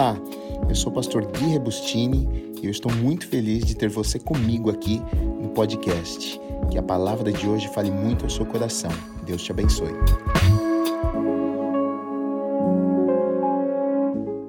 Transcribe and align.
Olá, 0.00 0.16
eu 0.66 0.74
sou 0.74 0.90
o 0.90 0.94
pastor 0.94 1.26
Gui 1.26 1.44
Rebustini 1.48 2.54
e 2.62 2.64
eu 2.64 2.70
estou 2.70 2.90
muito 2.90 3.28
feliz 3.28 3.66
de 3.66 3.74
ter 3.74 3.90
você 3.90 4.18
comigo 4.18 4.70
aqui 4.70 4.98
no 5.42 5.50
podcast. 5.50 6.40
Que 6.70 6.78
a 6.78 6.82
palavra 6.82 7.30
de 7.30 7.46
hoje 7.46 7.68
fale 7.68 7.90
muito 7.90 8.24
ao 8.24 8.30
seu 8.30 8.46
coração. 8.46 8.90
Deus 9.26 9.42
te 9.42 9.52
abençoe. 9.52 9.92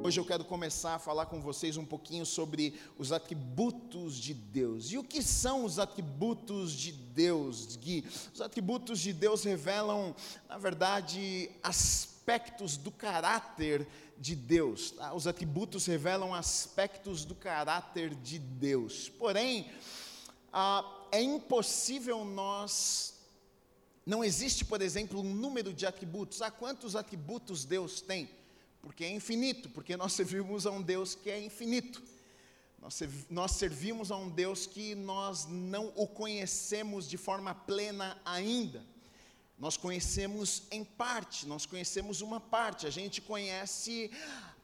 Hoje 0.02 0.22
eu 0.22 0.26
quero 0.26 0.46
começar 0.46 0.96
a 0.96 1.00
falar 1.00 1.26
com 1.26 1.42
vocês 1.42 1.76
um 1.76 1.84
pouquinho 1.84 2.26
sobre 2.26 2.74
os 2.98 3.12
atributos 3.12 4.16
de 4.16 4.34
Deus. 4.34 4.90
E 4.94 4.98
o 4.98 5.04
que 5.04 5.22
são 5.22 5.66
os 5.66 5.80
atributos 5.80 6.72
de 6.72 6.94
Deus, 6.94 7.76
Gui? 7.76 8.06
Os 8.34 8.40
atributos 8.40 9.02
de 9.02 9.12
Deus 9.12 9.44
revelam, 9.44 10.16
na 10.48 10.58
verdade, 10.58 11.52
aspectos 11.62 12.78
do 12.78 12.90
caráter 12.90 13.86
de 14.22 14.36
Deus. 14.36 14.92
Tá? 14.92 15.14
Os 15.14 15.26
atributos 15.26 15.88
revelam 15.88 16.34
aspectos 16.34 17.26
do 17.26 17.34
caráter 17.34 18.14
de 18.14 18.38
Deus. 18.38 19.10
Porém, 19.10 19.72
ah, 20.54 21.08
é 21.12 21.20
impossível 21.22 22.24
nós. 22.24 23.16
Não 24.06 24.24
existe, 24.24 24.64
por 24.64 24.82
exemplo, 24.82 25.20
um 25.20 25.34
número 25.34 25.74
de 25.74 25.88
atributos. 25.88 26.42
Ah, 26.42 26.52
quantos 26.52 26.96
atributos 26.96 27.66
Deus 27.66 28.00
tem? 28.00 28.30
Porque 28.82 29.04
é 29.04 29.12
infinito, 29.12 29.70
porque 29.70 29.98
nós 29.98 30.14
servimos 30.14 30.68
a 30.68 30.72
um 30.72 30.82
Deus 30.82 31.16
que 31.16 31.32
é 31.32 31.44
infinito. 31.44 32.02
Nós 33.30 33.52
servimos 33.52 34.12
a 34.12 34.18
um 34.18 34.28
Deus 34.28 34.66
que 34.66 34.96
nós 34.96 35.46
não 35.48 35.94
o 35.96 36.08
conhecemos 36.08 37.08
de 37.08 37.16
forma 37.16 37.54
plena 37.54 38.20
ainda. 38.26 38.84
Nós 39.62 39.78
conhecemos 39.78 40.64
em 40.72 40.84
parte, 40.84 41.48
nós 41.48 41.68
conhecemos 41.68 42.20
uma 42.22 42.40
parte. 42.40 42.88
A 42.88 42.90
gente 42.90 43.22
conhece 43.22 44.10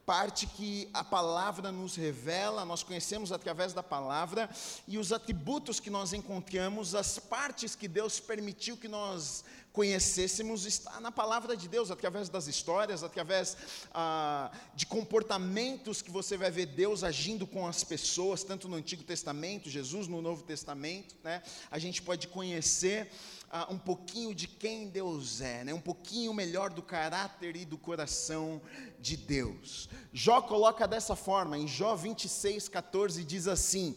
parte 0.07 0.47
que 0.47 0.89
a 0.91 1.03
palavra 1.03 1.71
nos 1.71 1.95
revela, 1.95 2.65
nós 2.65 2.81
conhecemos 2.81 3.31
através 3.31 3.73
da 3.73 3.83
palavra 3.83 4.49
e 4.87 4.97
os 4.97 5.11
atributos 5.11 5.79
que 5.79 5.91
nós 5.91 6.13
encontramos, 6.13 6.95
as 6.95 7.19
partes 7.19 7.75
que 7.75 7.87
Deus 7.87 8.19
permitiu 8.19 8.75
que 8.75 8.87
nós 8.87 9.45
conhecêssemos, 9.77 10.65
está 10.65 10.99
na 10.99 11.11
palavra 11.11 11.55
de 11.55 11.67
Deus, 11.67 11.91
através 11.91 12.29
das 12.29 12.47
histórias, 12.47 13.03
através 13.03 13.55
ah, 13.93 14.51
de 14.73 14.87
comportamentos 14.87 16.01
que 16.01 16.09
você 16.09 16.35
vai 16.35 16.49
ver 16.49 16.65
Deus 16.65 17.03
agindo 17.03 17.45
com 17.45 17.67
as 17.67 17.83
pessoas, 17.83 18.43
tanto 18.43 18.67
no 18.67 18.75
Antigo 18.75 19.03
Testamento, 19.03 19.69
Jesus 19.69 20.07
no 20.07 20.19
Novo 20.19 20.41
Testamento, 20.41 21.13
né? 21.23 21.43
A 21.69 21.77
gente 21.77 22.01
pode 22.01 22.27
conhecer 22.27 23.07
uh, 23.53 23.71
um 23.71 23.77
pouquinho 23.77 24.33
de 24.33 24.47
quem 24.47 24.89
Deus 24.89 25.41
é, 25.41 25.63
né? 25.63 25.75
um 25.75 25.79
pouquinho 25.79 26.33
melhor 26.33 26.71
do 26.71 26.81
caráter 26.81 27.55
e 27.55 27.63
do 27.63 27.77
coração 27.77 28.59
de 28.99 29.15
Deus. 29.15 29.87
Jó 30.11 30.41
coloca 30.41 30.87
dessa 30.87 31.15
forma, 31.15 31.55
em 31.55 31.67
Jó 31.67 31.95
26, 31.95 32.67
14, 32.67 33.23
diz 33.23 33.47
assim: 33.47 33.95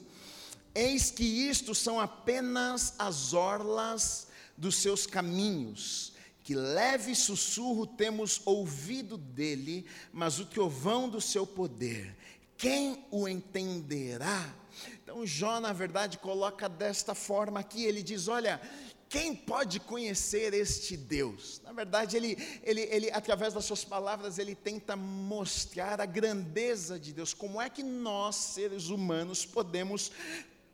Eis 0.74 1.10
que 1.10 1.24
isto 1.24 1.74
são 1.74 1.98
apenas 1.98 2.92
as 2.98 3.32
orlas 3.32 4.28
dos 4.60 4.76
seus 4.76 5.06
caminhos, 5.06 6.12
que 6.44 6.54
leve 6.54 7.14
sussurro 7.14 7.86
temos 7.86 8.42
ouvido 8.44 9.16
dele, 9.16 9.86
mas 10.12 10.38
o 10.38 10.44
trovão 10.44 11.08
do 11.08 11.20
seu 11.20 11.46
poder, 11.46 12.14
quem 12.58 13.06
o 13.10 13.26
entenderá? 13.26 14.54
Então 15.02 15.26
Jó, 15.26 15.58
na 15.60 15.72
verdade, 15.72 16.18
coloca 16.18 16.68
desta 16.68 17.14
forma 17.14 17.58
aqui, 17.58 17.84
ele 17.84 18.02
diz: 18.02 18.28
Olha, 18.28 18.60
quem 19.08 19.34
pode 19.34 19.80
conhecer 19.80 20.52
este 20.52 20.94
Deus? 20.94 21.60
Na 21.64 21.72
verdade, 21.72 22.16
ele, 22.16 22.36
ele, 22.62 22.82
ele, 22.82 23.10
através 23.10 23.54
das 23.54 23.64
suas 23.64 23.82
palavras, 23.82 24.38
ele 24.38 24.54
tenta 24.54 24.94
mostrar 24.94 26.00
a 26.02 26.06
grandeza 26.06 27.00
de 27.00 27.12
Deus. 27.12 27.32
Como 27.32 27.60
é 27.60 27.70
que 27.70 27.82
nós, 27.82 28.36
seres 28.36 28.88
humanos, 28.88 29.44
podemos 29.44 30.12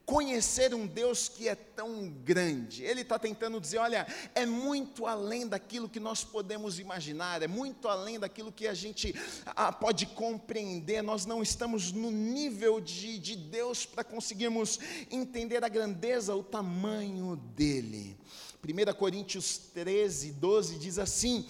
conhecer 0.06 0.72
um 0.72 0.86
Deus 0.86 1.28
que 1.28 1.48
é 1.48 1.56
tão 1.56 2.08
grande. 2.08 2.84
Ele 2.84 3.00
está 3.00 3.18
tentando 3.18 3.60
dizer: 3.60 3.78
olha, 3.78 4.06
é 4.36 4.46
muito 4.46 5.04
além 5.04 5.48
daquilo 5.48 5.88
que 5.88 5.98
nós 5.98 6.22
podemos 6.22 6.78
imaginar, 6.78 7.42
é 7.42 7.48
muito 7.48 7.88
além 7.88 8.18
daquilo 8.18 8.52
que 8.52 8.68
a 8.68 8.72
gente 8.72 9.14
ah, 9.44 9.72
pode 9.72 10.06
compreender. 10.06 11.02
Nós 11.02 11.26
não 11.26 11.42
estamos 11.42 11.90
no 11.90 12.12
nível 12.12 12.80
de, 12.80 13.18
de 13.18 13.34
Deus 13.34 13.84
para 13.84 14.04
conseguirmos 14.04 14.78
entender 15.10 15.64
a 15.64 15.68
grandeza, 15.68 16.34
o 16.34 16.44
tamanho 16.44 17.34
dele. 17.36 18.16
1 18.64 18.94
Coríntios 18.94 19.58
13, 19.74 20.32
12 20.32 20.78
diz 20.78 21.00
assim: 21.00 21.48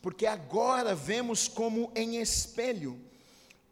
Porque 0.00 0.24
agora 0.24 0.94
vemos 0.94 1.46
como 1.46 1.92
em 1.94 2.16
espelho, 2.16 2.98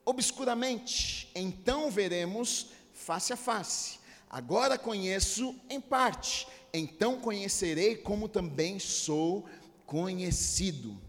obscuramente, 0.04 1.30
então 1.34 1.91
veremos 1.91 2.66
face 2.92 3.32
a 3.32 3.36
face. 3.36 4.06
Agora 4.36 4.76
conheço 4.76 5.58
em 5.70 5.80
parte, 5.80 6.47
então 6.70 7.19
conhecerei 7.19 7.97
como 7.97 8.28
também 8.28 8.78
sou 8.78 9.47
conhecido. 9.86 11.00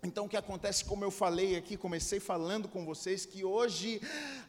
Então, 0.00 0.26
o 0.26 0.28
que 0.28 0.36
acontece, 0.36 0.84
como 0.84 1.02
eu 1.02 1.10
falei 1.10 1.56
aqui, 1.56 1.76
comecei 1.76 2.20
falando 2.20 2.68
com 2.68 2.84
vocês, 2.84 3.26
que 3.26 3.44
hoje 3.44 4.00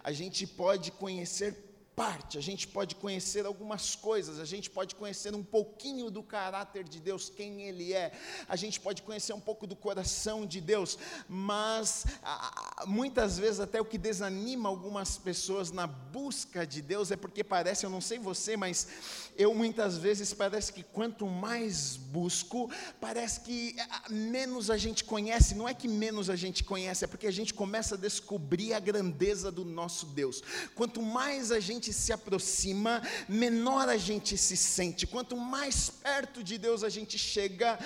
a 0.03 0.11
gente 0.11 0.45
pode 0.45 0.91
conhecer 0.91 1.68
parte, 1.99 2.37
a 2.37 2.41
gente 2.41 2.65
pode 2.65 2.95
conhecer 2.95 3.45
algumas 3.45 3.93
coisas, 3.93 4.39
a 4.39 4.45
gente 4.45 4.69
pode 4.69 4.95
conhecer 4.95 5.35
um 5.35 5.43
pouquinho 5.43 6.09
do 6.09 6.23
caráter 6.23 6.85
de 6.85 6.97
Deus, 6.97 7.29
quem 7.29 7.63
Ele 7.63 7.91
é, 7.93 8.13
a 8.47 8.55
gente 8.55 8.79
pode 8.79 9.01
conhecer 9.01 9.33
um 9.33 9.39
pouco 9.41 9.67
do 9.67 9.75
coração 9.75 10.45
de 10.45 10.61
Deus, 10.61 10.97
mas 11.27 12.05
muitas 12.87 13.37
vezes 13.37 13.59
até 13.59 13.81
o 13.81 13.83
que 13.83 13.97
desanima 13.97 14.69
algumas 14.69 15.17
pessoas 15.17 15.71
na 15.71 15.87
busca 15.87 16.65
de 16.65 16.81
Deus 16.81 17.11
é 17.11 17.17
porque 17.17 17.43
parece, 17.43 17.85
eu 17.85 17.89
não 17.89 17.99
sei 17.99 18.17
você, 18.17 18.55
mas 18.55 18.87
eu 19.37 19.53
muitas 19.53 19.97
vezes 19.97 20.33
parece 20.33 20.71
que 20.71 20.83
quanto 20.83 21.27
mais 21.27 21.97
busco, 21.97 22.71
parece 23.01 23.41
que 23.41 23.75
menos 24.09 24.71
a 24.71 24.77
gente 24.77 25.03
conhece, 25.03 25.53
não 25.53 25.67
é 25.67 25.73
que 25.73 25.89
menos 25.89 26.29
a 26.29 26.37
gente 26.37 26.63
conhece, 26.63 27.03
é 27.03 27.07
porque 27.07 27.27
a 27.27 27.31
gente 27.31 27.53
começa 27.53 27.95
a 27.95 27.97
descobrir 27.97 28.73
a 28.73 28.79
grandeza 28.79 29.51
do 29.51 29.65
nosso 29.65 30.05
Deus. 30.05 30.41
Quanto 30.75 31.01
mais 31.01 31.51
a 31.51 31.59
gente 31.59 31.88
se 31.93 32.13
aproxima, 32.13 33.01
menor 33.27 33.89
a 33.89 33.97
gente 33.97 34.37
se 34.37 34.55
sente. 34.55 35.07
Quanto 35.07 35.35
mais 35.35 35.89
perto 35.89 36.43
de 36.43 36.57
Deus 36.57 36.83
a 36.83 36.89
gente 36.89 37.17
chega, 37.17 37.77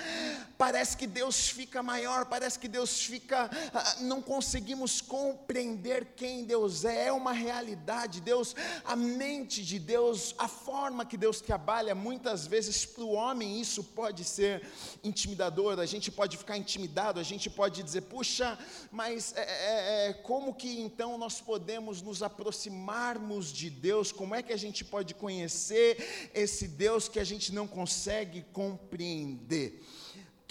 parece 0.56 0.96
que 0.96 1.06
Deus 1.06 1.48
fica 1.48 1.82
maior, 1.82 2.26
parece 2.26 2.58
que 2.58 2.68
Deus 2.68 3.02
fica. 3.02 3.50
Ah, 3.72 3.96
não 4.00 4.22
conseguimos 4.22 5.00
compreender 5.00 6.14
quem 6.16 6.44
Deus 6.44 6.84
é, 6.84 7.06
é 7.06 7.12
uma 7.12 7.32
realidade. 7.32 8.20
Deus, 8.20 8.54
a 8.84 8.96
mente 8.96 9.64
de 9.64 9.78
Deus, 9.78 10.34
a 10.38 10.48
forma 10.48 11.04
que 11.04 11.16
Deus 11.16 11.40
trabalha, 11.40 11.94
muitas 11.94 12.46
vezes 12.46 12.84
para 12.84 13.04
o 13.04 13.12
homem 13.12 13.60
isso 13.60 13.82
pode 13.82 14.24
ser 14.24 14.66
intimidador, 15.02 15.78
a 15.78 15.86
gente 15.86 16.10
pode 16.10 16.36
ficar 16.36 16.56
intimidado, 16.56 17.20
a 17.20 17.22
gente 17.22 17.50
pode 17.50 17.82
dizer, 17.82 18.02
puxa, 18.02 18.58
mas 18.90 19.34
é, 19.36 19.42
é, 19.42 20.08
é, 20.08 20.12
como 20.12 20.54
que 20.54 20.80
então 20.80 21.18
nós 21.18 21.40
podemos 21.40 22.00
nos 22.02 22.22
aproximarmos 22.22 23.52
de 23.52 23.70
Deus? 23.70 24.12
Como 24.12 24.34
é 24.34 24.42
que 24.42 24.52
a 24.52 24.56
gente 24.56 24.84
pode 24.84 25.14
conhecer 25.14 26.30
esse 26.34 26.68
Deus 26.68 27.08
que 27.08 27.18
a 27.18 27.24
gente 27.24 27.52
não 27.52 27.66
consegue 27.66 28.42
compreender? 28.52 29.82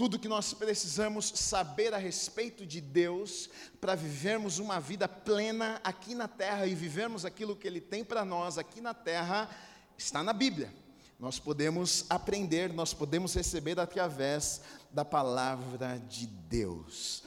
Tudo 0.03 0.19
que 0.19 0.27
nós 0.27 0.53
precisamos 0.53 1.31
saber 1.33 1.93
a 1.93 1.97
respeito 1.97 2.65
de 2.65 2.81
Deus 2.81 3.49
para 3.79 3.95
vivermos 3.95 4.59
uma 4.59 4.77
vida 4.77 5.07
plena 5.07 5.79
aqui 5.81 6.13
na 6.13 6.27
terra 6.27 6.67
e 6.67 6.75
vivermos 6.75 7.23
aquilo 7.23 7.55
que 7.55 7.65
Ele 7.65 7.79
tem 7.79 8.03
para 8.03 8.25
nós 8.25 8.57
aqui 8.57 8.81
na 8.81 8.93
terra 8.93 9.49
está 9.97 10.21
na 10.21 10.33
Bíblia 10.33 10.73
nós 11.17 11.39
podemos 11.39 12.05
aprender, 12.09 12.73
nós 12.73 12.93
podemos 12.93 13.33
receber 13.33 13.79
através 13.79 14.59
da 14.91 15.05
palavra 15.05 15.97
de 16.09 16.27
Deus. 16.27 17.23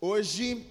Hoje, 0.00 0.66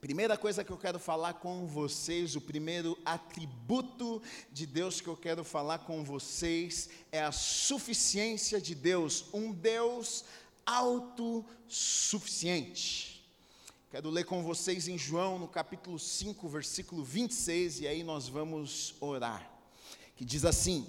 primeira 0.00 0.36
coisa 0.36 0.64
que 0.64 0.72
eu 0.72 0.76
quero 0.76 0.98
falar 0.98 1.34
com 1.34 1.64
vocês, 1.64 2.34
o 2.34 2.40
primeiro 2.40 2.98
atributo 3.04 4.20
de 4.50 4.66
Deus 4.66 5.00
que 5.00 5.06
eu 5.06 5.16
quero 5.16 5.44
falar 5.44 5.78
com 5.78 6.02
vocês 6.02 6.90
é 7.12 7.22
a 7.22 7.30
suficiência 7.30 8.60
de 8.60 8.74
Deus, 8.74 9.26
um 9.32 9.52
Deus 9.52 10.24
autossuficiente. 10.66 13.22
Quero 13.90 14.08
ler 14.08 14.24
com 14.24 14.42
vocês 14.42 14.88
em 14.88 14.96
João, 14.96 15.38
no 15.38 15.46
capítulo 15.46 15.98
5, 15.98 16.48
versículo 16.48 17.04
26, 17.04 17.80
e 17.80 17.86
aí 17.86 18.02
nós 18.02 18.28
vamos 18.28 18.94
orar. 19.00 19.50
Que 20.16 20.24
diz 20.24 20.44
assim: 20.44 20.86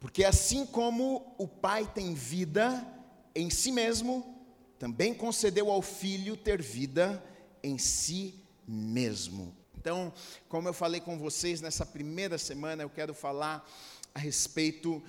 porque 0.00 0.24
assim 0.24 0.64
como 0.64 1.34
o 1.36 1.46
Pai 1.46 1.86
tem 1.86 2.14
vida 2.14 2.86
em 3.34 3.50
si 3.50 3.70
mesmo, 3.70 4.34
também 4.78 5.12
concedeu 5.12 5.70
ao 5.70 5.82
Filho 5.82 6.36
ter 6.36 6.62
vida 6.62 7.22
em 7.62 7.76
si 7.76 8.34
mesmo. 8.66 9.54
Então, 9.76 10.12
como 10.48 10.68
eu 10.68 10.72
falei 10.72 11.00
com 11.00 11.18
vocês 11.18 11.60
nessa 11.60 11.84
primeira 11.84 12.38
semana, 12.38 12.82
eu 12.82 12.88
quero 12.88 13.12
falar 13.12 13.68
a 14.14 14.18
respeito 14.18 15.02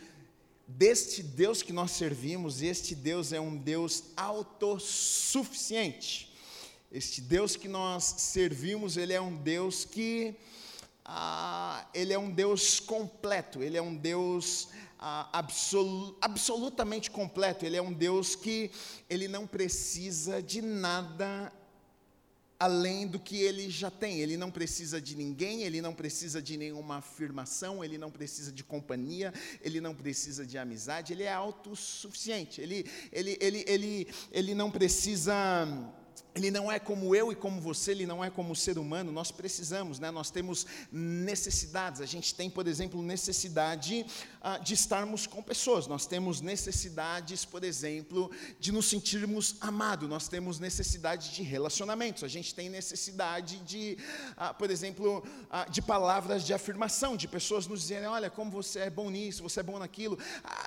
deste 0.78 1.22
Deus 1.22 1.62
que 1.62 1.74
nós 1.74 1.92
servimos, 1.92 2.62
este 2.62 2.96
Deus 2.96 3.34
é 3.34 3.40
um 3.40 3.58
Deus 3.58 4.04
autossuficiente. 4.16 6.32
Este 6.92 7.22
Deus 7.22 7.56
que 7.56 7.68
nós 7.68 8.04
servimos, 8.04 8.98
ele 8.98 9.14
é 9.14 9.22
um 9.22 9.36
Deus 9.36 9.86
que 9.86 10.36
ah, 11.06 11.88
ele 11.94 12.14
é 12.14 12.20
um 12.20 12.30
Deus 12.30 12.80
completo, 12.80 13.62
ele 13.62 13.78
é 13.78 13.82
um 13.82 13.96
Deus 13.96 14.70
ah, 15.00 15.30
absol, 15.32 16.16
absolutamente 16.22 17.10
completo, 17.10 17.66
ele 17.66 17.78
é 17.78 17.82
um 17.82 17.94
Deus 17.94 18.36
que 18.36 18.72
ele 19.10 19.28
não 19.28 19.48
precisa 19.48 20.42
de 20.42 20.62
nada 20.62 21.52
além 22.62 23.08
do 23.08 23.20
que 23.20 23.38
ele 23.38 23.72
já 23.72 23.90
tem. 23.90 24.20
Ele 24.20 24.38
não 24.38 24.52
precisa 24.52 25.02
de 25.02 25.16
ninguém, 25.16 25.64
ele 25.64 25.82
não 25.82 25.96
precisa 25.96 26.40
de 26.40 26.56
nenhuma 26.56 26.98
afirmação, 26.98 27.84
ele 27.84 27.98
não 27.98 28.12
precisa 28.12 28.52
de 28.52 28.64
companhia, 28.64 29.34
ele 29.64 29.82
não 29.82 29.96
precisa 29.96 30.46
de 30.46 30.60
amizade, 30.60 31.12
ele 31.12 31.24
é 31.24 31.34
autossuficiente. 31.34 32.62
Ele, 32.62 32.86
ele, 33.12 33.36
ele, 33.42 33.66
ele, 33.68 34.08
ele 34.32 34.54
não 34.54 34.70
precisa 34.70 35.68
ele 36.34 36.50
não 36.50 36.72
é 36.72 36.80
como 36.80 37.14
eu 37.14 37.32
e 37.32 37.36
como 37.36 37.60
você, 37.60 37.92
ele 37.92 38.06
não 38.06 38.24
é 38.24 38.30
como 38.30 38.54
o 38.54 38.56
ser 38.56 38.78
humano, 38.78 39.12
nós 39.12 39.32
precisamos, 39.32 40.00
né? 40.00 40.10
nós 40.12 40.32
temos 40.32 40.66
necessidades. 40.92 42.00
A 42.00 42.06
gente 42.06 42.34
tem, 42.34 42.50
por 42.50 42.68
exemplo, 42.68 43.02
necessidade 43.02 44.06
ah, 44.42 44.58
de 44.58 44.74
estarmos 44.74 45.28
com 45.28 45.44
pessoas, 45.44 45.88
nós 45.88 46.06
temos 46.06 46.40
necessidades, 46.40 47.44
por 47.44 47.64
exemplo, 47.64 48.32
de 48.60 48.72
nos 48.72 48.86
sentirmos 48.86 49.58
amados, 49.60 50.08
nós 50.08 50.30
temos 50.30 50.58
necessidade 50.60 51.32
de 51.32 51.44
relacionamentos, 51.44 52.24
a 52.24 52.30
gente 52.30 52.56
tem 52.56 52.70
necessidade 52.70 53.58
de, 53.60 53.98
ah, 54.38 54.54
por 54.54 54.72
exemplo, 54.72 55.24
ah, 55.50 55.66
de 55.70 55.82
palavras 55.82 56.46
de 56.46 56.54
afirmação, 56.54 57.18
de 57.18 57.28
pessoas 57.28 57.68
nos 57.68 57.82
dizerem: 57.82 58.08
olha, 58.08 58.30
como 58.30 58.50
você 58.50 58.80
é 58.80 58.90
bom 58.90 59.10
nisso, 59.10 59.44
você 59.44 59.60
é 59.60 59.64
bom 59.64 59.78
naquilo. 59.78 60.18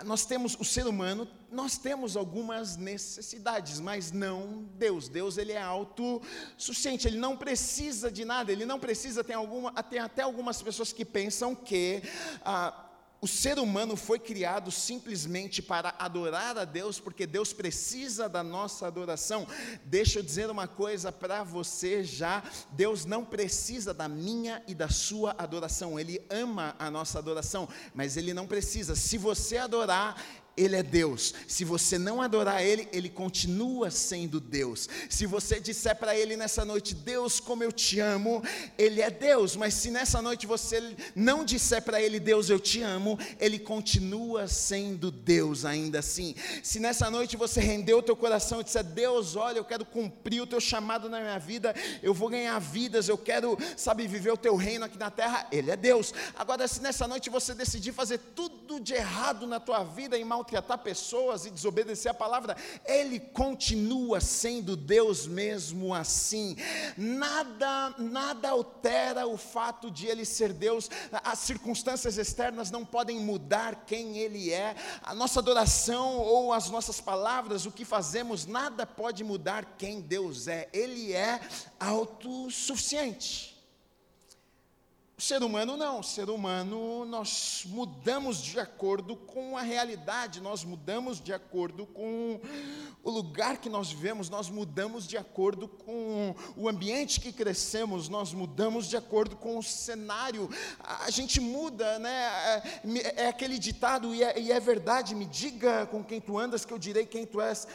Nós 0.04 0.26
temos, 0.26 0.56
o 0.60 0.64
ser 0.64 0.86
humano, 0.86 1.26
nós 1.50 1.78
temos 1.78 2.16
algumas 2.16 2.76
necessidades, 2.76 3.80
mas 3.80 4.12
não 4.12 4.68
Deus. 4.76 5.08
Deus, 5.08 5.38
ele 5.38 5.53
é 5.54 5.62
autossuficiente, 5.62 7.06
ele 7.06 7.18
não 7.18 7.36
precisa 7.36 8.10
de 8.10 8.24
nada, 8.24 8.52
ele 8.52 8.64
não 8.64 8.78
precisa, 8.78 9.24
tem, 9.24 9.36
alguma, 9.36 9.72
tem 9.82 9.98
até 9.98 10.22
algumas 10.22 10.60
pessoas 10.62 10.92
que 10.92 11.04
pensam 11.04 11.54
que 11.54 12.02
ah, 12.44 12.84
o 13.24 13.26
ser 13.26 13.58
humano 13.58 13.96
foi 13.96 14.18
criado 14.18 14.70
simplesmente 14.70 15.62
para 15.62 15.94
adorar 15.98 16.58
a 16.58 16.64
Deus, 16.66 17.00
porque 17.00 17.26
Deus 17.26 17.54
precisa 17.54 18.28
da 18.28 18.42
nossa 18.42 18.86
adoração. 18.86 19.46
Deixa 19.82 20.18
eu 20.18 20.22
dizer 20.22 20.50
uma 20.50 20.68
coisa 20.68 21.10
para 21.10 21.42
você 21.42 22.04
já: 22.04 22.42
Deus 22.72 23.06
não 23.06 23.24
precisa 23.24 23.94
da 23.94 24.06
minha 24.08 24.62
e 24.68 24.74
da 24.74 24.90
sua 24.90 25.34
adoração, 25.38 25.98
Ele 25.98 26.22
ama 26.28 26.76
a 26.78 26.90
nossa 26.90 27.18
adoração, 27.18 27.66
mas 27.94 28.18
Ele 28.18 28.34
não 28.34 28.46
precisa. 28.46 28.94
Se 28.94 29.16
você 29.16 29.56
adorar, 29.56 30.22
ele 30.56 30.76
é 30.76 30.82
Deus. 30.82 31.34
Se 31.48 31.64
você 31.64 31.98
não 31.98 32.22
adorar 32.22 32.62
Ele, 32.62 32.88
Ele 32.92 33.08
continua 33.08 33.90
sendo 33.90 34.38
Deus. 34.38 34.88
Se 35.08 35.26
você 35.26 35.58
disser 35.58 35.96
para 35.96 36.16
Ele 36.16 36.36
nessa 36.36 36.64
noite, 36.64 36.94
Deus, 36.94 37.40
como 37.40 37.64
eu 37.64 37.72
te 37.72 37.98
amo, 37.98 38.42
Ele 38.78 39.00
é 39.00 39.10
Deus. 39.10 39.56
Mas 39.56 39.74
se 39.74 39.90
nessa 39.90 40.22
noite 40.22 40.46
você 40.46 40.94
não 41.14 41.44
disser 41.44 41.82
para 41.82 42.00
Ele, 42.00 42.20
Deus, 42.20 42.48
eu 42.50 42.60
te 42.60 42.82
amo, 42.82 43.18
Ele 43.40 43.58
continua 43.58 44.46
sendo 44.46 45.10
Deus 45.10 45.64
ainda 45.64 45.98
assim. 45.98 46.34
Se 46.62 46.78
nessa 46.78 47.10
noite 47.10 47.36
você 47.36 47.60
rendeu 47.60 47.98
o 47.98 48.02
teu 48.02 48.14
coração 48.14 48.60
e 48.60 48.64
disser, 48.64 48.84
Deus, 48.84 49.34
olha, 49.34 49.58
eu 49.58 49.64
quero 49.64 49.84
cumprir 49.84 50.40
o 50.40 50.46
teu 50.46 50.60
chamado 50.60 51.08
na 51.08 51.20
minha 51.20 51.38
vida, 51.38 51.74
eu 52.02 52.14
vou 52.14 52.28
ganhar 52.28 52.58
vidas, 52.60 53.08
eu 53.08 53.18
quero, 53.18 53.58
sabe, 53.76 54.06
viver 54.06 54.32
o 54.32 54.36
teu 54.36 54.54
reino 54.54 54.84
aqui 54.84 54.98
na 54.98 55.10
terra, 55.10 55.48
Ele 55.50 55.70
é 55.70 55.76
Deus. 55.76 56.14
Agora, 56.36 56.68
se 56.68 56.80
nessa 56.80 57.08
noite 57.08 57.28
você 57.28 57.54
decidir 57.54 57.92
fazer 57.92 58.18
tudo 58.36 58.78
de 58.78 58.94
errado 58.94 59.46
na 59.46 59.58
tua 59.58 59.82
vida 59.82 60.16
e 60.16 60.24
mal 60.24 60.43
maltratar 60.44 60.78
pessoas 60.78 61.46
e 61.46 61.50
desobedecer 61.50 62.10
a 62.10 62.14
palavra, 62.14 62.54
ele 62.84 63.18
continua 63.18 64.20
sendo 64.20 64.76
Deus 64.76 65.26
mesmo 65.26 65.94
assim. 65.94 66.56
Nada, 66.98 67.94
nada 67.98 68.50
altera 68.50 69.26
o 69.26 69.38
fato 69.38 69.90
de 69.90 70.06
ele 70.06 70.26
ser 70.26 70.52
Deus. 70.52 70.90
As 71.10 71.38
circunstâncias 71.38 72.18
externas 72.18 72.70
não 72.70 72.84
podem 72.84 73.18
mudar 73.18 73.86
quem 73.86 74.18
ele 74.18 74.52
é. 74.52 74.76
A 75.02 75.14
nossa 75.14 75.40
adoração 75.40 76.18
ou 76.18 76.52
as 76.52 76.68
nossas 76.68 77.00
palavras, 77.00 77.64
o 77.64 77.72
que 77.72 77.84
fazemos, 77.84 78.44
nada 78.44 78.84
pode 78.84 79.24
mudar 79.24 79.76
quem 79.78 80.00
Deus 80.02 80.46
é. 80.46 80.68
Ele 80.74 81.14
é 81.14 81.40
autossuficiente. 81.80 83.53
O 85.16 85.22
ser 85.22 85.44
humano 85.44 85.76
não, 85.76 86.00
o 86.00 86.02
ser 86.02 86.28
humano 86.28 87.04
nós 87.04 87.62
mudamos 87.66 88.42
de 88.42 88.58
acordo 88.58 89.14
com 89.14 89.56
a 89.56 89.62
realidade, 89.62 90.40
nós 90.40 90.64
mudamos 90.64 91.20
de 91.20 91.32
acordo 91.32 91.86
com 91.86 92.40
o 93.00 93.10
lugar 93.10 93.58
que 93.58 93.68
nós 93.68 93.92
vivemos, 93.92 94.28
nós 94.28 94.50
mudamos 94.50 95.06
de 95.06 95.16
acordo 95.16 95.68
com 95.68 96.34
o 96.56 96.68
ambiente 96.68 97.20
que 97.20 97.32
crescemos, 97.32 98.08
nós 98.08 98.32
mudamos 98.32 98.88
de 98.88 98.96
acordo 98.96 99.36
com 99.36 99.56
o 99.56 99.62
cenário, 99.62 100.50
a 100.80 101.08
gente 101.10 101.40
muda, 101.40 101.96
né? 102.00 102.62
É, 102.84 103.24
é 103.24 103.28
aquele 103.28 103.56
ditado, 103.56 104.12
e 104.12 104.24
é, 104.24 104.40
e 104.40 104.50
é 104.50 104.58
verdade, 104.58 105.14
me 105.14 105.26
diga 105.26 105.86
com 105.86 106.02
quem 106.02 106.20
tu 106.20 106.36
andas, 106.36 106.64
que 106.64 106.72
eu 106.72 106.78
direi 106.78 107.06
quem 107.06 107.24
tu 107.24 107.40
és. 107.40 107.68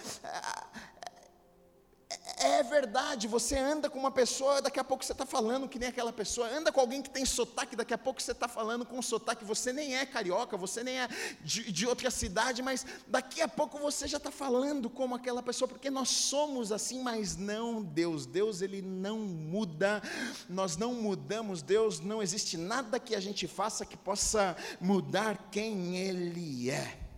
É 2.41 2.63
verdade, 2.63 3.27
você 3.27 3.57
anda 3.57 3.89
com 3.89 3.99
uma 3.99 4.11
pessoa, 4.11 4.61
daqui 4.61 4.79
a 4.79 4.83
pouco 4.83 5.03
você 5.03 5.11
está 5.11 5.25
falando 5.25 5.67
que 5.67 5.77
nem 5.77 5.89
aquela 5.89 6.13
pessoa, 6.13 6.47
anda 6.47 6.71
com 6.71 6.79
alguém 6.79 7.01
que 7.01 7.09
tem 7.09 7.25
sotaque, 7.25 7.75
daqui 7.75 7.93
a 7.93 7.97
pouco 7.97 8.21
você 8.21 8.31
está 8.31 8.47
falando 8.47 8.85
com 8.85 9.01
sotaque, 9.01 9.43
você 9.43 9.73
nem 9.73 9.97
é 9.97 10.05
carioca, 10.05 10.55
você 10.55 10.81
nem 10.81 11.01
é 11.01 11.09
de, 11.41 11.69
de 11.69 11.85
outra 11.85 12.09
cidade, 12.09 12.61
mas 12.61 12.85
daqui 13.05 13.41
a 13.41 13.47
pouco 13.47 13.77
você 13.77 14.07
já 14.07 14.17
está 14.17 14.31
falando 14.31 14.89
como 14.89 15.15
aquela 15.15 15.43
pessoa, 15.43 15.67
porque 15.67 15.89
nós 15.89 16.07
somos 16.07 16.71
assim, 16.71 17.03
mas 17.03 17.35
não 17.35 17.83
Deus, 17.83 18.25
Deus 18.25 18.61
ele 18.61 18.81
não 18.81 19.19
muda, 19.19 20.01
nós 20.47 20.77
não 20.77 20.93
mudamos, 20.93 21.61
Deus. 21.61 21.99
Não 21.99 22.23
existe 22.23 22.55
nada 22.55 22.99
que 22.99 23.15
a 23.15 23.19
gente 23.19 23.47
faça 23.47 23.85
que 23.85 23.97
possa 23.97 24.55
mudar 24.79 25.49
quem 25.51 25.97
Ele 25.97 26.69
é. 26.69 27.08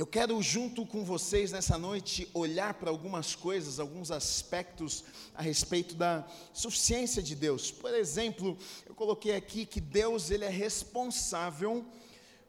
Eu 0.00 0.06
quero, 0.06 0.40
junto 0.40 0.86
com 0.86 1.04
vocês 1.04 1.52
nessa 1.52 1.76
noite, 1.76 2.26
olhar 2.32 2.72
para 2.72 2.88
algumas 2.88 3.34
coisas, 3.34 3.78
alguns 3.78 4.10
aspectos 4.10 5.04
a 5.34 5.42
respeito 5.42 5.94
da 5.94 6.26
suficiência 6.54 7.22
de 7.22 7.34
Deus. 7.34 7.70
Por 7.70 7.92
exemplo, 7.92 8.56
eu 8.86 8.94
coloquei 8.94 9.36
aqui 9.36 9.66
que 9.66 9.78
Deus 9.78 10.30
ele 10.30 10.46
é 10.46 10.48
responsável 10.48 11.84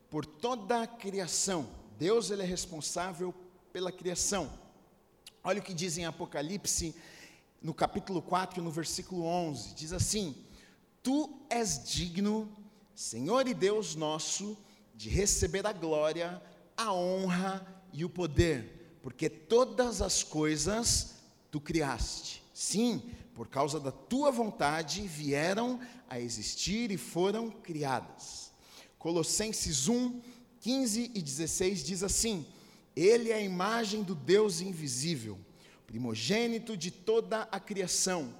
por 0.10 0.26
toda 0.26 0.84
a 0.84 0.88
criação. 0.88 1.68
Deus 2.00 2.32
ele 2.32 2.42
é 2.42 2.46
responsável 2.46 3.36
pela 3.74 3.92
criação. 3.92 4.50
Olha 5.44 5.60
o 5.60 5.62
que 5.62 5.74
diz 5.74 5.98
em 5.98 6.06
Apocalipse, 6.06 6.96
no 7.62 7.74
capítulo 7.74 8.22
4, 8.22 8.64
no 8.64 8.72
versículo 8.72 9.26
11: 9.26 9.76
diz 9.76 9.92
assim: 9.92 10.38
Tu 11.04 11.30
és 11.50 11.84
digno, 11.84 12.50
Senhor 12.96 13.46
e 13.46 13.54
Deus 13.54 13.94
nosso, 13.94 14.58
de 14.96 15.10
receber 15.10 15.68
a 15.68 15.74
glória 15.74 16.42
a 16.76 16.94
honra 16.94 17.66
e 17.94 18.06
o 18.06 18.10
poder, 18.10 18.98
porque 19.02 19.30
todas 19.30 20.02
as 20.02 20.24
coisas 20.24 21.16
tu 21.50 21.60
criaste. 21.60 22.44
Sim, 22.54 23.12
por 23.34 23.48
causa 23.48 23.80
da 23.80 23.92
tua 23.92 24.32
vontade 24.32 25.02
vieram 25.08 25.80
a 26.10 26.20
existir 26.20 26.92
e 26.92 26.98
foram 26.98 27.50
criadas. 27.50 28.52
Colossenses 28.98 29.88
1, 29.88 30.22
15 30.60 31.12
e 31.14 31.22
16 31.22 31.84
diz 31.84 32.04
assim: 32.04 32.46
Ele 32.96 33.32
é 33.32 33.36
a 33.36 33.42
imagem 33.42 34.04
do 34.04 34.14
Deus 34.14 34.62
invisível, 34.62 35.40
primogênito 35.88 36.78
de 36.78 36.92
toda 36.92 37.44
a 37.52 37.60
criação, 37.60 38.34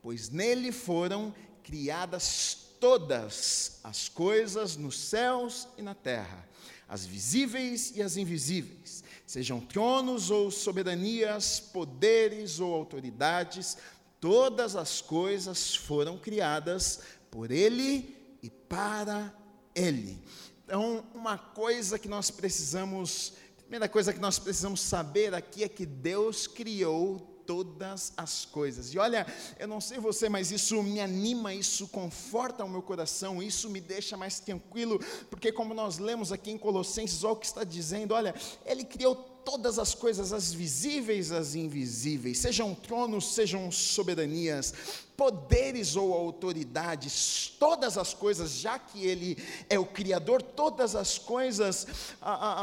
pois 0.00 0.30
nele 0.30 0.70
foram 0.70 1.34
criadas 1.62 2.76
todas 2.78 3.80
as 3.82 4.08
coisas 4.08 4.76
nos 4.76 4.98
céus 4.98 5.66
e 5.76 5.82
na 5.82 5.94
terra 5.94 6.46
as 6.88 7.04
visíveis 7.04 7.92
e 7.94 8.02
as 8.02 8.16
invisíveis, 8.16 9.02
sejam 9.26 9.60
tronos 9.60 10.30
ou 10.30 10.50
soberanias, 10.50 11.58
poderes 11.60 12.60
ou 12.60 12.74
autoridades, 12.74 13.78
todas 14.20 14.76
as 14.76 15.00
coisas 15.00 15.74
foram 15.74 16.18
criadas 16.18 17.00
por 17.30 17.50
Ele 17.50 18.16
e 18.42 18.50
para 18.50 19.34
Ele. 19.74 20.22
Então, 20.64 21.04
uma 21.14 21.36
coisa 21.36 21.98
que 21.98 22.08
nós 22.08 22.30
precisamos, 22.30 23.34
primeira 23.58 23.88
coisa 23.88 24.12
que 24.12 24.20
nós 24.20 24.38
precisamos 24.38 24.80
saber 24.80 25.34
aqui 25.34 25.64
é 25.64 25.68
que 25.68 25.84
Deus 25.84 26.46
criou 26.46 27.33
todas 27.46 28.12
as 28.16 28.44
coisas. 28.44 28.92
E 28.92 28.98
olha, 28.98 29.26
eu 29.58 29.68
não 29.68 29.80
sei 29.80 29.98
você, 29.98 30.28
mas 30.28 30.50
isso 30.50 30.82
me 30.82 31.00
anima, 31.00 31.54
isso 31.54 31.88
conforta 31.88 32.64
o 32.64 32.68
meu 32.68 32.82
coração, 32.82 33.42
isso 33.42 33.70
me 33.70 33.80
deixa 33.80 34.16
mais 34.16 34.40
tranquilo, 34.40 34.98
porque 35.30 35.52
como 35.52 35.74
nós 35.74 35.98
lemos 35.98 36.32
aqui 36.32 36.50
em 36.50 36.58
Colossenses, 36.58 37.24
olha 37.24 37.32
o 37.34 37.36
que 37.36 37.46
está 37.46 37.64
dizendo, 37.64 38.14
olha, 38.14 38.34
ele 38.64 38.84
criou 38.84 39.14
todas 39.44 39.78
as 39.78 39.94
coisas, 39.94 40.32
as 40.32 40.52
visíveis, 40.52 41.30
as 41.30 41.54
invisíveis, 41.54 42.38
sejam 42.38 42.74
tronos, 42.74 43.34
sejam 43.34 43.70
soberanias, 43.70 44.72
poderes 45.16 45.94
ou 45.94 46.12
autoridades, 46.12 47.54
todas 47.58 47.96
as 47.96 48.12
coisas, 48.12 48.52
já 48.52 48.78
que 48.78 49.06
Ele 49.06 49.36
é 49.68 49.78
o 49.78 49.86
Criador, 49.86 50.42
todas 50.42 50.96
as 50.96 51.18
coisas, 51.18 51.86
ah, 52.20 52.32
ah, 52.32 52.60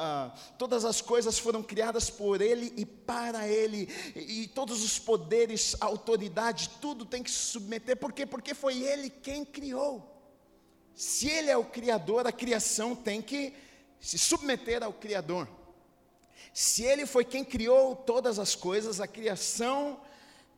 ah, 0.00 0.38
todas 0.58 0.84
as 0.84 1.00
coisas 1.00 1.38
foram 1.38 1.62
criadas 1.62 2.08
por 2.08 2.40
Ele 2.40 2.72
e 2.76 2.86
para 2.86 3.46
Ele, 3.46 3.88
e, 4.16 4.42
e 4.42 4.48
todos 4.48 4.82
os 4.82 4.98
poderes, 4.98 5.76
autoridade, 5.80 6.70
tudo 6.80 7.04
tem 7.04 7.22
que 7.22 7.30
se 7.30 7.50
submeter, 7.52 7.96
por 7.96 8.12
quê? 8.12 8.24
Porque 8.24 8.54
foi 8.54 8.82
Ele 8.82 9.10
quem 9.10 9.44
criou. 9.44 10.06
Se 10.94 11.28
Ele 11.28 11.50
é 11.50 11.56
o 11.56 11.64
Criador, 11.64 12.26
a 12.26 12.32
criação 12.32 12.96
tem 12.96 13.20
que 13.20 13.54
se 14.00 14.18
submeter 14.18 14.82
ao 14.82 14.92
Criador. 14.92 15.48
Se 16.52 16.82
Ele 16.82 17.04
foi 17.04 17.24
quem 17.24 17.44
criou 17.44 17.94
todas 17.94 18.38
as 18.38 18.54
coisas, 18.54 19.00
a 19.00 19.06
criação 19.06 20.00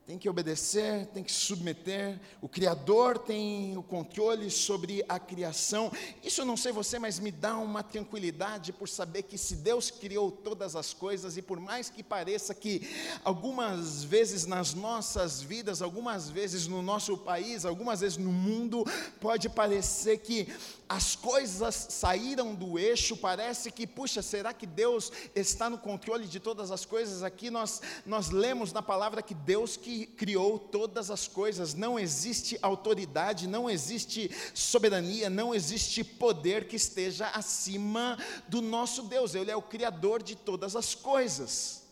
tem 0.05 0.17
que 0.17 0.29
obedecer, 0.29 1.05
tem 1.07 1.23
que 1.23 1.31
submeter. 1.31 2.19
O 2.41 2.49
Criador 2.49 3.17
tem 3.17 3.77
o 3.77 3.83
controle 3.83 4.51
sobre 4.51 5.03
a 5.07 5.17
criação. 5.17 5.91
Isso 6.21 6.41
eu 6.41 6.45
não 6.45 6.57
sei 6.57 6.73
você, 6.73 6.99
mas 6.99 7.19
me 7.19 7.31
dá 7.31 7.57
uma 7.57 7.81
tranquilidade 7.81 8.73
por 8.73 8.89
saber 8.89 9.23
que 9.23 9.37
se 9.37 9.55
Deus 9.55 9.89
criou 9.89 10.29
todas 10.29 10.75
as 10.75 10.93
coisas, 10.93 11.37
e 11.37 11.41
por 11.41 11.59
mais 11.59 11.89
que 11.89 12.03
pareça 12.03 12.53
que 12.53 12.89
algumas 13.23 14.03
vezes 14.03 14.45
nas 14.45 14.73
nossas 14.73 15.41
vidas, 15.41 15.81
algumas 15.81 16.29
vezes 16.29 16.67
no 16.67 16.81
nosso 16.81 17.17
país, 17.17 17.63
algumas 17.63 18.01
vezes 18.01 18.17
no 18.17 18.31
mundo, 18.31 18.85
pode 19.21 19.47
parecer 19.47 20.17
que 20.17 20.53
as 20.87 21.15
coisas 21.15 21.87
saíram 21.89 22.53
do 22.53 22.77
eixo, 22.77 23.15
parece 23.15 23.71
que, 23.71 23.87
puxa, 23.87 24.21
será 24.21 24.53
que 24.53 24.65
Deus 24.65 25.11
está 25.35 25.69
no 25.69 25.77
controle 25.77 26.27
de 26.27 26.39
todas 26.39 26.71
as 26.71 26.85
coisas? 26.85 27.23
Aqui 27.23 27.49
nós, 27.49 27.81
nós 28.05 28.29
lemos 28.29 28.71
na 28.73 28.81
palavra 28.81 29.21
que 29.21 29.33
Deus 29.33 29.77
que 29.77 30.05
criou 30.05 30.59
todas 30.59 31.09
as 31.09 31.27
coisas, 31.27 31.73
não 31.73 31.97
existe 31.97 32.57
autoridade, 32.61 33.47
não 33.47 33.69
existe 33.69 34.29
soberania, 34.53 35.29
não 35.29 35.55
existe 35.55 36.03
poder 36.03 36.67
que 36.67 36.75
esteja 36.75 37.27
acima 37.29 38.17
do 38.47 38.61
nosso 38.61 39.03
Deus, 39.03 39.35
Ele 39.35 39.51
é 39.51 39.55
o 39.55 39.61
Criador 39.61 40.21
de 40.21 40.35
todas 40.35 40.75
as 40.75 40.93
coisas. 40.93 41.83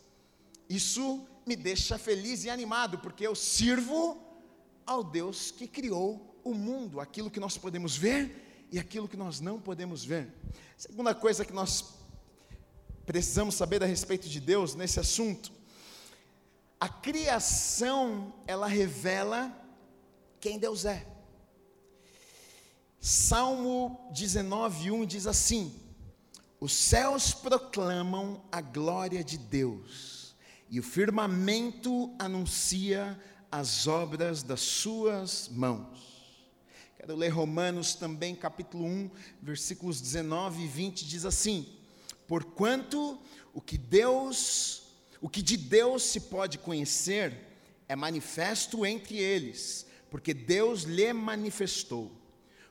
Isso 0.69 1.25
me 1.45 1.55
deixa 1.55 1.97
feliz 1.97 2.43
e 2.43 2.49
animado, 2.49 2.99
porque 2.99 3.25
eu 3.25 3.35
sirvo 3.35 4.17
ao 4.85 5.03
Deus 5.03 5.51
que 5.51 5.67
criou 5.67 6.39
o 6.43 6.53
mundo, 6.53 6.99
aquilo 6.99 7.31
que 7.31 7.39
nós 7.39 7.57
podemos 7.57 7.95
ver 7.95 8.50
e 8.71 8.79
aquilo 8.79 9.07
que 9.07 9.17
nós 9.17 9.39
não 9.39 9.59
podemos 9.59 10.05
ver. 10.05 10.33
Segunda 10.77 11.13
coisa 11.13 11.43
que 11.43 11.51
nós 11.51 11.93
precisamos 13.05 13.55
saber 13.55 13.83
a 13.83 13.85
respeito 13.85 14.29
de 14.29 14.39
Deus 14.39 14.73
nesse 14.73 14.99
assunto, 14.99 15.51
a 16.79 16.87
criação, 16.87 18.33
ela 18.47 18.67
revela 18.67 19.55
quem 20.39 20.57
Deus 20.57 20.85
é. 20.85 21.05
Salmo 22.99 24.09
19:1 24.13 25.05
diz 25.05 25.27
assim: 25.27 25.75
Os 26.59 26.73
céus 26.73 27.33
proclamam 27.33 28.43
a 28.51 28.61
glória 28.61 29.23
de 29.23 29.37
Deus, 29.37 30.35
e 30.69 30.79
o 30.79 30.83
firmamento 30.83 32.15
anuncia 32.17 33.19
as 33.51 33.85
obras 33.85 34.41
das 34.41 34.61
suas 34.61 35.49
mãos. 35.49 36.10
Quero 37.01 37.15
ler 37.15 37.29
Romanos 37.29 37.95
também, 37.95 38.35
capítulo 38.35 38.85
1, 38.85 39.09
versículos 39.41 39.99
19 39.99 40.61
e 40.61 40.67
20, 40.67 41.03
diz 41.07 41.25
assim: 41.25 41.67
Porquanto 42.27 43.19
o 43.55 43.59
que 43.59 43.75
Deus, 43.75 44.83
o 45.19 45.27
que 45.27 45.41
de 45.41 45.57
Deus 45.57 46.03
se 46.03 46.19
pode 46.19 46.59
conhecer, 46.59 47.35
é 47.89 47.95
manifesto 47.95 48.85
entre 48.85 49.17
eles, 49.17 49.87
porque 50.11 50.31
Deus 50.31 50.83
lhe 50.83 51.11
manifestou. 51.11 52.11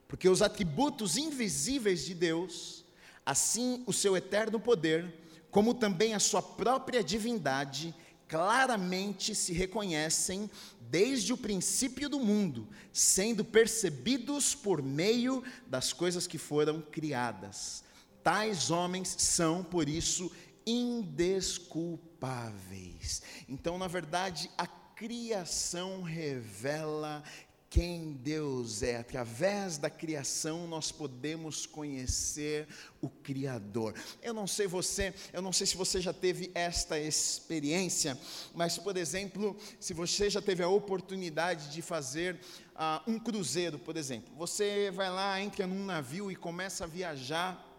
Porque 0.07 0.29
os 0.29 0.43
atributos 0.43 1.17
invisíveis 1.17 2.05
de 2.05 2.15
Deus, 2.15 2.85
assim 3.27 3.83
o 3.85 3.93
seu 3.93 4.17
eterno 4.17 4.61
poder, 4.61 5.13
como 5.51 5.75
também 5.75 6.15
a 6.15 6.21
sua 6.21 6.41
própria 6.41 7.03
divindade, 7.03 7.93
claramente 8.29 9.35
se 9.35 9.53
reconhecem 9.53 10.49
desde 10.91 11.33
o 11.33 11.37
princípio 11.37 12.09
do 12.09 12.19
mundo, 12.19 12.69
sendo 12.93 13.45
percebidos 13.45 14.57
por 14.57 14.83
meio 14.83 15.45
das 15.69 15.93
coisas 15.93 16.27
que 16.27 16.37
foram 16.37 16.81
criadas. 16.81 17.85
Tais 18.25 18.73
homens 18.73 19.15
são, 19.17 19.63
por 19.63 19.89
isso, 19.89 20.33
indesculpáveis. 20.67 23.23
Então, 23.49 23.79
na 23.79 23.87
verdade, 23.87 24.51
a 24.59 24.67
criação 24.67 26.03
revela 26.03 27.23
quem 27.71 28.15
Deus 28.15 28.83
é. 28.83 28.97
Através 28.97 29.79
da 29.79 29.89
criação 29.89 30.67
nós 30.67 30.91
podemos 30.91 31.65
conhecer 31.65 32.67
o 33.01 33.09
Criador. 33.09 33.95
Eu 34.21 34.35
não 34.35 34.47
sei 34.47 34.67
você, 34.67 35.15
eu 35.33 35.41
não 35.41 35.53
sei 35.53 35.69
se 35.69 35.77
você 35.77 36.01
já 36.01 36.13
teve 36.13 36.51
esta 36.53 36.99
experiência, 36.99 38.19
mas, 38.53 38.77
por 38.77 38.97
exemplo, 38.97 39.57
se 39.79 39.95
você 39.95 40.29
já 40.29 40.43
teve 40.43 40.65
a 40.65 40.69
oportunidade 40.69 41.71
de 41.71 41.81
fazer 41.81 42.35
uh, 42.75 43.09
um 43.09 43.21
cruzeiro, 43.21 43.79
por 43.79 43.97
exemplo, 43.97 44.35
você 44.37 44.91
vai 44.91 45.09
lá, 45.09 45.41
entra 45.41 45.65
num 45.65 45.85
navio 45.85 46.29
e 46.29 46.35
começa 46.35 46.83
a 46.83 46.89
viajar 46.89 47.70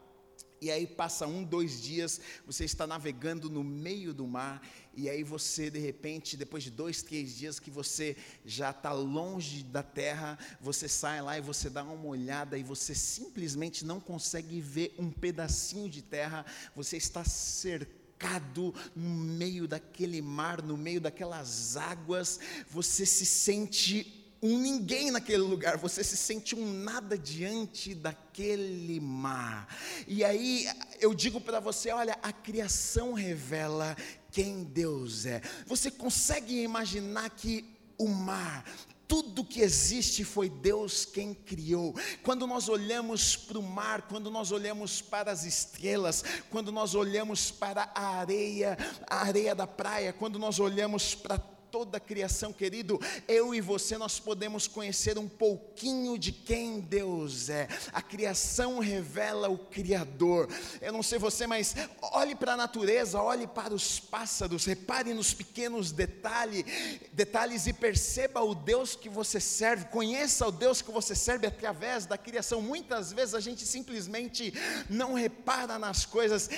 e 0.62 0.70
aí 0.70 0.86
passa 0.86 1.26
um, 1.26 1.44
dois 1.44 1.82
dias, 1.82 2.22
você 2.46 2.64
está 2.66 2.86
navegando 2.86 3.50
no 3.50 3.64
meio 3.64 4.14
do 4.14 4.28
mar, 4.28 4.62
e 4.94 5.10
aí 5.10 5.24
você, 5.24 5.72
de 5.72 5.80
repente, 5.80 6.38
depois 6.38 6.64
de 6.64 6.70
dois, 6.70 7.02
três 7.02 7.36
dias 7.36 7.60
que 7.60 7.72
você 7.72 8.16
já 8.46 8.70
está 8.70 8.92
longe 8.92 9.64
da 9.64 9.82
terra, 9.82 10.38
você 10.62 10.88
sai 10.88 11.20
lá 11.20 11.36
e 11.36 11.42
você 11.42 11.68
dá 11.68 11.84
uma 11.84 12.06
olhada 12.06 12.60
e 12.60 12.64
você 12.64 12.94
simplesmente 12.94 13.84
não 13.84 14.00
consegue 14.00 14.62
ver 14.62 14.94
um 15.00 15.10
pedacinho 15.10 15.90
de 15.90 16.04
terra, 16.04 16.46
você 16.76 16.96
está 16.96 17.24
cercado 17.24 18.76
no 18.96 19.10
meio 19.10 19.68
daquele 19.68 20.22
mar, 20.22 20.62
no 20.62 20.78
meio 20.78 21.02
daquelas 21.02 21.76
águas, 21.76 22.40
você 22.70 23.04
se 23.04 23.26
sente 23.26 24.21
um 24.42 24.58
ninguém 24.58 25.12
naquele 25.12 25.44
lugar, 25.44 25.78
você 25.78 26.04
se 26.04 26.18
sente 26.18 26.56
um 26.56 26.74
nada 26.74 27.18
diante 27.18 27.94
daquele 27.94 29.00
mar. 29.00 29.68
E 30.08 30.24
aí 30.24 30.68
eu 31.00 31.14
digo 31.14 31.40
para 31.40 31.60
você: 31.60 31.92
olha, 31.92 32.18
a 32.24 32.34
criação 32.34 33.14
revela 33.14 33.96
quem 34.32 34.64
Deus 34.64 35.26
é. 35.26 35.42
Você 35.68 35.92
consegue 35.92 36.64
imaginar 36.64 37.30
que 37.30 37.66
o 38.00 38.08
mar, 38.08 38.66
tudo 39.08 39.46
que 39.46 39.62
existe 39.62 40.24
foi 40.24 40.50
Deus 40.50 41.06
quem 41.06 41.36
criou. 41.36 41.94
Quando 42.24 42.48
nós 42.48 42.68
olhamos 42.68 43.36
para 43.36 43.60
o 43.60 43.62
mar, 43.62 44.04
quando 44.04 44.32
nós 44.32 44.52
olhamos 44.52 45.02
para 45.02 45.32
as 45.32 45.44
estrelas, 45.44 46.24
quando 46.50 46.72
nós 46.72 46.96
olhamos 46.96 47.52
para 47.52 47.92
a 47.94 48.20
areia, 48.20 48.76
a 49.06 49.18
areia 49.18 49.54
da 49.54 49.68
praia, 49.68 50.14
quando 50.14 50.40
nós 50.40 50.60
olhamos 50.60 51.14
para 51.14 51.38
toda 51.72 51.98
a 51.98 52.02
criação, 52.02 52.52
querido, 52.52 53.00
eu 53.30 53.56
e 53.56 53.62
você 53.62 53.98
nós 53.98 54.20
podemos 54.20 54.68
conhecer 54.68 55.18
um 55.18 55.28
pouquinho 55.28 56.18
de 56.18 56.34
quem 56.34 56.82
Deus 56.82 57.50
é. 57.50 57.70
A 57.94 58.02
criação 58.02 58.80
revela 58.80 59.48
o 59.48 59.58
Criador. 59.58 60.50
Eu 60.82 60.92
não 60.92 61.02
sei 61.02 61.18
você, 61.18 61.48
mas 61.48 61.74
olhe 62.12 62.36
para 62.36 62.54
a 62.54 62.58
natureza, 62.58 63.22
olhe 63.22 63.48
para 63.48 63.74
os 63.74 64.02
pássaros, 64.02 64.66
repare 64.66 65.14
nos 65.14 65.34
pequenos 65.34 65.94
detalhes, 65.94 66.66
detalhes 67.14 67.66
e 67.68 67.74
perceba 67.74 68.42
o 68.42 68.54
Deus 68.54 68.94
que 68.94 69.08
você 69.08 69.40
serve, 69.40 69.86
conheça 69.86 70.46
o 70.46 70.52
Deus 70.52 70.82
que 70.82 70.92
você 70.92 71.16
serve 71.16 71.48
através 71.48 72.06
da 72.06 72.18
criação. 72.18 72.62
Muitas 72.62 73.14
vezes 73.14 73.34
a 73.34 73.40
gente 73.40 73.66
simplesmente 73.66 74.54
não 74.90 75.14
repara 75.14 75.80
nas 75.80 76.06
coisas. 76.06 76.50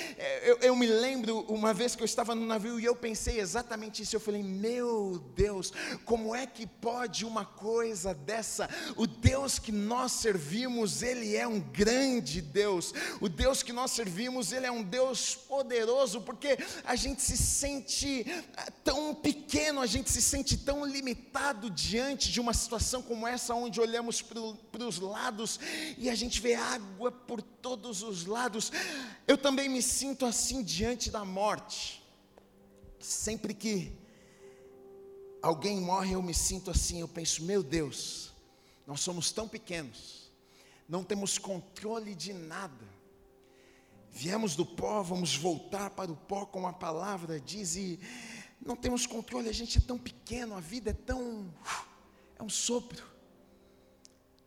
Eu, 0.42 0.58
eu 0.58 0.76
me 0.76 0.88
lembro 0.88 1.40
uma 1.42 1.72
vez 1.72 1.94
que 1.94 2.02
eu 2.02 2.06
estava 2.06 2.34
no 2.34 2.44
navio 2.44 2.80
e 2.80 2.84
eu 2.84 2.96
pensei 2.96 3.38
exatamente 3.38 4.02
isso. 4.02 4.16
Eu 4.16 4.20
falei, 4.20 4.42
meu 4.42 5.03
Deus, 5.34 5.72
como 6.04 6.34
é 6.34 6.46
que 6.46 6.66
pode 6.66 7.24
uma 7.24 7.44
coisa 7.44 8.14
dessa? 8.14 8.68
O 8.96 9.06
Deus 9.06 9.58
que 9.58 9.72
nós 9.72 10.12
servimos, 10.12 11.02
Ele 11.02 11.36
é 11.36 11.46
um 11.46 11.60
grande 11.60 12.40
Deus. 12.40 12.92
O 13.20 13.28
Deus 13.28 13.62
que 13.62 13.72
nós 13.72 13.90
servimos, 13.90 14.52
Ele 14.52 14.66
é 14.66 14.72
um 14.72 14.82
Deus 14.82 15.34
poderoso, 15.34 16.20
porque 16.20 16.58
a 16.84 16.96
gente 16.96 17.22
se 17.22 17.36
sente 17.36 18.26
ah, 18.56 18.70
tão 18.82 19.14
pequeno, 19.14 19.80
a 19.80 19.86
gente 19.86 20.10
se 20.10 20.22
sente 20.22 20.56
tão 20.56 20.84
limitado 20.84 21.70
diante 21.70 22.30
de 22.30 22.40
uma 22.40 22.54
situação 22.54 23.02
como 23.02 23.26
essa, 23.26 23.54
onde 23.54 23.80
olhamos 23.80 24.22
para 24.22 24.84
os 24.84 24.98
lados 24.98 25.58
e 25.98 26.08
a 26.10 26.14
gente 26.14 26.40
vê 26.40 26.54
água 26.54 27.10
por 27.10 27.42
todos 27.42 28.02
os 28.02 28.26
lados. 28.26 28.70
Eu 29.26 29.38
também 29.38 29.68
me 29.68 29.82
sinto 29.82 30.26
assim 30.26 30.62
diante 30.62 31.10
da 31.10 31.24
morte. 31.24 32.02
Sempre 32.98 33.54
que 33.54 33.92
alguém 35.44 35.78
morre, 35.78 36.14
eu 36.14 36.22
me 36.22 36.32
sinto 36.32 36.70
assim, 36.70 37.00
eu 37.00 37.08
penso, 37.08 37.44
meu 37.44 37.62
Deus, 37.62 38.32
nós 38.86 39.00
somos 39.00 39.30
tão 39.30 39.46
pequenos, 39.46 40.32
não 40.88 41.04
temos 41.04 41.36
controle 41.38 42.14
de 42.14 42.32
nada. 42.32 42.94
Viemos 44.10 44.56
do 44.56 44.64
pó, 44.64 45.02
vamos 45.02 45.36
voltar 45.36 45.90
para 45.90 46.10
o 46.10 46.16
pó, 46.16 46.46
como 46.46 46.66
a 46.66 46.72
palavra 46.72 47.38
diz, 47.38 47.76
e 47.76 48.00
não 48.64 48.74
temos 48.74 49.06
controle, 49.06 49.48
a 49.48 49.52
gente 49.52 49.76
é 49.76 49.80
tão 49.80 49.98
pequeno, 49.98 50.56
a 50.56 50.60
vida 50.60 50.90
é 50.90 50.94
tão. 50.94 51.52
é 52.38 52.42
um 52.42 52.48
sopro. 52.48 53.04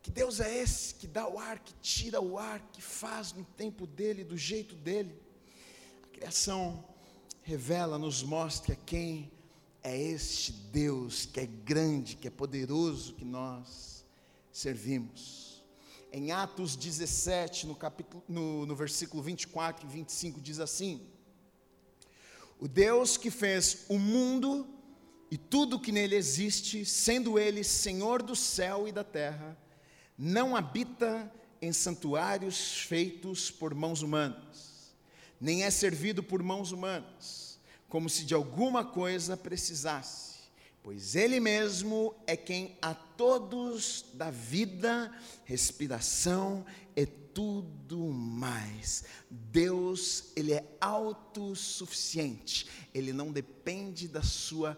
Que 0.01 0.09
Deus 0.09 0.39
é 0.39 0.57
esse 0.57 0.95
que 0.95 1.05
dá 1.05 1.27
o 1.27 1.37
ar, 1.37 1.59
que 1.59 1.73
tira 1.75 2.19
o 2.21 2.39
ar, 2.39 2.59
que 2.71 2.81
faz 2.81 3.33
no 3.33 3.43
tempo 3.43 3.85
dele, 3.85 4.23
do 4.23 4.37
jeito 4.37 4.73
dele. 4.73 5.21
A 6.05 6.07
criação 6.07 6.83
revela, 7.43 7.99
nos 7.99 8.23
mostra 8.23 8.73
quem 8.73 9.31
é 9.84 9.98
este 9.98 10.51
Deus 10.51 11.25
que 11.25 11.39
é 11.39 11.46
grande, 11.46 12.15
que 12.15 12.27
é 12.27 12.31
poderoso, 12.31 13.13
que 13.13 13.25
nós 13.25 14.05
servimos. 14.51 15.63
Em 16.12 16.31
Atos 16.31 16.75
17, 16.75 17.67
no, 17.67 17.75
capítulo, 17.75 18.24
no, 18.27 18.65
no 18.65 18.75
versículo 18.75 19.22
24 19.22 19.86
e 19.86 19.89
25, 19.89 20.41
diz 20.41 20.60
assim: 20.60 21.01
O 22.60 22.67
Deus 22.67 23.17
que 23.17 23.29
fez 23.29 23.86
o 23.88 24.00
mundo 24.00 24.67
e 25.29 25.38
tudo 25.38 25.79
que 25.79 25.91
nele 25.91 26.15
existe, 26.15 26.86
sendo 26.86 27.38
ele 27.38 27.63
Senhor 27.63 28.24
do 28.24 28.36
céu 28.36 28.88
e 28.88 28.91
da 28.91 29.03
terra, 29.03 29.57
não 30.17 30.55
habita 30.55 31.31
em 31.62 31.72
santuários 31.74 32.81
feitos 32.81 33.51
por 33.51 33.75
mãos 33.75 34.01
humanas, 34.01 34.96
nem 35.39 35.63
é 35.63 35.69
servido 35.69 36.24
por 36.24 36.41
mãos 36.41 36.72
humanas, 36.72 37.46
como 37.88 38.10
se 38.10 38.25
de 38.25 38.34
alguma 38.34 38.84
coisa 38.84 39.38
precisasse 39.38 40.27
pois 40.88 41.15
Ele 41.17 41.38
mesmo 41.41 42.15
é 42.25 42.38
quem 42.38 42.77
a 42.82 42.94
todos 42.94 44.06
dá 44.13 44.32
vida, 44.32 45.13
respiração 45.44 46.65
e 46.96 47.06
tudo 47.06 48.08
mais. 48.08 49.03
Deus, 49.29 50.32
Ele 50.34 50.53
é 50.53 50.63
autossuficiente, 50.79 52.67
Ele 52.94 53.12
não 53.12 53.34
depende 53.34 54.08
da 54.08 54.22
sua 54.22 54.77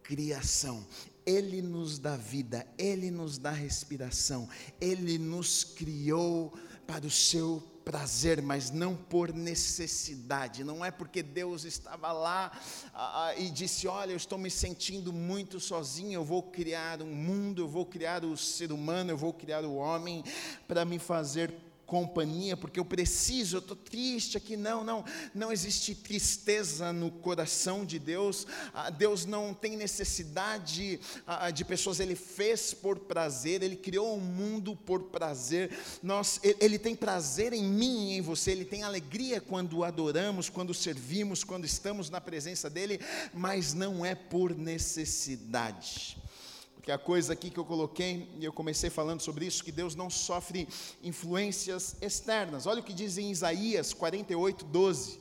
criação. 0.00 0.86
Ele 1.26 1.60
nos 1.60 1.98
dá 1.98 2.16
vida, 2.16 2.64
Ele 2.78 3.10
nos 3.10 3.36
dá 3.36 3.50
respiração, 3.50 4.48
Ele 4.80 5.18
nos 5.18 5.64
criou 5.64 6.56
para 6.86 7.04
o 7.04 7.10
seu 7.10 7.60
prazer, 7.88 8.42
mas 8.42 8.70
não 8.70 8.94
por 8.94 9.32
necessidade. 9.32 10.62
Não 10.62 10.84
é 10.84 10.90
porque 10.90 11.22
Deus 11.22 11.64
estava 11.64 12.12
lá 12.12 12.52
ah, 12.92 13.32
e 13.34 13.48
disse: 13.48 13.88
Olha, 13.88 14.10
eu 14.10 14.16
estou 14.18 14.36
me 14.36 14.50
sentindo 14.50 15.10
muito 15.10 15.58
sozinho, 15.58 16.12
eu 16.12 16.24
vou 16.24 16.42
criar 16.42 17.00
um 17.00 17.14
mundo, 17.14 17.62
eu 17.62 17.68
vou 17.68 17.86
criar 17.86 18.26
o 18.26 18.36
ser 18.36 18.72
humano, 18.72 19.10
eu 19.10 19.16
vou 19.16 19.32
criar 19.32 19.64
o 19.64 19.74
homem 19.74 20.22
para 20.66 20.84
me 20.84 20.98
fazer 20.98 21.50
companhia, 21.88 22.54
porque 22.54 22.78
eu 22.78 22.84
preciso, 22.84 23.56
eu 23.56 23.60
estou 23.60 23.74
triste 23.74 24.36
aqui. 24.36 24.58
Não, 24.58 24.84
não, 24.84 25.04
não 25.34 25.50
existe 25.50 25.94
tristeza 25.94 26.92
no 26.92 27.10
coração 27.10 27.82
de 27.82 27.98
Deus. 27.98 28.46
Ah, 28.74 28.90
Deus 28.90 29.24
não 29.24 29.54
tem 29.54 29.74
necessidade 29.74 31.00
ah, 31.26 31.50
de 31.50 31.64
pessoas, 31.64 31.98
Ele 31.98 32.14
fez 32.14 32.74
por 32.74 32.98
prazer, 32.98 33.62
Ele 33.62 33.74
criou 33.74 34.12
o 34.12 34.18
um 34.18 34.20
mundo 34.20 34.76
por 34.76 35.04
prazer. 35.04 35.76
Nós, 36.02 36.38
Ele 36.42 36.78
tem 36.78 36.94
prazer 36.94 37.54
em 37.54 37.64
mim 37.64 38.10
e 38.10 38.18
em 38.18 38.20
você, 38.20 38.50
Ele 38.50 38.66
tem 38.66 38.82
alegria 38.82 39.40
quando 39.40 39.82
adoramos, 39.82 40.50
quando 40.50 40.74
servimos, 40.74 41.42
quando 41.42 41.64
estamos 41.64 42.10
na 42.10 42.20
presença 42.20 42.68
dEle, 42.68 43.00
mas 43.32 43.72
não 43.72 44.04
é 44.04 44.14
por 44.14 44.54
necessidade 44.54 46.18
que 46.88 46.92
é 46.92 46.94
a 46.94 46.98
coisa 46.98 47.34
aqui 47.34 47.50
que 47.50 47.58
eu 47.58 47.66
coloquei, 47.66 48.26
e 48.40 48.46
eu 48.46 48.50
comecei 48.50 48.88
falando 48.88 49.20
sobre 49.20 49.44
isso, 49.44 49.62
que 49.62 49.70
Deus 49.70 49.94
não 49.94 50.08
sofre 50.08 50.66
influências 51.04 51.94
externas. 52.00 52.64
Olha 52.66 52.80
o 52.80 52.82
que 52.82 52.94
diz 52.94 53.18
em 53.18 53.30
Isaías 53.30 53.92
48, 53.92 54.64
12. 54.64 55.20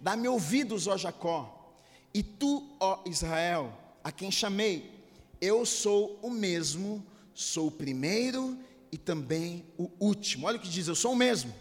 Dá-me 0.00 0.26
ouvidos, 0.26 0.88
ó 0.88 0.96
Jacó, 0.96 1.72
e 2.12 2.20
tu, 2.20 2.68
ó 2.80 3.00
Israel, 3.06 3.72
a 4.02 4.10
quem 4.10 4.28
chamei, 4.28 5.06
eu 5.40 5.64
sou 5.64 6.18
o 6.20 6.28
mesmo, 6.28 7.06
sou 7.32 7.68
o 7.68 7.70
primeiro 7.70 8.58
e 8.90 8.98
também 8.98 9.64
o 9.78 9.88
último. 10.00 10.48
Olha 10.48 10.56
o 10.56 10.60
que 10.60 10.68
diz, 10.68 10.88
eu 10.88 10.96
sou 10.96 11.12
o 11.12 11.16
mesmo, 11.16 11.54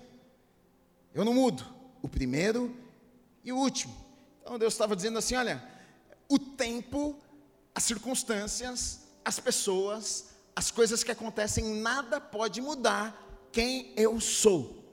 eu 1.13 1.23
não 1.23 1.35
mudo, 1.35 1.63
o 2.01 2.09
primeiro 2.09 2.75
e 3.43 3.51
o 3.51 3.55
último. 3.55 3.95
Então 4.41 4.57
Deus 4.57 4.73
estava 4.73 4.95
dizendo 4.95 5.19
assim: 5.19 5.35
olha, 5.35 5.63
o 6.27 6.39
tempo 6.39 7.22
as 7.75 7.83
circunstâncias, 7.83 8.99
as 9.25 9.39
pessoas, 9.39 10.25
as 10.55 10.69
coisas 10.69 11.03
que 11.03 11.11
acontecem, 11.11 11.75
nada 11.75 12.21
pode 12.21 12.61
mudar 12.61 13.19
quem 13.51 13.93
eu 13.95 14.19
sou. 14.19 14.83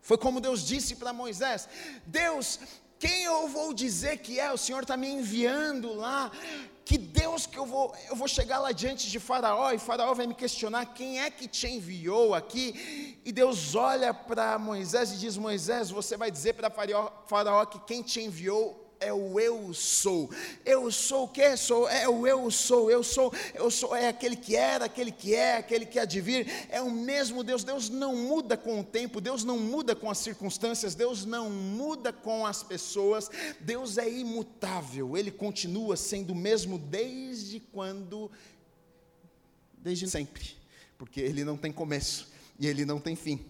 Foi 0.00 0.16
como 0.16 0.40
Deus 0.40 0.66
disse 0.66 0.96
para 0.96 1.12
Moisés: 1.12 1.68
Deus, 2.06 2.58
quem 2.98 3.24
eu 3.24 3.48
vou 3.48 3.74
dizer 3.74 4.18
que 4.18 4.40
é? 4.40 4.52
O 4.52 4.56
Senhor 4.56 4.82
está 4.82 4.96
me 4.96 5.08
enviando 5.08 5.92
lá. 5.94 6.30
Que 6.84 6.96
Deus 6.96 7.46
que 7.46 7.58
eu 7.58 7.66
vou, 7.66 7.92
eu 8.08 8.14
vou 8.14 8.28
chegar 8.28 8.60
lá 8.60 8.70
diante 8.70 9.10
de 9.10 9.18
Faraó 9.18 9.72
e 9.72 9.78
Faraó 9.78 10.14
vai 10.14 10.24
me 10.24 10.34
questionar 10.34 10.86
quem 10.94 11.20
é 11.20 11.28
que 11.28 11.48
te 11.48 11.66
enviou 11.66 12.32
aqui. 12.32 13.20
E 13.24 13.32
Deus 13.32 13.74
olha 13.74 14.14
para 14.14 14.56
Moisés 14.58 15.10
e 15.12 15.16
diz: 15.16 15.36
Moisés, 15.36 15.90
você 15.90 16.16
vai 16.16 16.30
dizer 16.30 16.52
para 16.54 16.70
Faraó, 16.70 17.10
Faraó 17.26 17.66
que 17.66 17.80
quem 17.80 18.02
te 18.02 18.20
enviou 18.20 18.85
é 19.00 19.12
o 19.12 19.38
eu 19.38 19.72
sou. 19.74 20.30
Eu 20.64 20.90
sou 20.90 21.24
o 21.24 21.28
que 21.28 21.56
sou? 21.56 21.88
É 21.88 22.08
o 22.08 22.26
eu 22.26 22.50
sou. 22.50 22.90
Eu 22.90 23.02
sou, 23.02 23.32
eu 23.54 23.70
sou 23.70 23.94
é 23.94 24.08
aquele 24.08 24.36
que 24.36 24.56
era, 24.56 24.86
aquele 24.86 25.12
que 25.12 25.34
é, 25.34 25.56
aquele 25.56 25.86
que 25.86 25.98
há 25.98 26.04
de 26.04 26.20
vir. 26.20 26.46
É 26.68 26.80
o 26.80 26.90
mesmo 26.90 27.44
Deus. 27.44 27.64
Deus 27.64 27.88
não 27.88 28.16
muda 28.16 28.56
com 28.56 28.80
o 28.80 28.84
tempo, 28.84 29.20
Deus 29.20 29.44
não 29.44 29.58
muda 29.58 29.94
com 29.94 30.10
as 30.10 30.18
circunstâncias, 30.18 30.94
Deus 30.94 31.24
não 31.24 31.50
muda 31.50 32.12
com 32.12 32.46
as 32.46 32.62
pessoas. 32.62 33.30
Deus 33.60 33.98
é 33.98 34.08
imutável. 34.08 35.16
Ele 35.16 35.30
continua 35.30 35.96
sendo 35.96 36.30
o 36.32 36.36
mesmo 36.36 36.78
desde 36.78 37.60
quando 37.60 38.30
desde 39.78 40.10
sempre, 40.10 40.56
porque 40.98 41.20
ele 41.20 41.44
não 41.44 41.56
tem 41.56 41.70
começo 41.70 42.28
e 42.58 42.66
ele 42.66 42.84
não 42.84 42.98
tem 42.98 43.14
fim. 43.14 43.44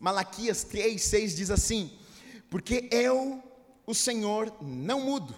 Malaquias 0.00 0.64
3, 0.64 1.00
6 1.00 1.36
diz 1.36 1.50
assim: 1.50 1.92
Porque 2.48 2.88
eu 2.90 3.40
o 3.90 3.94
Senhor 3.94 4.52
não 4.60 5.00
mudo. 5.00 5.36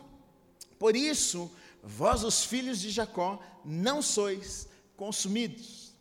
Por 0.79 0.95
isso, 0.95 1.51
vós, 1.83 2.23
os 2.23 2.45
filhos 2.45 2.81
de 2.81 2.91
Jacó, 2.91 3.41
não 3.65 4.03
sois 4.03 4.69
consumidos. 4.97 5.93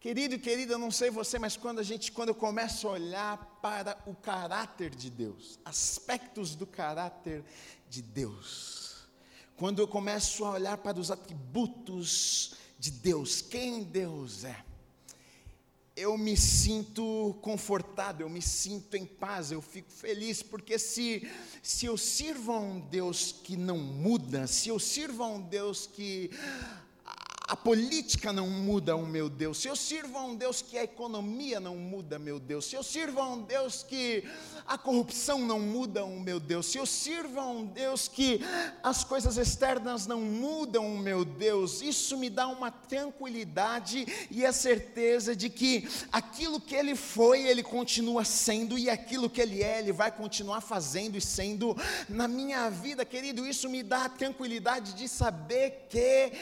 Querido 0.00 0.34
e 0.34 0.38
querida, 0.38 0.72
eu 0.72 0.78
não 0.78 0.90
sei 0.90 1.10
você, 1.10 1.38
mas 1.38 1.56
quando 1.56 1.78
a 1.78 1.82
gente, 1.82 2.10
quando 2.10 2.30
eu 2.30 2.34
começo 2.34 2.88
a 2.88 2.92
olhar 2.92 3.58
para 3.62 3.96
o 4.04 4.14
caráter 4.14 4.90
de 4.90 5.08
Deus, 5.08 5.60
aspectos 5.64 6.56
do 6.56 6.66
caráter 6.66 7.44
de 7.88 8.02
Deus, 8.02 9.06
quando 9.56 9.78
eu 9.78 9.86
começo 9.86 10.44
a 10.44 10.50
olhar 10.50 10.76
para 10.78 10.98
os 10.98 11.10
atributos 11.10 12.54
de 12.80 12.90
Deus, 12.90 13.40
quem 13.40 13.84
Deus 13.84 14.42
é, 14.42 14.64
eu 15.94 16.16
me 16.16 16.36
sinto 16.36 17.36
confortado, 17.42 18.22
eu 18.22 18.30
me 18.30 18.40
sinto 18.40 18.96
em 18.96 19.04
paz, 19.04 19.52
eu 19.52 19.60
fico 19.60 19.90
feliz, 19.90 20.42
porque 20.42 20.78
se, 20.78 21.28
se 21.62 21.86
eu 21.86 21.96
sirvo 21.98 22.52
a 22.52 22.58
um 22.58 22.80
Deus 22.80 23.32
que 23.44 23.56
não 23.56 23.78
muda, 23.78 24.46
se 24.46 24.68
eu 24.70 24.78
sirvo 24.78 25.22
a 25.22 25.28
um 25.28 25.40
Deus 25.40 25.86
que 25.86 26.30
a 27.52 27.56
política 27.56 28.32
não 28.32 28.48
muda 28.48 28.96
o 28.96 29.04
meu 29.04 29.28
Deus, 29.28 29.58
se 29.58 29.68
eu 29.68 29.76
sirvo 29.76 30.16
a 30.16 30.24
um 30.24 30.34
Deus 30.34 30.62
que 30.62 30.78
a 30.78 30.84
economia 30.84 31.60
não 31.60 31.76
muda, 31.76 32.18
meu 32.18 32.40
Deus, 32.40 32.64
se 32.64 32.74
eu 32.74 32.82
sirvo 32.82 33.20
a 33.20 33.28
um 33.28 33.42
Deus 33.42 33.82
que 33.86 34.24
a 34.66 34.78
corrupção 34.78 35.38
não 35.40 35.60
muda 35.60 36.02
o 36.02 36.18
meu 36.18 36.40
Deus, 36.40 36.64
se 36.64 36.78
eu 36.78 36.86
sirvo 36.86 37.38
a 37.38 37.46
um 37.46 37.66
Deus 37.66 38.08
que 38.08 38.40
as 38.82 39.04
coisas 39.04 39.36
externas 39.36 40.06
não 40.06 40.22
mudam 40.22 40.94
o 40.94 40.98
meu 40.98 41.26
Deus, 41.26 41.82
isso 41.82 42.16
me 42.16 42.30
dá 42.30 42.48
uma 42.48 42.70
tranquilidade 42.70 44.06
e 44.30 44.46
a 44.46 44.52
certeza 44.52 45.36
de 45.36 45.50
que 45.50 45.86
aquilo 46.10 46.58
que 46.58 46.74
Ele 46.74 46.96
foi, 46.96 47.42
Ele 47.42 47.62
continua 47.62 48.24
sendo, 48.24 48.78
e 48.78 48.88
aquilo 48.88 49.28
que 49.28 49.42
Ele 49.42 49.62
é, 49.62 49.78
Ele 49.78 49.92
vai 49.92 50.10
continuar 50.10 50.62
fazendo 50.62 51.18
e 51.18 51.20
sendo 51.20 51.76
na 52.08 52.26
minha 52.26 52.70
vida, 52.70 53.04
querido. 53.04 53.46
Isso 53.46 53.68
me 53.68 53.82
dá 53.82 54.06
a 54.06 54.08
tranquilidade 54.08 54.94
de 54.94 55.06
saber 55.06 55.86
que 55.90 56.32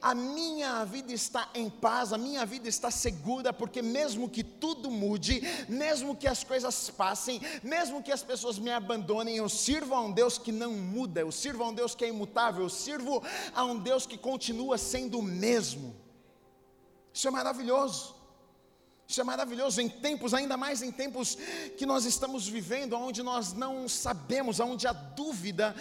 a 0.00 0.14
minha 0.14 0.59
minha 0.60 0.84
vida 0.84 1.10
está 1.14 1.48
em 1.54 1.70
paz, 1.70 2.12
a 2.12 2.18
minha 2.18 2.44
vida 2.44 2.68
está 2.68 2.90
segura, 2.90 3.50
porque 3.50 3.80
mesmo 3.80 4.28
que 4.28 4.44
tudo 4.44 4.90
mude, 4.90 5.40
mesmo 5.66 6.14
que 6.14 6.28
as 6.28 6.44
coisas 6.44 6.90
passem, 6.90 7.40
mesmo 7.62 8.02
que 8.02 8.12
as 8.12 8.22
pessoas 8.22 8.58
me 8.58 8.70
abandonem, 8.70 9.36
eu 9.36 9.48
sirvo 9.48 9.94
a 9.94 10.00
um 10.02 10.12
Deus 10.12 10.36
que 10.36 10.52
não 10.52 10.72
muda, 10.74 11.22
eu 11.22 11.32
sirvo 11.32 11.64
a 11.64 11.68
um 11.68 11.72
Deus 11.72 11.94
que 11.94 12.04
é 12.04 12.08
imutável, 12.08 12.62
eu 12.62 12.68
sirvo 12.68 13.22
a 13.54 13.64
um 13.64 13.78
Deus 13.78 14.04
que 14.04 14.18
continua 14.18 14.76
sendo 14.76 15.18
o 15.18 15.22
mesmo. 15.22 15.96
Isso 17.10 17.26
é 17.26 17.30
maravilhoso. 17.30 18.19
Isso 19.10 19.20
é 19.20 19.24
maravilhoso 19.24 19.80
em 19.80 19.88
tempos, 19.88 20.32
ainda 20.32 20.56
mais 20.56 20.82
em 20.82 20.92
tempos 20.92 21.36
que 21.76 21.84
nós 21.84 22.04
estamos 22.04 22.46
vivendo, 22.46 22.92
onde 22.92 23.24
nós 23.24 23.52
não 23.52 23.88
sabemos, 23.88 24.60
onde 24.60 24.86
a 24.86 24.92
dúvida, 24.92 25.74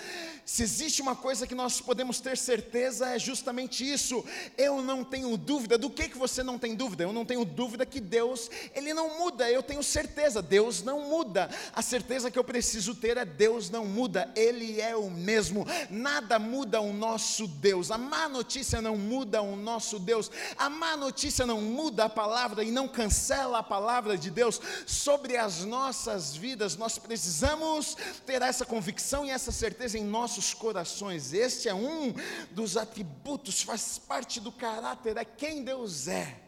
se 0.43 0.63
existe 0.63 0.99
uma 0.99 1.15
coisa 1.15 1.45
que 1.45 1.53
nós 1.53 1.79
podemos 1.79 2.19
ter 2.19 2.35
certeza, 2.35 3.07
é 3.09 3.19
justamente 3.19 3.87
isso. 3.87 4.25
Eu 4.57 4.81
não 4.81 5.03
tenho 5.03 5.37
dúvida. 5.37 5.77
Do 5.77 5.91
que, 5.91 6.09
que 6.09 6.17
você 6.17 6.41
não 6.41 6.57
tem 6.57 6.73
dúvida? 6.73 7.03
Eu 7.03 7.13
não 7.13 7.23
tenho 7.23 7.45
dúvida 7.45 7.85
que 7.85 7.99
Deus, 7.99 8.49
Ele 8.73 8.95
não 8.95 9.19
muda. 9.19 9.47
Eu 9.47 9.61
tenho 9.61 9.83
certeza, 9.83 10.41
Deus 10.41 10.81
não 10.81 11.01
muda. 11.07 11.51
A 11.71 11.83
certeza 11.83 12.31
que 12.31 12.39
eu 12.39 12.43
preciso 12.43 12.95
ter 12.95 13.15
é 13.15 13.25
Deus 13.25 13.69
não 13.69 13.85
muda. 13.85 14.27
Ele 14.35 14.81
é 14.81 14.95
o 14.95 15.07
mesmo. 15.11 15.67
Nada 15.91 16.39
muda 16.39 16.81
o 16.81 16.91
nosso 16.91 17.47
Deus. 17.47 17.91
A 17.91 17.97
má 17.99 18.27
notícia 18.27 18.81
não 18.81 18.97
muda 18.97 19.39
o 19.39 19.55
nosso 19.55 19.99
Deus. 19.99 20.31
A 20.57 20.67
má 20.67 20.97
notícia 20.97 21.45
não 21.45 21.61
muda 21.61 22.05
a 22.05 22.09
palavra 22.09 22.63
e 22.63 22.71
não 22.71 22.87
cansa 22.87 23.18
cancela 23.19 23.59
a 23.59 23.63
palavra 23.63 24.17
de 24.17 24.31
Deus 24.31 24.61
sobre 24.87 25.35
as 25.35 25.65
nossas 25.65 26.35
vidas, 26.35 26.77
nós 26.77 26.97
precisamos 26.97 27.97
ter 28.25 28.41
essa 28.41 28.65
convicção 28.65 29.25
e 29.25 29.29
essa 29.29 29.51
certeza 29.51 29.97
em 29.97 30.05
nossos 30.05 30.53
corações. 30.53 31.33
Este 31.33 31.67
é 31.67 31.73
um 31.73 32.13
dos 32.51 32.77
atributos, 32.77 33.61
faz 33.61 33.97
parte 33.97 34.39
do 34.39 34.53
caráter, 34.53 35.17
é 35.17 35.25
quem 35.25 35.63
Deus 35.63 36.07
é. 36.07 36.43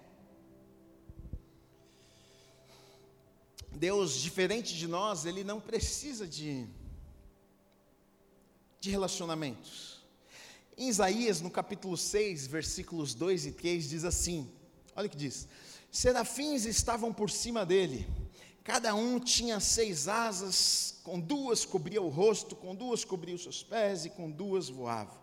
Deus, 3.74 4.14
diferente 4.14 4.78
de 4.78 4.88
nós, 4.88 5.26
Ele 5.26 5.44
não 5.44 5.60
precisa 5.60 6.26
de, 6.26 6.66
de 8.80 8.90
relacionamentos. 8.90 10.02
Em 10.78 10.88
Isaías, 10.88 11.42
no 11.42 11.52
capítulo 11.52 11.98
6, 11.98 12.48
versículos 12.48 13.14
2 13.14 13.48
e 13.48 13.52
3, 13.52 13.90
diz 13.90 14.06
assim: 14.06 14.50
olha 14.96 15.08
o 15.08 15.10
que 15.10 15.18
diz: 15.18 15.48
Serafins 15.92 16.64
estavam 16.66 17.12
por 17.12 17.30
cima 17.30 17.66
dele, 17.66 18.08
cada 18.64 18.96
um 18.96 19.20
tinha 19.20 19.60
seis 19.60 20.08
asas, 20.08 21.00
com 21.04 21.20
duas 21.20 21.66
cobria 21.66 22.02
o 22.02 22.08
rosto, 22.08 22.56
com 22.56 22.74
duas 22.74 23.04
cobria 23.04 23.36
os 23.36 23.44
seus 23.44 23.62
pés 23.62 24.06
e 24.06 24.10
com 24.10 24.32
duas 24.32 24.70
voava. 24.70 25.20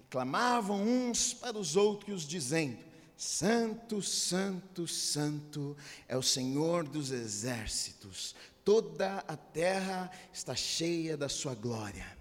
E 0.00 0.04
clamavam 0.10 0.82
uns 0.82 1.32
para 1.32 1.56
os 1.56 1.76
outros, 1.76 2.26
dizendo: 2.26 2.78
Santo, 3.16 4.02
Santo, 4.02 4.88
Santo 4.88 5.76
é 6.08 6.16
o 6.16 6.22
Senhor 6.22 6.88
dos 6.88 7.12
exércitos, 7.12 8.34
toda 8.64 9.18
a 9.28 9.36
terra 9.36 10.10
está 10.32 10.56
cheia 10.56 11.16
da 11.16 11.28
sua 11.28 11.54
glória. 11.54 12.13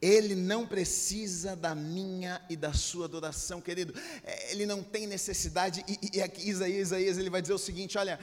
Ele 0.00 0.34
não 0.34 0.66
precisa 0.66 1.54
da 1.54 1.74
minha 1.74 2.40
e 2.48 2.56
da 2.56 2.72
sua 2.72 3.04
adoração, 3.04 3.60
querido. 3.60 3.94
É, 4.24 4.52
ele 4.52 4.64
não 4.64 4.82
tem 4.82 5.06
necessidade. 5.06 5.84
E, 5.86 6.16
e 6.16 6.22
aqui 6.22 6.48
Isaías, 6.48 6.88
Isaías, 6.88 7.18
ele 7.18 7.28
vai 7.28 7.42
dizer 7.42 7.52
o 7.52 7.58
seguinte: 7.58 7.98
olha, 7.98 8.18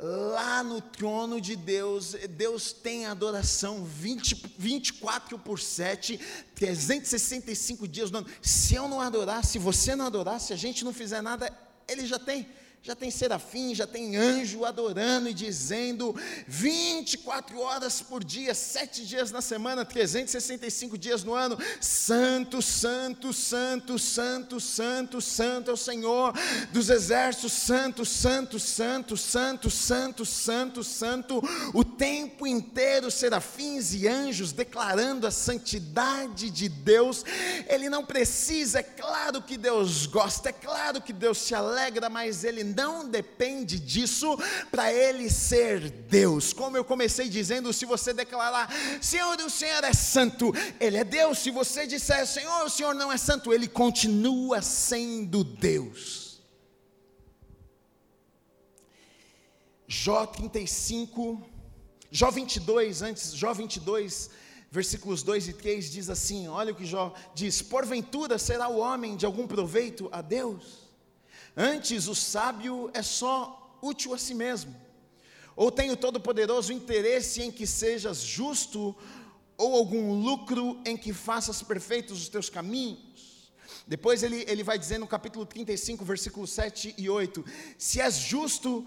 lá 0.00 0.62
no 0.62 0.80
trono 0.80 1.40
de 1.40 1.54
Deus, 1.54 2.16
Deus 2.30 2.72
tem 2.72 3.06
adoração 3.06 3.84
20, 3.84 4.54
24 4.58 5.38
por 5.38 5.60
7, 5.60 6.18
365 6.54 7.86
dias 7.86 8.10
no 8.10 8.18
ano. 8.18 8.28
Se 8.42 8.74
eu 8.74 8.88
não 8.88 9.00
adorar, 9.00 9.44
se 9.44 9.58
você 9.58 9.94
não 9.94 10.06
adorar, 10.06 10.40
se 10.40 10.52
a 10.52 10.56
gente 10.56 10.84
não 10.84 10.92
fizer 10.92 11.20
nada, 11.20 11.52
Ele 11.86 12.06
já 12.06 12.18
tem 12.18 12.48
já 12.82 12.94
tem 12.94 13.10
serafim, 13.10 13.74
já 13.74 13.86
tem 13.86 14.16
anjo 14.16 14.64
adorando 14.64 15.28
e 15.28 15.34
dizendo 15.34 16.14
24 16.46 17.58
horas 17.60 18.00
por 18.00 18.22
dia, 18.24 18.54
sete 18.54 19.04
dias 19.04 19.30
na 19.30 19.42
semana, 19.42 19.84
365 19.84 20.96
dias 20.96 21.24
no 21.24 21.34
ano, 21.34 21.58
santo, 21.80 22.62
santo, 22.62 23.32
santo, 23.32 23.98
santo, 23.98 24.60
santo, 24.60 25.20
santo 25.20 25.70
é 25.70 25.74
o 25.74 25.76
Senhor 25.76 26.32
dos 26.72 26.88
exércitos, 26.88 27.52
santo, 27.52 28.04
santo, 28.04 28.58
santo, 28.58 29.16
santo, 29.16 29.70
santo, 29.70 30.24
santo, 30.24 30.84
santo, 30.84 31.42
o 31.74 31.84
tempo 31.84 32.46
inteiro 32.46 33.10
serafins 33.10 33.92
e 33.92 34.06
anjos 34.06 34.52
declarando 34.52 35.26
a 35.26 35.30
santidade 35.30 36.48
de 36.48 36.68
Deus. 36.68 37.24
Ele 37.66 37.90
não 37.90 38.04
precisa, 38.04 38.78
é 38.78 38.82
claro 38.82 39.42
que 39.42 39.58
Deus 39.58 40.06
gosta, 40.06 40.48
é 40.48 40.52
claro 40.52 41.02
que 41.02 41.12
Deus 41.12 41.38
se 41.38 41.54
alegra, 41.54 42.08
mas 42.08 42.44
ele 42.44 42.67
não 42.68 43.08
depende 43.08 43.78
disso 43.78 44.38
para 44.70 44.92
ele 44.92 45.28
ser 45.30 45.90
Deus. 45.90 46.52
Como 46.52 46.76
eu 46.76 46.84
comecei 46.84 47.28
dizendo, 47.28 47.72
se 47.72 47.84
você 47.84 48.12
declarar, 48.12 48.70
Senhor, 49.00 49.36
o 49.40 49.50
Senhor 49.50 49.82
é 49.82 49.92
santo, 49.92 50.52
ele 50.78 50.96
é 50.96 51.04
Deus. 51.04 51.38
Se 51.38 51.50
você 51.50 51.86
disser, 51.86 52.26
Senhor, 52.26 52.64
o 52.64 52.70
Senhor 52.70 52.94
não 52.94 53.10
é 53.10 53.16
santo, 53.16 53.52
ele 53.52 53.66
continua 53.66 54.62
sendo 54.62 55.42
Deus. 55.42 56.28
Jó 59.86 60.26
35, 60.26 61.42
Jó 62.10 62.30
22, 62.30 63.00
antes, 63.00 63.32
Jó 63.32 63.54
22, 63.54 64.30
versículos 64.70 65.22
2 65.22 65.48
e 65.48 65.52
3 65.54 65.90
diz 65.90 66.10
assim: 66.10 66.46
olha 66.48 66.72
o 66.72 66.74
que 66.74 66.84
Jó 66.84 67.14
diz: 67.34 67.62
Porventura 67.62 68.38
será 68.38 68.68
o 68.68 68.78
homem 68.78 69.16
de 69.16 69.24
algum 69.24 69.46
proveito 69.46 70.08
a 70.12 70.20
Deus? 70.20 70.77
Antes, 71.60 72.06
o 72.06 72.14
sábio 72.14 72.88
é 72.94 73.02
só 73.02 73.76
útil 73.82 74.14
a 74.14 74.18
si 74.18 74.32
mesmo. 74.32 74.72
Ou 75.56 75.72
tem 75.72 75.90
o 75.90 75.96
Todo-Poderoso 75.96 76.72
interesse 76.72 77.42
em 77.42 77.50
que 77.50 77.66
sejas 77.66 78.20
justo, 78.20 78.94
ou 79.56 79.74
algum 79.74 80.22
lucro 80.22 80.80
em 80.86 80.96
que 80.96 81.12
faças 81.12 81.60
perfeitos 81.60 82.22
os 82.22 82.28
teus 82.28 82.48
caminhos. 82.48 83.52
Depois 83.88 84.22
ele, 84.22 84.44
ele 84.46 84.62
vai 84.62 84.78
dizer 84.78 84.98
no 84.98 85.06
capítulo 85.08 85.44
35, 85.44 86.04
versículos 86.04 86.50
7 86.52 86.94
e 86.96 87.10
8: 87.10 87.44
Se 87.76 88.00
és 88.00 88.14
justo, 88.18 88.86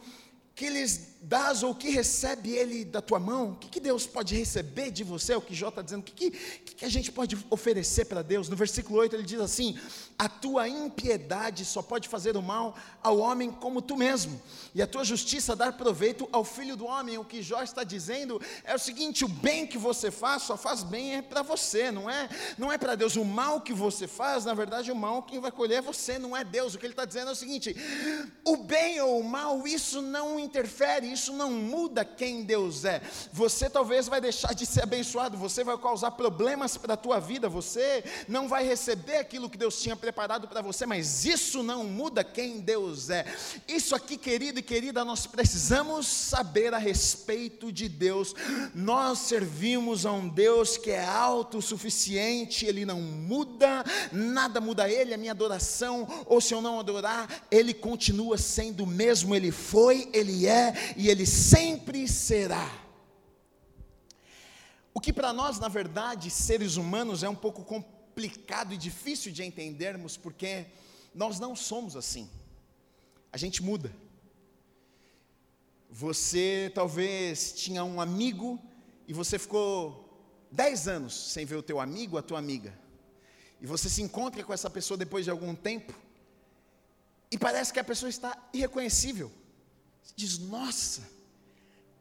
que 0.56 0.70
lhes 0.70 1.16
dás 1.22 1.64
ou 1.64 1.74
que 1.74 1.90
recebe 1.90 2.52
ele 2.52 2.86
da 2.86 3.02
tua 3.02 3.20
mão? 3.20 3.52
O 3.52 3.56
que, 3.56 3.68
que 3.68 3.80
Deus 3.80 4.06
pode 4.06 4.36
receber 4.36 4.92
de 4.92 5.04
você? 5.04 5.34
O 5.34 5.42
que 5.42 5.56
Jó 5.56 5.70
está 5.70 5.82
dizendo. 5.82 6.02
O 6.02 6.04
que, 6.04 6.32
que, 6.32 6.76
que 6.76 6.86
a 6.86 6.90
gente 6.90 7.12
pode 7.12 7.38
oferecer 7.50 8.06
para 8.06 8.22
Deus? 8.22 8.48
No 8.48 8.56
versículo 8.56 9.00
8 9.00 9.16
ele 9.16 9.24
diz 9.24 9.40
assim: 9.40 9.78
A 10.18 10.30
tua 10.30 10.68
impiedade 10.68 11.66
só 11.66 11.82
pode 11.82 12.08
fazer 12.08 12.38
o 12.38 12.42
mal 12.42 12.76
ao 13.02 13.18
homem 13.18 13.52
como 13.52 13.82
tu 13.82 13.98
mesmo, 13.98 14.40
e 14.74 14.82
a 14.82 14.88
tua 14.88 15.04
justiça 15.04 15.56
dar 15.56 15.74
proveito 15.74 16.30
ao 16.32 16.44
filho 16.44 16.76
do 16.76 16.86
homem. 16.86 17.18
O 17.18 17.26
que 17.26 17.42
Jó 17.42 17.62
está 17.62 17.84
dizendo 17.84 18.40
é 18.64 18.76
o 18.76 18.80
seguinte: 18.80 19.26
o 19.26 19.28
bem 19.28 19.66
que 19.66 19.78
você 19.78 20.12
faz 20.12 20.44
só 20.44 20.56
faz 20.56 20.84
bem 20.84 21.16
é 21.16 21.22
para 21.22 21.42
você, 21.42 21.92
não 21.92 22.10
é, 22.10 22.30
não 22.58 22.72
é 22.72 22.78
para 22.78 22.96
Deus. 22.96 23.16
O 23.16 23.26
mal 23.26 23.62
que 23.62 23.74
você 23.74 24.08
faz, 24.08 24.46
na 24.46 24.54
verdade, 24.54 24.92
o 24.92 24.96
mal 24.96 25.24
quem 25.24 25.40
vai 25.40 25.52
colher 25.52 25.80
é 25.80 25.82
você, 25.82 26.20
não 26.20 26.36
é 26.38 26.44
Deus. 26.44 26.74
O 26.74 26.78
que 26.78 26.86
ele 26.86 26.94
está 26.94 27.06
dizendo 27.06 27.30
é 27.30 27.32
o 27.32 27.36
seguinte: 27.36 27.76
o 28.46 28.58
bem 28.58 29.02
ou 29.02 29.20
o 29.20 29.24
mal, 29.24 29.68
isso 29.68 30.02
não 30.02 30.40
interfere, 30.40 31.12
isso 31.12 31.34
não 31.34 31.52
muda 31.52 32.06
quem 32.06 32.44
Deus 32.44 32.86
é. 32.86 33.02
Você 33.34 33.70
talvez 33.70 34.08
vai 34.08 34.22
deixar 34.22 34.54
de 34.54 34.66
ser 34.66 34.84
abençoado, 34.84 35.38
você 35.38 35.64
vai 35.64 35.78
causar 35.78 36.12
problemas 36.12 36.78
para 36.78 36.94
a 36.94 36.98
tua 36.98 37.20
vida, 37.20 37.50
você 37.50 38.04
não 38.28 38.48
vai 38.48 38.64
receber 38.64 39.18
aquilo 39.18 39.50
que 39.50 39.58
Deus 39.58 39.82
tinha 39.82 39.96
preparado 40.02 40.48
para 40.48 40.62
você, 40.62 40.86
mas 40.86 41.24
isso 41.24 41.62
não 41.62 41.84
muda 41.84 42.24
quem 42.24 42.60
Deus 42.60 43.12
é. 43.12 43.24
Isso 43.68 43.96
aqui, 43.96 44.18
querido 44.18 44.60
e 44.60 44.64
querida, 44.64 45.06
nós 45.06 45.28
precisamos 45.28 46.08
saber 46.08 46.74
a 46.74 46.80
respeito 46.80 47.72
de 47.72 47.88
Deus. 47.88 48.34
Nós 48.74 49.20
servimos 49.20 50.06
a 50.06 50.12
um 50.12 50.28
Deus 50.28 50.76
que 50.76 50.90
é 50.90 51.06
autossuficiente, 51.06 52.66
ele 52.66 52.84
não 52.84 53.00
muda, 53.00 53.84
nada 54.12 54.60
muda 54.60 54.90
ele, 54.90 55.14
a 55.14 55.18
minha 55.18 55.32
adoração, 55.32 56.08
ou 56.26 56.42
se 56.42 56.54
eu 56.54 56.62
não 56.62 56.80
adorar, 56.80 57.46
ele 57.52 57.74
continua 57.74 58.38
sendo 58.40 58.84
o 58.84 58.88
mesmo, 58.88 59.36
ele 59.36 59.52
foi, 59.52 60.10
ele 60.12 60.48
é 60.48 60.74
e 60.98 61.10
ele 61.10 61.28
sempre 61.28 62.08
será. 62.08 62.68
O 64.94 65.00
que 65.00 65.14
para 65.14 65.32
nós, 65.32 65.60
na 65.60 65.68
verdade, 65.68 66.30
seres 66.30 66.76
humanos, 66.76 67.24
é 67.24 67.30
um 67.30 67.36
pouco 67.36 67.64
complicado 68.22 68.74
e 68.74 68.78
difícil 68.78 69.32
de 69.32 69.44
entendermos, 69.44 70.16
porque 70.16 70.68
nós 71.14 71.40
não 71.40 71.56
somos 71.56 71.96
assim. 71.96 72.30
A 73.32 73.38
gente 73.38 73.64
muda. 73.64 73.92
Você 75.90 76.72
talvez 76.76 77.54
tinha 77.54 77.84
um 77.84 78.00
amigo 78.00 78.60
e 79.08 79.14
você 79.14 79.40
ficou 79.40 80.08
dez 80.52 80.88
anos 80.88 81.14
sem 81.34 81.46
ver 81.46 81.56
o 81.56 81.64
teu 81.64 81.80
amigo, 81.80 82.18
a 82.18 82.22
tua 82.22 82.38
amiga. 82.38 82.78
E 83.60 83.66
você 83.66 83.90
se 83.90 84.02
encontra 84.02 84.44
com 84.44 84.54
essa 84.54 84.70
pessoa 84.70 84.98
depois 84.98 85.26
de 85.26 85.32
algum 85.32 85.56
tempo 85.56 85.94
e 87.32 87.38
parece 87.38 87.74
que 87.74 87.80
a 87.80 87.84
pessoa 87.84 88.10
está 88.10 88.38
irreconhecível. 88.54 89.32
Você 90.04 90.14
diz, 90.16 90.38
nossa, 90.38 91.02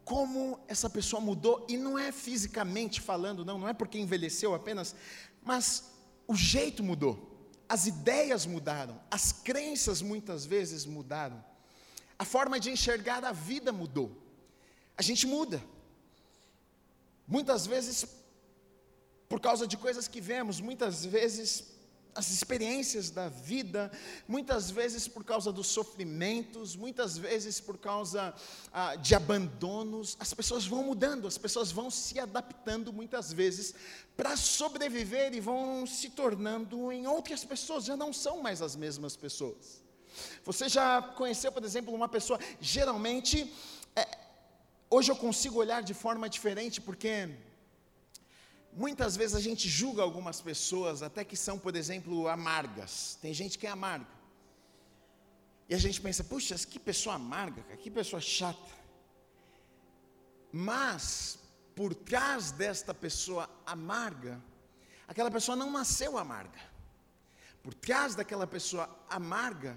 como 0.04 0.60
essa 0.68 0.88
pessoa 0.90 1.20
mudou, 1.20 1.66
e 1.68 1.76
não 1.76 1.98
é 1.98 2.12
fisicamente 2.12 3.00
falando, 3.00 3.44
não, 3.44 3.58
não 3.58 3.68
é 3.68 3.72
porque 3.72 3.98
envelheceu 3.98 4.54
apenas, 4.54 4.94
mas 5.42 5.89
o 6.30 6.36
jeito 6.36 6.80
mudou, 6.80 7.14
as 7.68 7.88
ideias 7.88 8.46
mudaram, 8.46 9.00
as 9.10 9.32
crenças 9.32 10.00
muitas 10.00 10.46
vezes 10.46 10.86
mudaram, 10.86 11.44
a 12.16 12.24
forma 12.24 12.60
de 12.60 12.70
enxergar 12.70 13.24
a 13.24 13.32
vida 13.32 13.72
mudou. 13.72 14.16
A 14.96 15.02
gente 15.02 15.26
muda. 15.26 15.60
Muitas 17.26 17.66
vezes 17.66 18.06
por 19.28 19.40
causa 19.40 19.66
de 19.66 19.76
coisas 19.76 20.06
que 20.06 20.20
vemos, 20.20 20.60
muitas 20.60 21.04
vezes 21.04 21.64
as 22.14 22.30
experiências 22.30 23.10
da 23.10 23.28
vida, 23.28 23.90
muitas 24.26 24.70
vezes 24.70 25.06
por 25.06 25.24
causa 25.24 25.52
dos 25.52 25.68
sofrimentos, 25.68 26.76
muitas 26.76 27.16
vezes 27.16 27.60
por 27.60 27.78
causa 27.78 28.34
ah, 28.72 28.96
de 28.96 29.14
abandonos, 29.14 30.16
as 30.18 30.34
pessoas 30.34 30.66
vão 30.66 30.82
mudando, 30.82 31.26
as 31.26 31.38
pessoas 31.38 31.70
vão 31.70 31.90
se 31.90 32.18
adaptando 32.18 32.92
muitas 32.92 33.32
vezes 33.32 33.74
para 34.16 34.36
sobreviver 34.36 35.34
e 35.34 35.40
vão 35.40 35.86
se 35.86 36.10
tornando 36.10 36.92
em 36.92 37.06
outras 37.06 37.44
pessoas, 37.44 37.84
já 37.84 37.96
não 37.96 38.12
são 38.12 38.42
mais 38.42 38.60
as 38.60 38.76
mesmas 38.76 39.16
pessoas. 39.16 39.82
Você 40.44 40.68
já 40.68 41.00
conheceu, 41.00 41.52
por 41.52 41.64
exemplo, 41.64 41.94
uma 41.94 42.08
pessoa, 42.08 42.38
geralmente, 42.60 43.52
é, 43.94 44.18
hoje 44.90 45.10
eu 45.10 45.16
consigo 45.16 45.58
olhar 45.58 45.82
de 45.82 45.94
forma 45.94 46.28
diferente, 46.28 46.80
porque 46.80 47.28
Muitas 48.72 49.16
vezes 49.16 49.34
a 49.34 49.40
gente 49.40 49.68
julga 49.68 50.02
algumas 50.02 50.40
pessoas, 50.40 51.02
até 51.02 51.24
que 51.24 51.36
são, 51.36 51.58
por 51.58 51.74
exemplo, 51.74 52.28
amargas. 52.28 53.18
Tem 53.20 53.34
gente 53.34 53.58
que 53.58 53.66
é 53.66 53.70
amarga. 53.70 54.06
E 55.68 55.74
a 55.74 55.78
gente 55.78 56.00
pensa, 56.00 56.22
puxa, 56.22 56.56
que 56.66 56.78
pessoa 56.78 57.16
amarga, 57.16 57.62
que 57.76 57.90
pessoa 57.90 58.20
chata. 58.20 58.72
Mas, 60.52 61.38
por 61.74 61.94
trás 61.94 62.52
desta 62.52 62.94
pessoa 62.94 63.48
amarga, 63.66 64.40
aquela 65.06 65.30
pessoa 65.30 65.56
não 65.56 65.70
nasceu 65.70 66.16
amarga. 66.16 66.60
Por 67.62 67.74
trás 67.74 68.14
daquela 68.14 68.46
pessoa 68.46 68.88
amarga, 69.08 69.76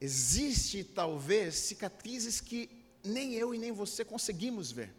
existe 0.00 0.84
talvez 0.84 1.54
cicatrizes 1.54 2.40
que 2.40 2.68
nem 3.04 3.34
eu 3.34 3.54
e 3.54 3.58
nem 3.58 3.72
você 3.72 4.04
conseguimos 4.04 4.70
ver. 4.70 4.92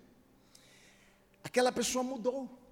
Aquela 1.44 1.72
pessoa 1.72 2.04
mudou 2.04 2.63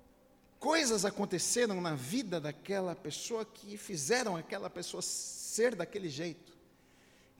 coisas 0.61 1.05
aconteceram 1.05 1.81
na 1.81 1.95
vida 1.95 2.39
daquela 2.39 2.95
pessoa 2.95 3.43
que 3.43 3.75
fizeram 3.77 4.35
aquela 4.35 4.69
pessoa 4.69 5.01
ser 5.01 5.73
daquele 5.73 6.07
jeito, 6.07 6.53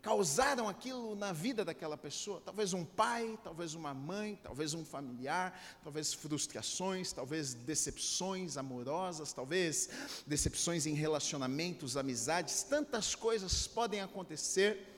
causaram 0.02 0.68
aquilo 0.68 1.16
na 1.16 1.32
vida 1.32 1.64
daquela 1.64 1.96
pessoa. 1.96 2.42
Talvez 2.44 2.74
um 2.74 2.84
pai, 2.84 3.38
talvez 3.44 3.76
uma 3.76 3.94
mãe, 3.94 4.40
talvez 4.42 4.74
um 4.74 4.84
familiar, 4.84 5.80
talvez 5.84 6.16
frustrações, 6.16 7.14
talvez 7.14 7.54
decepções 7.54 8.58
amorosas, 8.58 9.32
talvez 9.32 9.88
decepções 10.26 10.88
em 10.88 10.96
relacionamentos, 10.96 11.96
amizades. 11.96 12.64
Tantas 12.64 13.14
coisas 13.14 13.68
podem 13.68 14.02
acontecer 14.02 14.98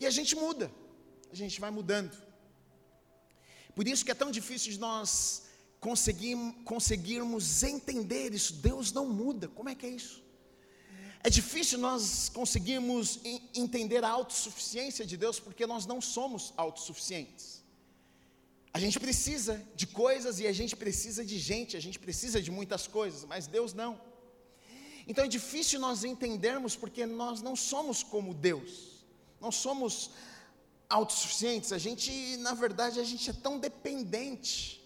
e 0.00 0.06
a 0.06 0.10
gente 0.10 0.34
muda, 0.34 0.72
a 1.30 1.36
gente 1.36 1.60
vai 1.60 1.70
mudando. 1.70 2.16
Por 3.74 3.86
isso 3.86 4.06
que 4.06 4.10
é 4.10 4.14
tão 4.14 4.30
difícil 4.30 4.72
de 4.72 4.78
nós 4.78 5.47
conseguirmos 5.80 7.62
entender 7.62 8.34
isso. 8.34 8.54
Deus 8.54 8.92
não 8.92 9.06
muda. 9.06 9.48
Como 9.48 9.68
é 9.68 9.74
que 9.74 9.86
é 9.86 9.90
isso? 9.90 10.22
É 11.22 11.30
difícil 11.30 11.78
nós 11.78 12.28
conseguirmos 12.28 13.20
entender 13.54 14.04
a 14.04 14.08
autossuficiência 14.08 15.04
de 15.04 15.16
Deus 15.16 15.40
porque 15.40 15.66
nós 15.66 15.84
não 15.84 16.00
somos 16.00 16.52
autossuficientes. 16.56 17.62
A 18.72 18.78
gente 18.78 19.00
precisa 19.00 19.64
de 19.74 19.86
coisas 19.86 20.38
e 20.38 20.46
a 20.46 20.52
gente 20.52 20.76
precisa 20.76 21.24
de 21.24 21.38
gente, 21.38 21.76
a 21.76 21.80
gente 21.80 21.98
precisa 21.98 22.40
de 22.40 22.50
muitas 22.50 22.86
coisas, 22.86 23.24
mas 23.24 23.46
Deus 23.46 23.72
não. 23.72 24.00
Então 25.06 25.24
é 25.24 25.28
difícil 25.28 25.80
nós 25.80 26.04
entendermos 26.04 26.76
porque 26.76 27.04
nós 27.06 27.40
não 27.42 27.56
somos 27.56 28.02
como 28.02 28.34
Deus. 28.34 29.04
Nós 29.40 29.56
somos 29.56 30.10
autossuficientes, 30.88 31.72
a 31.72 31.78
gente, 31.78 32.36
na 32.38 32.54
verdade, 32.54 32.98
a 33.00 33.04
gente 33.04 33.28
é 33.28 33.32
tão 33.32 33.58
dependente 33.58 34.78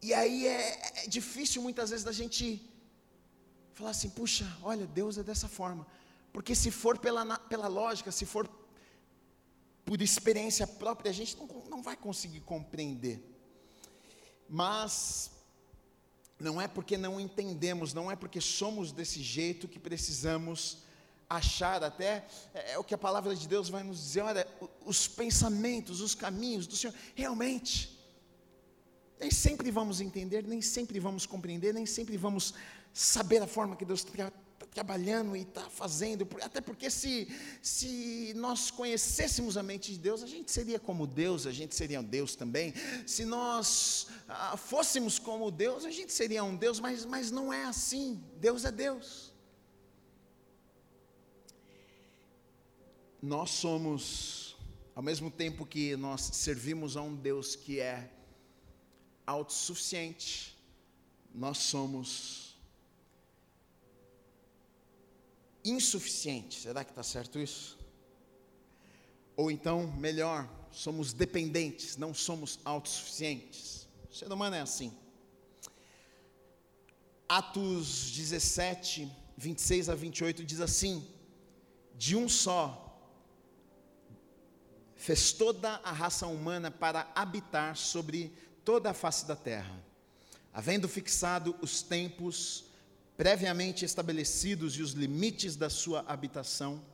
e 0.00 0.14
aí 0.14 0.46
é, 0.46 1.04
é 1.04 1.06
difícil 1.08 1.60
muitas 1.60 1.90
vezes 1.90 2.04
da 2.04 2.12
gente 2.12 2.62
falar 3.74 3.90
assim, 3.90 4.10
puxa, 4.10 4.46
olha, 4.62 4.86
Deus 4.86 5.18
é 5.18 5.22
dessa 5.22 5.48
forma. 5.48 5.86
Porque 6.32 6.54
se 6.54 6.70
for 6.70 6.98
pela, 6.98 7.38
pela 7.38 7.68
lógica, 7.68 8.12
se 8.12 8.24
for 8.24 8.48
por 9.84 10.00
experiência 10.00 10.66
própria, 10.66 11.10
a 11.10 11.14
gente 11.14 11.36
não, 11.36 11.46
não 11.68 11.82
vai 11.82 11.96
conseguir 11.96 12.40
compreender. 12.40 13.22
Mas 14.48 15.30
não 16.38 16.60
é 16.60 16.68
porque 16.68 16.96
não 16.96 17.18
entendemos, 17.18 17.92
não 17.92 18.10
é 18.10 18.14
porque 18.14 18.40
somos 18.40 18.92
desse 18.92 19.22
jeito 19.22 19.66
que 19.66 19.78
precisamos 19.78 20.78
achar 21.28 21.82
até 21.82 22.26
é, 22.54 22.72
é 22.72 22.78
o 22.78 22.84
que 22.84 22.94
a 22.94 22.98
palavra 22.98 23.34
de 23.34 23.48
Deus 23.48 23.68
vai 23.68 23.82
nos 23.82 23.98
dizer, 23.98 24.22
olha, 24.22 24.46
os 24.84 25.08
pensamentos, 25.08 26.00
os 26.00 26.14
caminhos 26.14 26.66
do 26.66 26.76
Senhor, 26.76 26.94
realmente 27.14 27.97
nem 29.20 29.30
sempre 29.30 29.70
vamos 29.70 30.00
entender, 30.00 30.46
nem 30.46 30.62
sempre 30.62 31.00
vamos 31.00 31.26
compreender, 31.26 31.74
nem 31.74 31.86
sempre 31.86 32.16
vamos 32.16 32.54
saber 32.92 33.42
a 33.42 33.46
forma 33.46 33.76
que 33.76 33.84
Deus 33.84 34.04
está 34.04 34.32
trabalhando 34.72 35.36
e 35.36 35.42
está 35.42 35.68
fazendo. 35.68 36.26
Até 36.40 36.60
porque 36.60 36.88
se, 36.90 37.28
se 37.60 38.32
nós 38.36 38.70
conhecêssemos 38.70 39.56
a 39.56 39.62
mente 39.62 39.92
de 39.92 39.98
Deus, 39.98 40.22
a 40.22 40.26
gente 40.26 40.50
seria 40.52 40.78
como 40.78 41.06
Deus, 41.06 41.46
a 41.46 41.52
gente 41.52 41.74
seria 41.74 42.00
um 42.00 42.04
Deus 42.04 42.36
também. 42.36 42.72
Se 43.06 43.24
nós 43.24 44.06
ah, 44.28 44.56
fôssemos 44.56 45.18
como 45.18 45.50
Deus, 45.50 45.84
a 45.84 45.90
gente 45.90 46.12
seria 46.12 46.44
um 46.44 46.54
Deus, 46.54 46.78
mas, 46.78 47.04
mas 47.04 47.30
não 47.30 47.52
é 47.52 47.64
assim. 47.64 48.22
Deus 48.36 48.64
é 48.64 48.70
Deus. 48.70 49.32
Nós 53.20 53.50
somos, 53.50 54.56
ao 54.94 55.02
mesmo 55.02 55.28
tempo 55.28 55.66
que 55.66 55.96
nós 55.96 56.20
servimos 56.20 56.96
a 56.96 57.02
um 57.02 57.16
Deus 57.16 57.56
que 57.56 57.80
é 57.80 58.12
autossuficiente, 59.28 60.56
nós 61.34 61.58
somos 61.58 62.58
insuficientes. 65.62 66.62
Será 66.62 66.82
que 66.82 66.90
está 66.90 67.02
certo 67.02 67.38
isso? 67.38 67.78
Ou 69.36 69.50
então, 69.50 69.86
melhor, 69.98 70.48
somos 70.72 71.12
dependentes, 71.12 71.98
não 71.98 72.14
somos 72.14 72.58
autossuficientes. 72.64 73.86
O 74.10 74.14
ser 74.14 74.32
humano 74.32 74.56
é 74.56 74.60
assim. 74.60 74.96
Atos 77.28 78.10
17, 78.12 79.12
26 79.36 79.90
a 79.90 79.94
28 79.94 80.42
diz 80.42 80.62
assim: 80.62 81.06
De 81.94 82.16
um 82.16 82.30
só 82.30 82.86
fez 84.96 85.32
toda 85.32 85.74
a 85.84 85.92
raça 85.92 86.26
humana 86.26 86.70
para 86.70 87.12
habitar 87.14 87.76
sobre 87.76 88.32
toda 88.68 88.90
a 88.90 88.92
face 88.92 89.24
da 89.24 89.34
terra, 89.34 89.82
havendo 90.52 90.86
fixado 90.86 91.56
os 91.62 91.80
tempos 91.80 92.66
previamente 93.16 93.82
estabelecidos 93.82 94.76
e 94.76 94.82
os 94.82 94.90
limites 94.90 95.56
da 95.56 95.70
sua 95.70 96.04
habitação, 96.06 96.84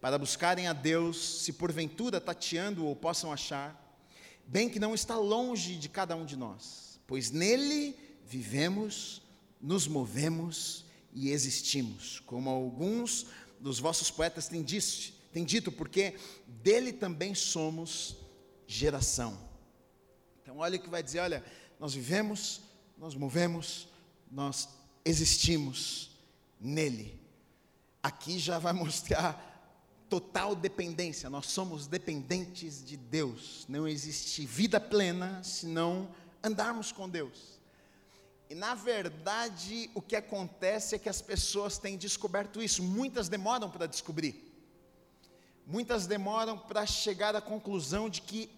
para 0.00 0.16
buscarem 0.16 0.66
a 0.66 0.72
Deus, 0.72 1.42
se 1.42 1.52
porventura 1.52 2.22
tateando 2.22 2.86
ou 2.86 2.96
possam 2.96 3.30
achar, 3.30 4.00
bem 4.46 4.70
que 4.70 4.80
não 4.80 4.94
está 4.94 5.18
longe 5.18 5.76
de 5.76 5.90
cada 5.90 6.16
um 6.16 6.24
de 6.24 6.36
nós, 6.36 6.98
pois 7.06 7.30
nele 7.30 7.94
vivemos, 8.24 9.20
nos 9.60 9.86
movemos 9.86 10.86
e 11.12 11.28
existimos, 11.28 12.20
como 12.20 12.48
alguns 12.48 13.26
dos 13.60 13.78
vossos 13.78 14.10
poetas 14.10 14.48
têm, 14.48 14.62
dito, 14.62 15.12
têm 15.30 15.44
dito, 15.44 15.70
porque 15.70 16.14
dele 16.46 16.94
também 16.94 17.34
somos 17.34 18.16
geração. 18.66 19.49
Então, 20.50 20.58
olha 20.58 20.78
o 20.78 20.82
que 20.82 20.90
vai 20.90 21.00
dizer: 21.00 21.20
olha, 21.20 21.44
nós 21.78 21.94
vivemos, 21.94 22.60
nós 22.98 23.14
movemos, 23.14 23.86
nós 24.28 24.68
existimos 25.04 26.10
nele. 26.60 27.20
Aqui 28.02 28.36
já 28.36 28.58
vai 28.58 28.72
mostrar 28.74 29.46
total 30.08 30.56
dependência, 30.56 31.30
nós 31.30 31.46
somos 31.46 31.86
dependentes 31.86 32.84
de 32.84 32.96
Deus. 32.96 33.64
Não 33.68 33.86
existe 33.86 34.44
vida 34.44 34.80
plena 34.80 35.40
se 35.44 35.66
não 35.66 36.12
andarmos 36.42 36.90
com 36.90 37.08
Deus. 37.08 37.60
E 38.48 38.54
na 38.56 38.74
verdade, 38.74 39.88
o 39.94 40.02
que 40.02 40.16
acontece 40.16 40.96
é 40.96 40.98
que 40.98 41.08
as 41.08 41.22
pessoas 41.22 41.78
têm 41.78 41.96
descoberto 41.96 42.60
isso, 42.60 42.82
muitas 42.82 43.28
demoram 43.28 43.70
para 43.70 43.86
descobrir. 43.86 44.52
Muitas 45.64 46.08
demoram 46.08 46.58
para 46.58 46.84
chegar 46.86 47.36
à 47.36 47.40
conclusão 47.40 48.10
de 48.10 48.22
que 48.22 48.50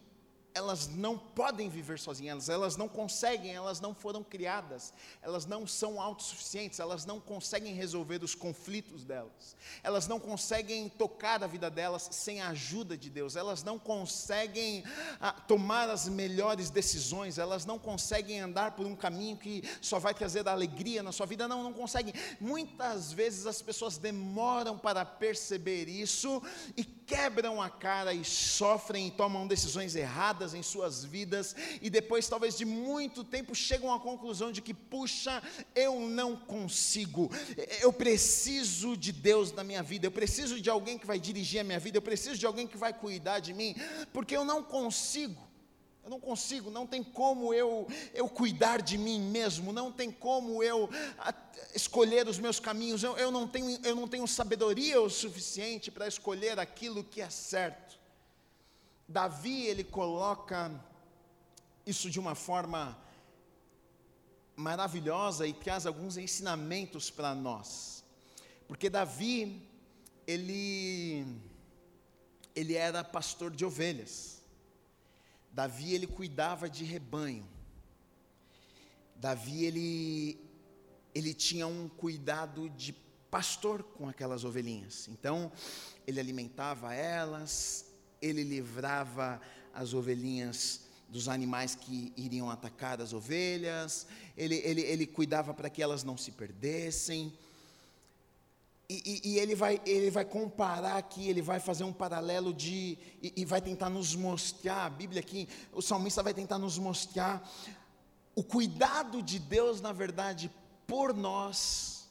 elas 0.55 0.89
não 0.89 1.17
podem 1.19 1.69
viver 1.69 1.99
sozinhas, 1.99 2.49
elas 2.49 2.77
não 2.77 2.89
conseguem, 2.89 3.55
elas 3.55 3.81
não 3.81 3.95
foram 3.95 4.23
criadas, 4.23 4.93
elas 5.23 5.47
não 5.47 5.67
são 5.67 6.01
autossuficientes, 6.01 6.79
elas 6.79 7.05
não 7.05 7.21
conseguem 7.21 7.75
resolver 7.75 8.23
os 8.23 8.35
conflitos 8.35 9.05
delas, 9.05 9.57
elas 9.83 10.07
não 10.07 10.21
conseguem 10.21 10.89
tocar 10.89 11.43
a 11.43 11.47
vida 11.47 11.71
delas 11.71 12.09
sem 12.13 12.41
a 12.41 12.49
ajuda 12.49 12.97
de 12.97 13.09
Deus, 13.09 13.37
elas 13.37 13.63
não 13.63 13.79
conseguem 13.79 14.85
ah, 15.21 15.33
tomar 15.33 15.89
as 15.89 16.09
melhores 16.09 16.71
decisões, 16.71 17.39
elas 17.39 17.65
não 17.65 17.79
conseguem 17.79 18.41
andar 18.41 18.73
por 18.73 18.87
um 18.87 18.95
caminho 18.95 19.37
que 19.37 19.63
só 19.81 19.99
vai 19.99 20.13
trazer 20.13 20.47
alegria 20.49 21.03
na 21.03 21.13
sua 21.13 21.27
vida, 21.27 21.49
não, 21.49 21.63
não 21.63 21.73
conseguem. 21.73 22.13
Muitas 22.41 23.13
vezes 23.13 23.47
as 23.47 23.63
pessoas 23.63 23.97
demoram 23.97 24.77
para 24.77 25.05
perceber 25.05 25.89
isso 25.89 26.43
e 26.77 26.85
quebram 26.85 27.61
a 27.61 27.69
cara 27.69 28.13
e 28.13 28.25
sofrem 28.25 29.09
e 29.09 29.11
tomam 29.11 29.47
decisões 29.47 29.95
erradas 29.95 30.42
erradas 30.43 30.55
em 30.55 30.63
suas 30.63 31.05
vidas, 31.05 31.55
e 31.81 31.89
depois, 31.89 32.29
talvez 32.29 32.57
de 32.57 32.65
muito 32.65 33.23
tempo, 33.23 33.55
chegam 33.55 33.93
à 33.93 34.01
conclusão 34.01 34.51
de 34.51 34.61
que, 34.61 34.75
puxa, 34.75 35.43
eu 35.75 36.01
não 36.01 36.37
consigo, 36.37 37.31
eu 37.81 37.93
preciso 37.93 38.97
de 38.97 39.13
Deus 39.13 39.53
na 39.53 39.63
minha 39.63 39.83
vida, 39.83 40.07
eu 40.07 40.11
preciso 40.11 40.61
de 40.61 40.69
alguém 40.69 40.99
que 40.99 41.07
vai 41.07 41.19
dirigir 41.19 41.61
a 41.61 41.65
minha 41.65 41.79
vida, 41.79 41.99
eu 41.99 42.03
preciso 42.03 42.37
de 42.37 42.47
alguém 42.47 42.67
que 42.67 42.77
vai 42.77 42.93
cuidar 42.93 43.39
de 43.39 43.55
mim, 43.55 43.75
porque 44.13 44.37
eu 44.37 44.45
não 44.45 44.63
consigo. 44.63 45.51
Eu 46.05 46.11
não 46.11 46.19
consigo, 46.19 46.69
não 46.69 46.85
tem 46.85 47.01
como 47.01 47.55
eu, 47.55 47.87
eu 48.13 48.29
cuidar 48.29 48.83
de 48.83 48.99
mim 48.99 49.21
mesmo, 49.21 49.73
não 49.73 49.93
tem 49.93 50.11
como 50.11 50.61
eu 50.61 50.91
a, 51.17 51.33
escolher 51.77 52.27
os 52.27 52.41
meus 52.41 52.59
caminhos, 52.59 53.05
eu, 53.05 53.17
eu, 53.17 53.31
não 53.31 53.47
tenho, 53.47 53.79
eu 53.85 53.95
não 53.95 54.09
tenho 54.09 54.27
sabedoria 54.27 55.01
o 55.01 55.09
suficiente 55.09 55.93
para 55.93 56.09
escolher 56.09 56.59
aquilo 56.59 57.05
que 57.05 57.21
é 57.21 57.31
certo. 57.31 58.02
Davi, 59.09 59.67
ele 59.67 59.85
coloca 59.85 60.71
isso 61.85 62.11
de 62.11 62.19
uma 62.19 62.35
forma 62.35 62.99
maravilhosa 64.57 65.47
e 65.47 65.53
traz 65.53 65.87
alguns 65.87 66.17
ensinamentos 66.17 67.11
para 67.11 67.35
nós. 67.35 68.05
Porque 68.69 68.89
Davi, 68.89 69.69
ele, 70.27 71.27
ele 72.55 72.75
era 72.75 73.03
pastor 73.03 73.51
de 73.51 73.65
ovelhas. 73.65 74.41
Davi 75.53 75.95
ele 75.95 76.07
cuidava 76.07 76.69
de 76.69 76.85
rebanho. 76.85 77.47
Davi 79.17 79.65
ele 79.65 80.53
ele 81.15 81.35
tinha 81.35 81.67
um 81.67 81.89
cuidado 81.89 82.71
de 82.71 82.95
pastor 83.31 83.83
com 83.83 84.09
aquelas 84.09 84.45
ovelhinhas. 84.45 85.09
Então, 85.09 85.53
ele 86.07 86.19
alimentava 86.19 86.95
elas, 86.95 87.92
ele 88.23 88.45
livrava 88.45 89.41
as 89.75 89.93
ovelhinhas 89.93 90.83
dos 91.09 91.29
animais 91.29 91.75
que 91.75 92.11
iriam 92.17 92.49
atacar 92.49 93.01
as 93.03 93.13
ovelhas, 93.13 94.07
ele, 94.35 94.55
ele, 94.65 94.81
ele 94.81 95.07
cuidava 95.07 95.53
para 95.53 95.69
que 95.69 95.83
elas 95.83 96.03
não 96.03 96.17
se 96.17 96.31
perdessem. 96.31 97.31
E, 98.89 99.21
e, 99.25 99.31
e, 99.33 99.39
ele, 99.39 99.55
vai, 99.55 99.81
ele 99.85 100.11
vai 100.11 100.25
comparar 100.25 100.97
aqui, 100.97 101.29
ele 101.29 101.43
vai 101.43 101.61
fazer 101.61 101.85
um 101.85 101.93
paralelo 101.93 102.53
de. 102.55 102.97
E, 103.23 103.33
e 103.37 103.45
vai 103.45 103.61
tentar 103.61 103.91
nos 103.91 104.15
mostrar, 104.15 104.87
a 104.87 104.91
Bíblia 104.91 105.21
aqui, 105.21 105.49
o 105.73 105.83
salmista 105.83 106.23
vai 106.23 106.33
tentar 106.33 106.59
nos 106.59 106.79
mostrar 106.79 107.47
o 108.35 108.43
cuidado 108.43 109.23
de 109.23 109.39
Deus, 109.39 109.81
na 109.81 109.93
verdade, 109.93 110.51
por 110.87 111.15
nós, 111.15 112.09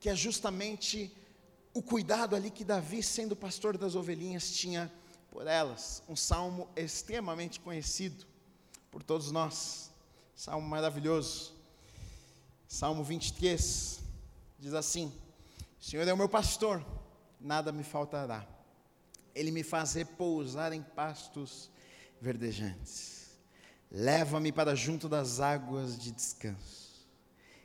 que 0.00 0.08
é 0.08 0.14
justamente 0.14 1.12
o 1.76 1.82
cuidado 1.82 2.34
ali 2.34 2.50
que 2.50 2.64
Davi, 2.64 3.02
sendo 3.02 3.36
pastor 3.36 3.76
das 3.76 3.94
ovelhinhas, 3.94 4.50
tinha 4.50 4.90
por 5.30 5.46
elas. 5.46 6.02
Um 6.08 6.16
salmo 6.16 6.66
extremamente 6.74 7.60
conhecido 7.60 8.24
por 8.90 9.02
todos 9.02 9.30
nós. 9.30 9.90
Salmo 10.34 10.66
maravilhoso. 10.66 11.54
Salmo 12.66 13.04
23 13.04 14.00
diz 14.58 14.72
assim: 14.72 15.12
o 15.78 15.84
Senhor 15.84 16.08
é 16.08 16.12
o 16.14 16.16
meu 16.16 16.30
pastor, 16.30 16.82
nada 17.38 17.70
me 17.70 17.84
faltará. 17.84 18.46
Ele 19.34 19.50
me 19.50 19.62
faz 19.62 19.92
repousar 19.92 20.72
em 20.72 20.82
pastos 20.82 21.70
verdejantes. 22.22 23.32
Leva-me 23.90 24.50
para 24.50 24.74
junto 24.74 25.10
das 25.10 25.40
águas 25.40 25.98
de 25.98 26.10
descanso. 26.10 27.06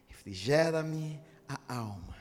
Refrigera-me 0.09 1.17
a 1.47 1.75
alma. 1.77 2.20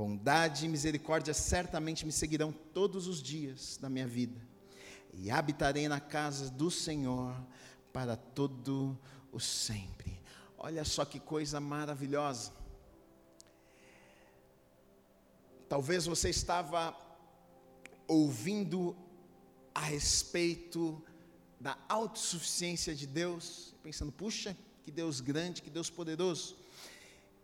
Bondade 0.00 0.64
e 0.64 0.68
misericórdia 0.70 1.34
certamente 1.34 2.06
me 2.06 2.10
seguirão 2.10 2.50
todos 2.50 3.06
os 3.06 3.22
dias 3.22 3.76
da 3.76 3.90
minha 3.90 4.06
vida, 4.06 4.40
e 5.12 5.30
habitarei 5.30 5.88
na 5.88 6.00
casa 6.00 6.50
do 6.50 6.70
Senhor 6.70 7.36
para 7.92 8.16
todo 8.16 8.98
o 9.30 9.38
sempre. 9.38 10.18
Olha 10.56 10.86
só 10.86 11.04
que 11.04 11.20
coisa 11.20 11.60
maravilhosa. 11.60 12.50
Talvez 15.68 16.06
você 16.06 16.30
estava 16.30 16.96
ouvindo 18.08 18.96
a 19.74 19.82
respeito 19.82 21.04
da 21.60 21.76
autossuficiência 21.90 22.94
de 22.94 23.06
Deus, 23.06 23.74
pensando, 23.82 24.10
puxa, 24.10 24.56
que 24.82 24.90
Deus 24.90 25.20
grande, 25.20 25.60
que 25.60 25.68
Deus 25.68 25.90
poderoso. 25.90 26.56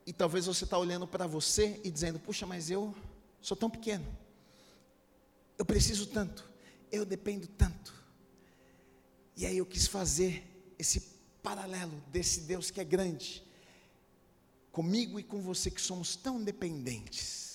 E 0.07 0.13
talvez 0.13 0.47
você 0.47 0.65
está 0.65 0.79
olhando 0.79 1.07
para 1.07 1.27
você 1.27 1.81
e 1.83 1.91
dizendo, 1.91 2.21
puxa, 2.21 2.47
mas 2.47 2.71
eu 2.71 2.95
sou 3.41 3.57
tão 3.57 3.69
pequeno, 3.69 4.07
eu 5.59 5.65
preciso 5.65 6.07
tanto, 6.07 6.49
eu 6.93 7.05
dependo 7.05 7.47
tanto. 7.47 7.93
E 9.37 9.45
aí 9.45 9.59
eu 9.59 9.67
quis 9.67 9.87
fazer 9.87 10.47
esse 10.79 11.01
paralelo 11.43 12.01
desse 12.11 12.41
Deus 12.41 12.71
que 12.71 12.81
é 12.81 12.85
grande, 12.85 13.45
comigo 14.71 15.19
e 15.19 15.25
com 15.25 15.41
você 15.41 15.71
que 15.71 15.81
somos 15.81 16.17
tão 16.17 16.43
dependentes. 16.43 17.46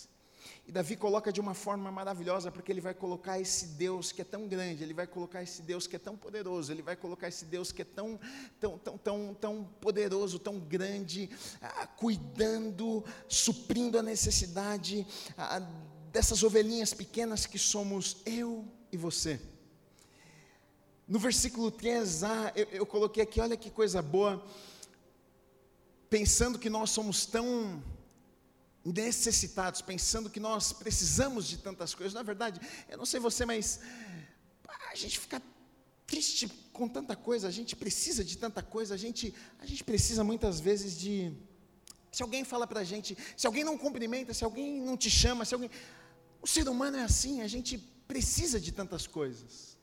E 0.72 0.74
Davi 0.74 0.96
coloca 0.96 1.34
de 1.34 1.42
uma 1.42 1.54
forma 1.54 1.92
maravilhosa, 1.92 2.50
porque 2.50 2.72
ele 2.72 2.80
vai 2.80 2.94
colocar 2.94 3.38
esse 3.38 3.68
Deus 3.68 4.14
que 4.14 4.22
é 4.22 4.24
tão 4.24 4.48
grande, 4.48 4.82
ele 4.82 4.94
vai 4.94 5.06
colocar 5.06 5.44
esse 5.44 5.62
Deus 5.62 5.86
que 5.86 5.98
é 5.98 6.00
tão 6.00 6.16
poderoso, 6.16 6.72
ele 6.72 6.82
vai 6.82 6.96
colocar 6.96 7.28
esse 7.28 7.44
Deus 7.44 7.74
que 7.74 7.82
é 7.82 7.86
tão, 7.86 8.18
tão, 8.58 8.78
tão, 8.78 8.98
tão, 8.98 9.34
tão 9.34 9.64
poderoso, 9.82 10.40
tão 10.40 10.58
grande, 10.58 11.30
ah, 11.62 11.86
cuidando, 11.88 13.04
suprindo 13.28 14.00
a 14.00 14.02
necessidade 14.02 15.06
ah, 15.38 15.60
dessas 16.10 16.42
ovelhinhas 16.42 16.94
pequenas 16.94 17.46
que 17.46 17.60
somos 17.60 18.22
eu 18.26 18.66
e 18.94 18.96
você. 18.96 19.42
No 21.06 21.20
versículo 21.20 21.70
3a, 21.70 22.54
eu, 22.56 22.68
eu 22.72 22.86
coloquei 22.86 23.24
aqui, 23.24 23.42
olha 23.42 23.58
que 23.58 23.70
coisa 23.70 24.02
boa, 24.02 24.42
pensando 26.10 26.58
que 26.58 26.70
nós 26.70 26.92
somos 26.92 27.26
tão 27.26 27.84
necessitados, 28.84 29.82
pensando 29.82 30.30
que 30.30 30.40
nós 30.40 30.74
precisamos 30.74 31.48
de 31.48 31.58
tantas 31.58 31.94
coisas. 31.94 32.14
Na 32.14 32.24
verdade, 32.24 32.60
eu 32.90 32.98
não 32.98 33.06
sei 33.06 33.20
você, 33.20 33.46
mas 33.46 33.80
a 34.92 34.96
gente 34.96 35.20
fica 35.20 35.42
triste 36.06 36.48
com 36.74 36.88
tanta 36.88 37.16
coisa, 37.16 37.48
a 37.48 37.52
gente 37.52 37.76
precisa 37.76 38.24
de 38.24 38.38
tanta 38.38 38.62
coisa, 38.62 38.94
a 38.96 38.98
gente, 38.98 39.34
a 39.60 39.66
gente 39.66 39.84
precisa 39.84 40.24
muitas 40.24 40.60
vezes 40.60 40.98
de. 41.00 41.32
Se 42.12 42.22
alguém 42.22 42.44
fala 42.44 42.68
para 42.68 42.82
a 42.82 42.84
gente, 42.84 43.18
se 43.38 43.48
alguém 43.48 43.64
não 43.64 43.78
cumprimenta, 43.78 44.34
se 44.34 44.44
alguém 44.44 44.82
não 44.82 44.98
te 44.98 45.10
chama, 45.10 45.46
se 45.46 45.54
alguém. 45.54 45.70
O 46.42 46.48
ser 46.48 46.68
humano 46.68 46.98
é 46.98 47.04
assim, 47.04 47.42
a 47.42 47.48
gente 47.48 47.78
precisa 48.08 48.60
de 48.60 48.72
tantas 48.72 49.08
coisas. 49.08 49.78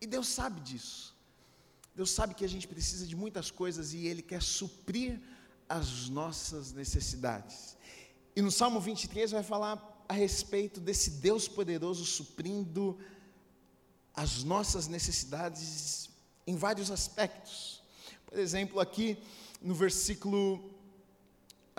E 0.00 0.06
Deus 0.06 0.28
sabe 0.28 0.60
disso. 0.60 1.14
Deus 1.94 2.10
sabe 2.10 2.34
que 2.34 2.44
a 2.44 2.48
gente 2.48 2.68
precisa 2.68 3.06
de 3.06 3.16
muitas 3.16 3.50
coisas 3.50 3.92
e 3.92 4.06
Ele 4.06 4.22
quer 4.22 4.42
suprir 4.42 5.20
as 5.68 6.08
nossas 6.08 6.72
necessidades. 6.72 7.75
E 8.36 8.42
no 8.42 8.52
Salmo 8.52 8.78
23 8.78 9.30
vai 9.30 9.42
falar 9.42 10.04
a 10.06 10.12
respeito 10.12 10.78
desse 10.78 11.10
Deus 11.10 11.48
poderoso 11.48 12.04
suprindo 12.04 12.98
as 14.14 14.44
nossas 14.44 14.86
necessidades 14.86 16.10
em 16.46 16.54
vários 16.54 16.90
aspectos. 16.90 17.82
Por 18.26 18.38
exemplo, 18.38 18.78
aqui 18.78 19.16
no 19.60 19.74
versículo 19.74 20.70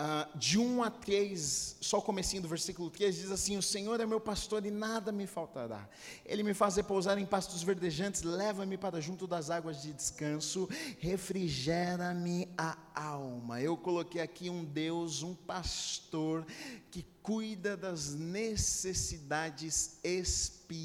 Uh, 0.00 0.38
de 0.38 0.56
1 0.60 0.84
a 0.84 0.90
3, 0.92 1.78
só 1.80 1.98
o 1.98 2.02
comecinho 2.02 2.40
do 2.40 2.46
versículo 2.46 2.88
3, 2.88 3.16
diz 3.16 3.32
assim, 3.32 3.56
o 3.56 3.62
Senhor 3.62 4.00
é 4.00 4.06
meu 4.06 4.20
pastor 4.20 4.64
e 4.64 4.70
nada 4.70 5.10
me 5.10 5.26
faltará, 5.26 5.88
Ele 6.24 6.44
me 6.44 6.54
faz 6.54 6.76
repousar 6.76 7.18
em 7.18 7.26
pastos 7.26 7.64
verdejantes, 7.64 8.22
leva-me 8.22 8.78
para 8.78 9.00
junto 9.00 9.26
das 9.26 9.50
águas 9.50 9.82
de 9.82 9.92
descanso, 9.92 10.68
refrigera-me 11.00 12.48
a 12.56 12.78
alma, 12.94 13.60
eu 13.60 13.76
coloquei 13.76 14.20
aqui 14.20 14.48
um 14.48 14.64
Deus, 14.64 15.24
um 15.24 15.34
pastor, 15.34 16.46
que 16.92 17.04
cuida 17.20 17.76
das 17.76 18.14
necessidades 18.14 19.98
espirituais, 20.04 20.78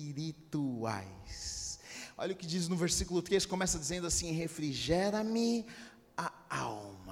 olha 2.17 2.33
o 2.33 2.35
que 2.35 2.47
diz 2.47 2.67
no 2.67 2.75
versículo 2.75 3.21
3, 3.21 3.45
começa 3.45 3.77
dizendo 3.77 4.07
assim, 4.07 4.31
refrigera-me 4.31 5.67
a 6.17 6.31
alma, 6.49 7.02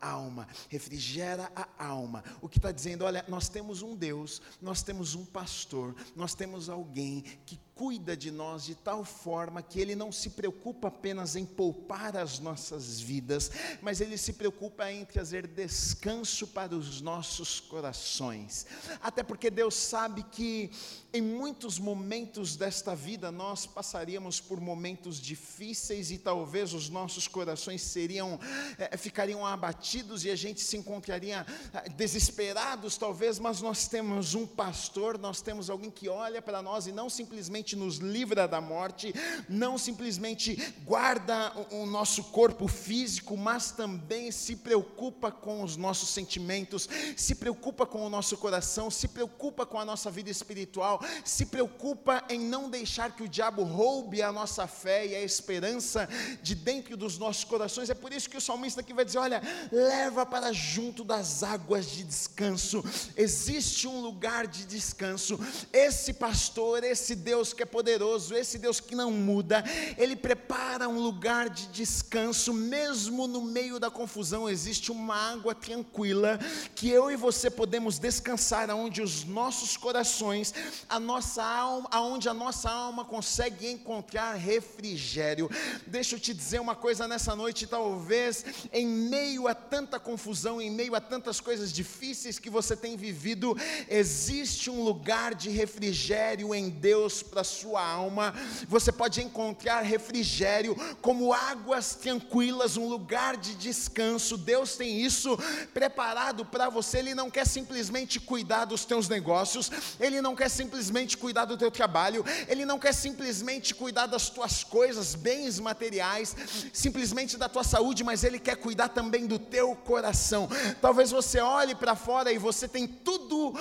a 0.00 0.08
alma, 0.08 0.46
refrigera 0.68 1.50
a 1.54 1.84
alma. 1.84 2.22
O 2.40 2.48
que 2.48 2.58
está 2.58 2.70
dizendo, 2.70 3.04
olha, 3.04 3.24
nós 3.28 3.48
temos 3.48 3.82
um 3.82 3.94
Deus, 3.94 4.40
nós 4.60 4.82
temos 4.82 5.14
um 5.14 5.24
pastor, 5.24 5.94
nós 6.14 6.34
temos 6.34 6.68
alguém 6.68 7.22
que 7.44 7.58
cuida 7.74 8.16
de 8.16 8.30
nós 8.30 8.64
de 8.64 8.74
tal 8.74 9.04
forma 9.04 9.62
que 9.62 9.80
Ele 9.80 9.96
não 9.96 10.12
se 10.12 10.30
preocupa 10.30 10.88
apenas 10.88 11.34
em 11.34 11.44
poupar 11.44 12.16
as 12.16 12.38
nossas 12.38 13.00
vidas, 13.00 13.50
mas 13.82 14.00
Ele 14.00 14.16
se 14.16 14.34
preocupa 14.34 14.90
em 14.90 15.04
trazer 15.04 15.46
descanso 15.46 16.46
para 16.46 16.74
os 16.74 17.00
nossos 17.00 17.58
corações. 17.58 18.66
Até 19.02 19.22
porque 19.22 19.50
Deus 19.50 19.74
sabe 19.74 20.22
que 20.22 20.70
em 21.12 21.20
muitos 21.20 21.78
momentos 21.78 22.56
desta 22.56 22.94
vida 22.94 23.32
nós 23.32 23.66
passaríamos 23.66 24.40
por 24.40 24.60
momentos 24.60 25.20
difíceis 25.20 26.10
e 26.10 26.18
talvez 26.18 26.72
os 26.72 26.88
nossos 26.88 27.26
corações 27.26 27.82
seriam, 27.82 28.38
é, 28.78 28.96
ficariam 28.96 29.44
abatidos 29.44 30.24
e 30.24 30.30
a 30.30 30.36
gente 30.36 30.60
se 30.60 30.76
encontraria 30.76 31.46
eh, 31.72 31.88
desesperados, 31.90 32.96
talvez, 32.96 33.38
mas 33.38 33.60
nós 33.60 33.86
temos 33.88 34.34
um 34.34 34.46
pastor, 34.46 35.18
nós 35.18 35.40
temos 35.40 35.70
alguém 35.70 35.90
que 35.90 36.08
olha 36.08 36.42
para 36.42 36.62
nós 36.62 36.86
e 36.86 36.92
não 36.92 37.08
simplesmente 37.08 37.63
nos 37.72 37.96
livra 37.96 38.46
da 38.46 38.60
morte, 38.60 39.14
não 39.48 39.78
simplesmente 39.78 40.74
guarda 40.84 41.52
o, 41.70 41.84
o 41.84 41.86
nosso 41.86 42.24
corpo 42.24 42.68
físico, 42.68 43.36
mas 43.36 43.70
também 43.70 44.30
se 44.30 44.56
preocupa 44.56 45.32
com 45.32 45.62
os 45.62 45.76
nossos 45.76 46.10
sentimentos, 46.10 46.86
se 47.16 47.34
preocupa 47.34 47.86
com 47.86 48.04
o 48.04 48.10
nosso 48.10 48.36
coração, 48.36 48.90
se 48.90 49.08
preocupa 49.08 49.64
com 49.64 49.78
a 49.78 49.84
nossa 49.84 50.10
vida 50.10 50.30
espiritual, 50.30 51.00
se 51.24 51.46
preocupa 51.46 52.22
em 52.28 52.38
não 52.38 52.68
deixar 52.68 53.16
que 53.16 53.22
o 53.22 53.28
diabo 53.28 53.62
roube 53.62 54.20
a 54.20 54.30
nossa 54.30 54.66
fé 54.66 55.06
e 55.06 55.14
a 55.14 55.22
esperança 55.22 56.06
de 56.42 56.54
dentro 56.54 56.96
dos 56.96 57.16
nossos 57.16 57.44
corações. 57.44 57.88
É 57.88 57.94
por 57.94 58.12
isso 58.12 58.28
que 58.28 58.36
o 58.36 58.40
salmista 58.40 58.80
aqui 58.80 58.92
vai 58.92 59.04
dizer: 59.04 59.18
olha, 59.18 59.42
leva 59.72 60.26
para 60.26 60.52
junto 60.52 61.04
das 61.04 61.42
águas 61.42 61.86
de 61.86 62.04
descanso. 62.04 62.84
Existe 63.16 63.86
um 63.86 64.00
lugar 64.00 64.46
de 64.46 64.64
descanso. 64.64 65.38
Esse 65.72 66.12
pastor, 66.12 66.84
esse 66.84 67.14
Deus 67.14 67.52
que 67.54 67.62
é 67.62 67.66
poderoso, 67.66 68.34
esse 68.34 68.58
Deus 68.58 68.80
que 68.80 68.94
não 68.94 69.10
muda, 69.10 69.64
ele 69.96 70.16
prepara 70.16 70.88
um 70.88 70.98
lugar 70.98 71.48
de 71.48 71.66
descanso, 71.68 72.52
mesmo 72.52 73.26
no 73.26 73.42
meio 73.42 73.78
da 73.78 73.90
confusão, 73.90 74.48
existe 74.48 74.90
uma 74.90 75.32
água 75.32 75.54
tranquila 75.54 76.38
que 76.74 76.88
eu 76.88 77.10
e 77.10 77.16
você 77.16 77.50
podemos 77.50 77.98
descansar, 77.98 78.68
aonde 78.70 79.00
os 79.00 79.24
nossos 79.24 79.76
corações, 79.76 80.52
a 80.88 80.98
nossa 80.98 81.44
alma, 81.44 81.88
aonde 81.92 82.28
a 82.28 82.34
nossa 82.34 82.70
alma 82.70 83.04
consegue 83.04 83.70
encontrar 83.70 84.34
refrigério. 84.34 85.50
Deixa 85.86 86.16
eu 86.16 86.20
te 86.20 86.34
dizer 86.34 86.60
uma 86.60 86.74
coisa 86.74 87.06
nessa 87.06 87.36
noite, 87.36 87.66
talvez 87.66 88.44
em 88.72 88.86
meio 88.86 89.46
a 89.46 89.54
tanta 89.54 90.00
confusão, 90.00 90.60
em 90.60 90.70
meio 90.70 90.94
a 90.94 91.00
tantas 91.00 91.40
coisas 91.40 91.72
difíceis 91.72 92.38
que 92.38 92.50
você 92.50 92.76
tem 92.76 92.96
vivido, 92.96 93.56
existe 93.88 94.70
um 94.70 94.82
lugar 94.82 95.34
de 95.34 95.50
refrigério 95.50 96.54
em 96.54 96.68
Deus 96.68 97.22
para 97.22 97.43
sua 97.44 97.86
alma. 97.86 98.34
Você 98.68 98.90
pode 98.90 99.22
encontrar 99.22 99.82
refrigério 99.82 100.76
como 101.00 101.32
águas 101.32 101.94
tranquilas, 101.94 102.76
um 102.76 102.88
lugar 102.88 103.36
de 103.36 103.54
descanso. 103.54 104.36
Deus 104.36 104.76
tem 104.76 105.00
isso 105.00 105.38
preparado 105.72 106.44
para 106.44 106.68
você. 106.68 106.98
Ele 106.98 107.14
não 107.14 107.30
quer 107.30 107.46
simplesmente 107.46 108.18
cuidar 108.18 108.64
dos 108.64 108.84
teus 108.84 109.08
negócios, 109.08 109.70
ele 110.00 110.20
não 110.20 110.34
quer 110.34 110.48
simplesmente 110.48 111.16
cuidar 111.16 111.44
do 111.44 111.56
teu 111.56 111.70
trabalho, 111.70 112.24
ele 112.48 112.64
não 112.64 112.78
quer 112.78 112.92
simplesmente 112.92 113.74
cuidar 113.74 114.06
das 114.06 114.28
tuas 114.30 114.64
coisas, 114.64 115.14
bens 115.14 115.60
materiais, 115.60 116.34
simplesmente 116.72 117.36
da 117.36 117.48
tua 117.48 117.64
saúde, 117.64 118.02
mas 118.02 118.24
ele 118.24 118.38
quer 118.38 118.56
cuidar 118.56 118.88
também 118.88 119.26
do 119.26 119.38
teu 119.38 119.74
coração. 119.76 120.48
Talvez 120.80 121.10
você 121.10 121.40
olhe 121.40 121.74
para 121.74 121.94
fora 121.94 122.32
e 122.32 122.38
você 122.38 122.66
tem 122.66 122.86
tudo 122.86 123.54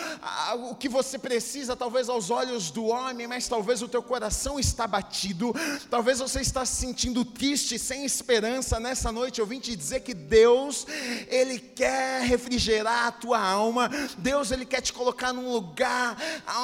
o 0.70 0.76
que 0.76 0.88
você 0.88 1.20
precisa, 1.20 1.76
talvez 1.76 2.10
aos 2.10 2.30
olhos 2.30 2.72
do 2.72 2.86
homem, 2.86 3.28
mas 3.28 3.48
talvez 3.48 3.73
o 3.82 3.88
teu 3.88 4.04
coração 4.04 4.60
está 4.60 4.86
batido, 4.86 5.54
talvez 5.90 6.20
você 6.20 6.42
está 6.42 6.66
se 6.66 6.76
sentindo 6.76 7.26
triste, 7.26 7.80
sem 7.80 8.06
esperança 8.06 8.80
nessa 8.80 9.12
noite. 9.12 9.40
Eu 9.40 9.46
vim 9.46 9.60
te 9.60 9.76
dizer 9.76 10.02
que 10.02 10.14
Deus, 10.14 10.86
ele 11.28 11.60
quer 11.60 12.22
refrigerar 12.24 13.08
a 13.08 13.12
tua 13.12 13.40
alma. 13.40 13.90
Deus, 14.18 14.52
ele 14.52 14.66
quer 14.66 14.82
te 14.82 14.94
colocar 14.94 15.34
num 15.34 15.52
lugar 15.52 16.18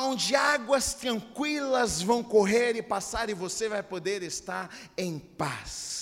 onde 0.04 0.36
águas 0.36 0.94
tranquilas 0.94 2.02
vão 2.02 2.24
correr 2.24 2.76
e 2.76 2.82
passar 2.82 3.30
e 3.30 3.34
você 3.34 3.68
vai 3.70 3.84
poder 3.84 4.24
estar 4.24 4.70
em 4.98 5.18
paz. 5.20 6.00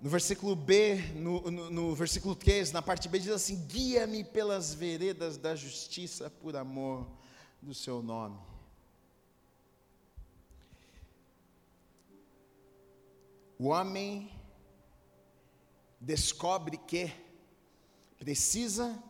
No 0.00 0.10
versículo 0.10 0.54
B, 0.54 0.96
no, 1.14 1.50
no, 1.50 1.70
no, 1.70 1.94
versículo 1.94 2.36
3, 2.36 2.70
na 2.70 2.82
parte 2.82 3.08
B, 3.08 3.18
diz 3.18 3.30
assim: 3.30 3.66
Guia-me 3.66 4.22
pelas 4.22 4.74
veredas 4.74 5.36
da 5.36 5.56
justiça 5.56 6.30
por 6.30 6.54
amor 6.54 7.08
do 7.66 7.74
seu 7.74 8.00
nome. 8.00 8.38
O 13.58 13.66
homem 13.66 14.30
descobre 16.00 16.76
que 16.78 17.12
precisa 18.16 19.02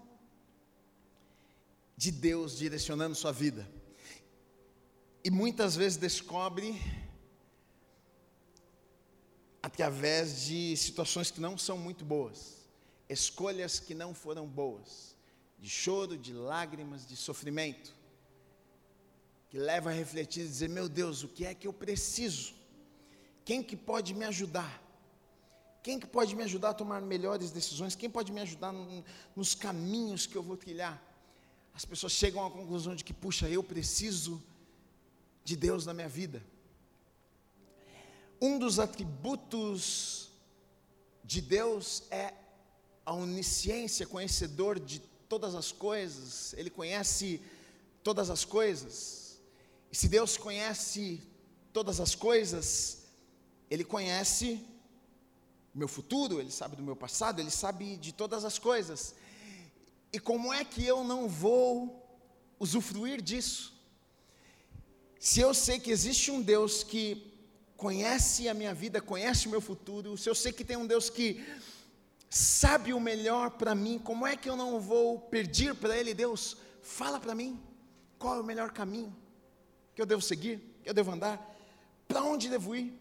de 1.97 2.11
Deus 2.11 2.57
direcionando 2.57 3.15
sua 3.15 3.33
vida, 3.33 3.69
e 5.23 5.31
muitas 5.31 5.77
vezes 5.77 5.99
descobre 5.99 6.81
através 9.63 10.47
de 10.47 10.77
situações 10.77 11.31
que 11.31 11.41
não 11.41 11.59
são 11.59 11.77
muito 11.77 12.05
boas, 12.05 12.67
escolhas 13.09 13.79
que 13.79 13.95
não 13.95 14.15
foram 14.15 14.47
boas, 14.47 15.15
de 15.59 15.69
choro, 15.69 16.17
de 16.17 16.33
lágrimas, 16.33 17.07
de 17.07 17.17
sofrimento, 17.17 17.96
que 19.49 19.59
leva 19.59 19.91
a 19.91 19.93
refletir 19.93 20.45
e 20.45 20.49
dizer: 20.49 20.69
meu 20.69 20.89
Deus, 20.89 21.23
o 21.23 21.29
que 21.29 21.45
é 21.45 21.55
que 21.55 21.67
eu 21.67 21.73
preciso? 21.73 22.55
Quem 23.45 23.63
que 23.63 23.77
pode 23.77 24.15
me 24.15 24.25
ajudar? 24.25 24.83
Quem 25.83 26.01
que 26.01 26.07
pode 26.07 26.35
me 26.35 26.43
ajudar 26.43 26.71
a 26.71 26.75
tomar 26.75 27.01
melhores 27.01 27.51
decisões? 27.51 27.95
Quem 27.95 28.11
pode 28.11 28.33
me 28.33 28.41
ajudar 28.41 28.75
nos 29.37 29.55
caminhos 29.55 30.27
que 30.27 30.37
eu 30.37 30.43
vou 30.43 30.57
trilhar? 30.57 31.01
As 31.73 31.85
pessoas 31.85 32.13
chegam 32.13 32.45
à 32.45 32.51
conclusão 32.51 32.95
de 32.95 33.05
que, 33.05 33.15
puxa, 33.15 33.49
eu 33.49 33.63
preciso 33.63 34.43
de 35.45 35.55
Deus 35.57 35.87
na 35.87 35.95
minha 35.95 36.09
vida 36.09 36.43
um 38.41 38.59
dos 38.59 38.79
atributos 38.79 40.31
de 41.25 41.41
Deus 41.41 42.03
é 42.11 42.35
a 43.05 43.13
onisciência, 43.13 44.07
conhecedor 44.07 44.79
de 44.79 45.01
todas 45.29 45.55
as 45.55 45.73
coisas, 45.73 46.53
Ele 46.55 46.71
conhece 46.71 47.41
todas 48.03 48.31
as 48.31 48.45
coisas. 48.45 49.26
E 49.91 49.97
se 49.97 50.09
Deus 50.09 50.37
conhece 50.37 51.23
todas 51.73 52.01
as 52.01 52.15
coisas, 52.15 53.05
Ele 53.71 53.85
conhece 53.85 54.65
o 55.75 55.79
meu 55.79 55.89
futuro, 55.89 56.41
Ele 56.41 56.51
sabe 56.51 56.77
do 56.77 56.83
meu 56.83 56.97
passado, 56.97 57.41
Ele 57.41 57.51
sabe 57.51 57.97
de 57.97 58.13
todas 58.13 58.45
as 58.45 58.59
coisas. 58.59 59.15
E 60.13 60.19
como 60.19 60.53
é 60.53 60.65
que 60.65 60.85
eu 60.85 61.05
não 61.05 61.29
vou 61.29 62.03
usufruir 62.59 63.21
disso? 63.21 63.75
Se 65.19 65.41
eu 65.41 65.53
sei 65.53 65.79
que 65.79 65.91
existe 65.91 66.31
um 66.31 66.41
Deus 66.41 66.83
que 66.83 67.33
conhece 67.77 68.49
a 68.49 68.55
minha 68.55 68.73
vida, 68.73 69.01
conhece 69.01 69.47
o 69.47 69.51
meu 69.51 69.61
futuro, 69.61 70.17
se 70.17 70.31
eu 70.31 70.35
sei 70.35 70.53
que 70.53 70.65
tem 70.65 70.77
um 70.77 70.87
Deus 70.87 71.11
que 71.11 71.45
sabe 72.31 72.95
o 72.95 73.01
melhor 73.01 73.51
para 73.51 73.75
mim, 73.75 73.99
como 73.99 74.27
é 74.27 74.37
que 74.37 74.49
eu 74.49 74.57
não 74.57 74.81
vou 74.81 75.21
pedir 75.21 75.75
para 75.75 75.97
Ele, 75.97 76.15
Deus, 76.15 76.57
fala 76.81 77.21
para 77.21 77.35
mim, 77.35 77.61
qual 78.19 78.37
é 78.37 78.41
o 78.41 78.45
melhor 78.45 78.71
caminho 78.71 79.15
que 79.97 80.03
eu 80.03 80.07
devo 80.07 80.21
seguir, 80.21 80.59
que 80.83 80.91
eu 80.91 80.95
devo 80.95 81.11
andar, 81.11 81.57
para 82.07 82.23
onde 82.23 82.51
devo 82.51 82.77
ir? 82.77 82.93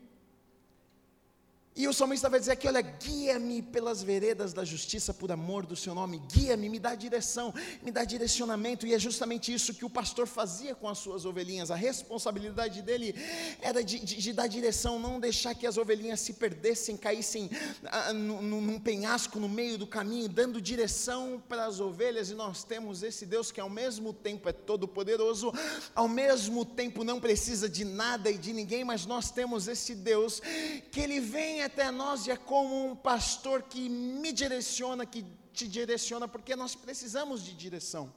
E 1.78 1.89
o 1.89 1.93
salmista 1.93 2.30
vai 2.30 2.39
dizer 2.39 2.53
aqui: 2.53 2.69
olha, 2.69 2.80
guia-me 2.80 3.61
pelas 3.61 4.01
veredas 4.01 4.53
da 4.53 4.63
justiça 4.63 5.13
por 5.13 5.30
amor 5.30 5.65
do 5.65 5.76
seu 5.76 5.93
nome, 5.93 6.21
guia-me, 6.32 6.69
me 6.69 6.80
dá 6.80 6.95
direção, 6.95 7.53
me 7.84 7.91
dá 7.91 8.05
direcionamento, 8.05 8.88
e 8.88 8.93
é 8.93 8.99
justamente 8.99 9.53
isso 9.53 9.73
que 9.73 9.84
o 9.84 9.89
pastor 9.89 10.26
fazia 10.26 10.73
com 10.73 10.88
as 10.88 10.99
suas 10.99 11.26
ovelhinhas. 11.26 11.69
A 11.69 11.76
responsabilidade 11.76 12.82
dele 12.82 13.13
era 13.61 13.84
de, 13.84 13.99
de, 13.99 14.15
de 14.15 14.32
dar 14.32 14.47
direção, 14.47 14.97
não 14.97 15.19
deixar 15.19 15.53
que 15.53 15.67
as 15.67 15.78
ovelhinhas 15.78 16.21
se 16.21 16.34
perdessem, 16.34 16.95
caíssem 16.95 17.49
ah, 17.84 18.13
num, 18.13 18.41
num 18.61 18.80
penhasco 18.80 19.38
no 19.38 19.49
meio 19.49 19.78
do 19.78 19.86
caminho, 19.86 20.30
dando 20.30 20.61
direção 20.61 21.43
para 21.49 21.65
as 21.65 21.82
ovelhas. 21.82 22.30
E 22.30 22.36
nós 22.36 22.63
temos 22.63 23.03
esse 23.03 23.26
Deus 23.26 23.51
que 23.51 23.59
ao 23.59 23.69
mesmo 23.69 24.13
tempo 24.13 24.47
é 24.47 24.53
todo-poderoso, 24.53 25.51
ao 25.93 26.07
mesmo 26.07 26.63
tempo 26.63 27.03
não 27.03 27.19
precisa 27.19 27.67
de 27.67 27.84
nada 27.84 28.32
e 28.32 28.38
de 28.38 28.53
ninguém, 28.53 28.86
mas 28.86 29.05
nós 29.05 29.30
temos 29.30 29.67
esse 29.67 29.93
Deus 29.93 30.41
que 30.89 31.01
ele 31.01 31.19
vem 31.19 31.64
até 31.66 31.91
nós 31.91 32.28
e 32.28 32.32
é 32.32 32.38
como 32.38 32.86
um 32.86 32.95
pastor 32.95 33.63
que 33.63 33.89
me 33.89 34.32
direciona, 34.32 35.05
que 35.05 35.26
te 35.53 35.68
direciona, 35.68 36.28
porque 36.28 36.55
nós 36.55 36.76
precisamos 36.76 37.43
de 37.43 37.53
direção. 37.53 38.13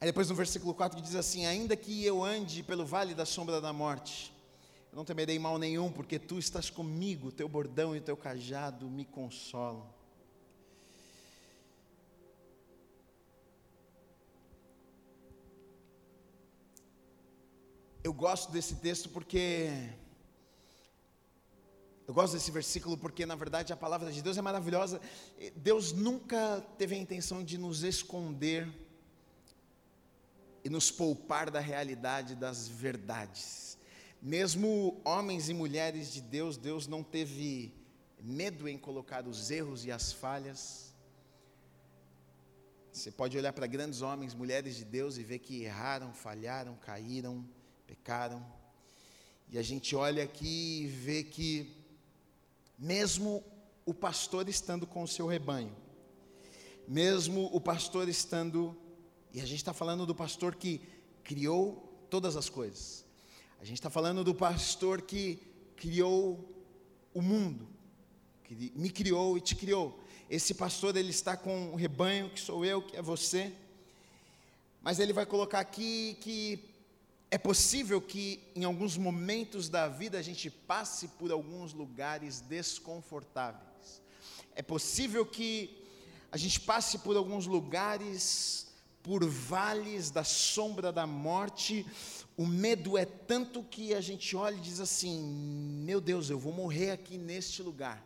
Aí 0.00 0.08
depois 0.08 0.28
no 0.28 0.34
versículo 0.34 0.74
4 0.74 1.00
diz 1.00 1.14
assim: 1.14 1.46
Ainda 1.46 1.74
que 1.76 2.04
eu 2.04 2.22
ande 2.22 2.62
pelo 2.62 2.84
vale 2.84 3.14
da 3.14 3.24
sombra 3.24 3.60
da 3.60 3.72
morte, 3.72 4.34
eu 4.92 4.96
não 4.96 5.04
temerei 5.04 5.38
mal 5.38 5.58
nenhum, 5.58 5.90
porque 5.90 6.18
tu 6.18 6.38
estás 6.38 6.68
comigo, 6.68 7.32
teu 7.32 7.48
bordão 7.48 7.96
e 7.96 8.00
teu 8.00 8.16
cajado 8.16 8.88
me 8.88 9.04
consolam. 9.04 9.92
Eu 18.02 18.12
gosto 18.12 18.52
desse 18.52 18.76
texto 18.76 19.08
porque. 19.08 19.70
Eu 22.06 22.12
gosto 22.12 22.34
desse 22.34 22.50
versículo 22.50 22.98
porque, 22.98 23.24
na 23.24 23.34
verdade, 23.34 23.72
a 23.72 23.76
palavra 23.76 24.12
de 24.12 24.20
Deus 24.20 24.36
é 24.36 24.42
maravilhosa. 24.42 25.00
Deus 25.56 25.92
nunca 25.92 26.60
teve 26.76 26.94
a 26.94 26.98
intenção 26.98 27.42
de 27.42 27.56
nos 27.56 27.82
esconder 27.82 28.68
e 30.62 30.68
nos 30.68 30.90
poupar 30.90 31.50
da 31.50 31.60
realidade 31.60 32.34
das 32.34 32.68
verdades. 32.68 33.78
Mesmo 34.20 35.00
homens 35.04 35.48
e 35.48 35.54
mulheres 35.54 36.12
de 36.12 36.20
Deus, 36.20 36.56
Deus 36.56 36.86
não 36.86 37.02
teve 37.02 37.74
medo 38.20 38.68
em 38.68 38.78
colocar 38.78 39.26
os 39.26 39.50
erros 39.50 39.84
e 39.84 39.90
as 39.90 40.12
falhas. 40.12 40.94
Você 42.92 43.10
pode 43.10 43.36
olhar 43.36 43.52
para 43.52 43.66
grandes 43.66 44.02
homens, 44.02 44.34
mulheres 44.34 44.76
de 44.76 44.84
Deus 44.84 45.18
e 45.18 45.22
ver 45.22 45.40
que 45.40 45.64
erraram, 45.64 46.12
falharam, 46.12 46.76
caíram, 46.76 47.46
pecaram. 47.86 48.44
E 49.50 49.58
a 49.58 49.62
gente 49.62 49.94
olha 49.94 50.24
aqui 50.24 50.82
e 50.82 50.86
vê 50.86 51.22
que, 51.22 51.83
mesmo 52.78 53.42
o 53.84 53.92
pastor 53.92 54.48
estando 54.48 54.86
com 54.86 55.02
o 55.02 55.08
seu 55.08 55.26
rebanho, 55.26 55.74
mesmo 56.86 57.50
o 57.52 57.60
pastor 57.60 58.08
estando, 58.08 58.76
e 59.32 59.40
a 59.40 59.46
gente 59.46 59.58
está 59.58 59.72
falando 59.72 60.06
do 60.06 60.14
pastor 60.14 60.54
que 60.54 60.80
criou 61.22 62.06
todas 62.10 62.36
as 62.36 62.48
coisas, 62.48 63.04
a 63.60 63.64
gente 63.64 63.78
está 63.78 63.90
falando 63.90 64.22
do 64.22 64.34
pastor 64.34 65.02
que 65.02 65.38
criou 65.76 66.52
o 67.12 67.22
mundo, 67.22 67.68
que 68.42 68.72
me 68.74 68.90
criou 68.90 69.38
e 69.38 69.40
te 69.40 69.56
criou. 69.56 70.00
Esse 70.28 70.54
pastor 70.54 70.96
ele 70.96 71.10
está 71.10 71.36
com 71.36 71.72
o 71.72 71.76
rebanho 71.76 72.30
que 72.30 72.40
sou 72.40 72.64
eu, 72.64 72.82
que 72.82 72.96
é 72.96 73.02
você. 73.02 73.52
Mas 74.82 74.98
ele 74.98 75.12
vai 75.12 75.24
colocar 75.24 75.60
aqui 75.60 76.16
que 76.20 76.73
é 77.34 77.38
possível 77.38 78.00
que 78.00 78.40
em 78.54 78.62
alguns 78.62 78.96
momentos 78.96 79.68
da 79.68 79.88
vida 79.88 80.16
a 80.16 80.22
gente 80.22 80.48
passe 80.48 81.08
por 81.18 81.32
alguns 81.32 81.72
lugares 81.72 82.40
desconfortáveis. 82.40 84.00
É 84.54 84.62
possível 84.62 85.26
que 85.26 85.84
a 86.30 86.36
gente 86.36 86.60
passe 86.60 86.98
por 86.98 87.16
alguns 87.16 87.44
lugares, 87.44 88.68
por 89.02 89.28
vales 89.28 90.12
da 90.12 90.22
sombra 90.22 90.92
da 90.92 91.08
morte. 91.08 91.84
O 92.36 92.46
medo 92.46 92.96
é 92.96 93.04
tanto 93.04 93.64
que 93.64 93.92
a 93.94 94.00
gente 94.00 94.36
olha 94.36 94.54
e 94.54 94.60
diz 94.60 94.78
assim: 94.78 95.20
Meu 95.84 96.00
Deus, 96.00 96.30
eu 96.30 96.38
vou 96.38 96.52
morrer 96.52 96.92
aqui 96.92 97.18
neste 97.18 97.64
lugar. 97.64 98.00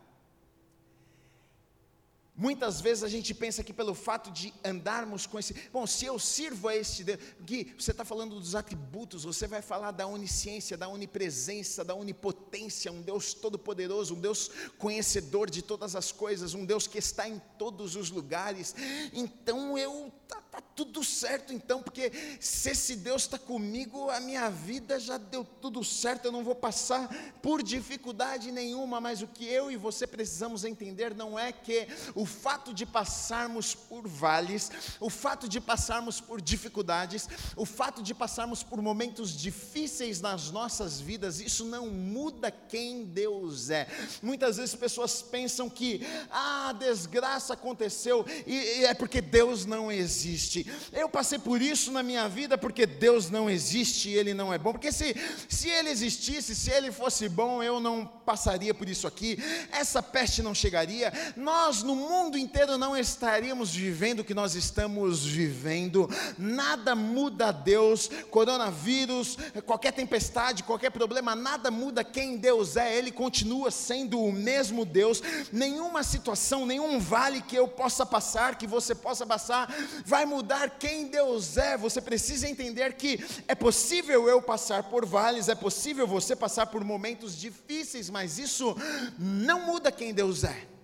Muitas 2.39 2.79
vezes 2.79 3.03
a 3.03 3.09
gente 3.09 3.33
pensa 3.33 3.61
que 3.65 3.73
pelo 3.73 3.93
fato 3.93 4.31
de 4.31 4.53
andarmos 4.63 5.27
com 5.27 5.37
esse. 5.37 5.53
Bom, 5.73 5.85
se 5.85 6.05
eu 6.05 6.17
sirvo 6.17 6.69
a 6.69 6.75
este 6.75 7.03
Deus. 7.03 7.19
Gui, 7.41 7.75
você 7.77 7.91
está 7.91 8.05
falando 8.05 8.39
dos 8.39 8.55
atributos, 8.55 9.25
você 9.25 9.45
vai 9.45 9.61
falar 9.61 9.91
da 9.91 10.07
onisciência, 10.07 10.77
da 10.77 10.87
onipresença, 10.87 11.83
da 11.83 11.93
onipotência, 11.93 12.93
um 12.93 13.01
Deus 13.01 13.33
todo-poderoso, 13.33 14.15
um 14.15 14.21
Deus 14.21 14.49
conhecedor 14.77 15.49
de 15.49 15.61
todas 15.61 15.97
as 15.97 16.13
coisas, 16.13 16.53
um 16.53 16.63
Deus 16.63 16.87
que 16.87 16.97
está 16.97 17.27
em 17.27 17.41
todos 17.57 17.97
os 17.97 18.09
lugares. 18.09 18.73
Então 19.11 19.77
eu. 19.77 20.09
Tá, 20.29 20.39
tá 20.51 20.61
tudo 20.75 21.03
certo 21.03 21.51
então, 21.51 21.81
porque 21.81 22.11
se 22.39 22.69
esse 22.69 22.95
Deus 22.95 23.23
está 23.23 23.39
comigo, 23.39 24.11
a 24.11 24.19
minha 24.19 24.47
vida 24.47 24.99
já 24.99 25.17
deu 25.17 25.43
tudo 25.43 25.83
certo, 25.83 26.25
eu 26.25 26.31
não 26.31 26.43
vou 26.43 26.53
passar 26.53 27.09
por 27.41 27.63
dificuldade 27.63 28.51
nenhuma, 28.51 29.01
mas 29.01 29.23
o 29.23 29.27
que 29.27 29.43
eu 29.45 29.71
e 29.71 29.75
você 29.75 30.05
precisamos 30.05 30.63
entender 30.63 31.15
não 31.15 31.37
é 31.37 31.51
que 31.51 31.87
o 32.13 32.25
fato 32.29 32.73
de 32.73 32.85
passarmos 32.85 33.73
por 33.73 34.07
vales, 34.07 34.71
o 34.99 35.09
fato 35.09 35.49
de 35.49 35.59
passarmos 35.59 36.21
por 36.21 36.39
dificuldades, 36.39 37.27
o 37.55 37.65
fato 37.65 38.01
de 38.01 38.13
passarmos 38.13 38.63
por 38.63 38.81
momentos 38.81 39.35
difíceis 39.35 40.21
nas 40.21 40.51
nossas 40.51 41.01
vidas, 41.01 41.39
isso 41.39 41.65
não 41.65 41.89
muda 41.89 42.51
quem 42.51 43.03
Deus 43.03 43.69
é. 43.69 43.87
Muitas 44.21 44.57
vezes 44.57 44.75
pessoas 44.75 45.21
pensam 45.21 45.69
que, 45.69 46.05
ah, 46.29 46.73
desgraça 46.77 47.53
aconteceu, 47.53 48.25
e, 48.45 48.53
e 48.53 48.85
é 48.85 48.93
porque 48.93 49.21
Deus 49.21 49.65
não 49.65 49.91
existe. 49.91 50.65
Eu 50.93 51.09
passei 51.09 51.39
por 51.39 51.61
isso 51.61 51.91
na 51.91 52.03
minha 52.03 52.29
vida 52.29 52.57
porque 52.57 52.85
Deus 52.85 53.29
não 53.29 53.49
existe 53.49 54.09
e 54.09 54.13
Ele 54.13 54.33
não 54.33 54.53
é 54.53 54.57
bom. 54.57 54.71
Porque 54.71 54.91
se, 54.91 55.15
se 55.47 55.69
Ele 55.69 55.89
existisse, 55.89 56.55
se 56.55 56.69
Ele 56.69 56.91
fosse 56.91 57.27
bom, 57.27 57.63
eu 57.63 57.79
não 57.79 58.05
passaria 58.05 58.73
por 58.73 58.87
isso 58.87 59.07
aqui, 59.07 59.39
essa 59.71 60.03
peste 60.03 60.43
não 60.43 60.53
chegaria, 60.53 61.11
nós 61.35 61.81
no 61.81 61.95
mundo 61.95 62.08
inteiro 62.37 62.77
não 62.77 62.95
estaríamos 62.95 63.73
vivendo 63.73 64.19
o 64.19 64.23
que 64.23 64.33
nós 64.33 64.55
estamos 64.55 65.25
vivendo, 65.25 66.09
nada 66.37 66.95
muda 66.95 67.47
a 67.47 67.51
Deus, 67.51 68.09
coronavírus, 68.29 69.37
qualquer 69.65 69.93
tempestade, 69.93 70.63
qualquer 70.63 70.89
problema, 70.89 71.35
nada 71.35 71.69
muda 71.69 72.03
quem 72.03 72.37
Deus 72.37 72.77
é, 72.77 72.95
Ele 72.95 73.11
continua 73.11 73.71
sendo 73.71 74.21
o 74.21 74.31
mesmo 74.31 74.85
Deus, 74.85 75.21
nenhuma 75.51 76.03
situação, 76.03 76.65
nenhum 76.65 76.99
vale 76.99 77.41
que 77.41 77.55
eu 77.55 77.67
possa 77.67 78.05
passar, 78.05 78.57
que 78.57 78.67
você 78.67 78.95
possa 78.95 79.25
passar, 79.25 79.73
vai 80.05 80.25
mudar 80.25 80.71
quem 80.79 81.07
Deus 81.07 81.57
é, 81.57 81.77
você 81.77 82.01
precisa 82.01 82.47
entender 82.47 82.93
que 82.93 83.23
é 83.47 83.55
possível 83.55 84.27
eu 84.27 84.41
passar 84.41 84.83
por 84.83 85.05
vales, 85.05 85.49
é 85.49 85.55
possível 85.55 86.07
você 86.07 86.35
passar 86.35 86.67
por 86.67 86.83
momentos 86.83 87.37
difíceis, 87.37 88.09
mas 88.09 88.39
isso 88.39 88.75
não 89.17 89.65
muda 89.65 89.91
quem 89.91 90.13
Deus 90.13 90.43
é, 90.43 90.78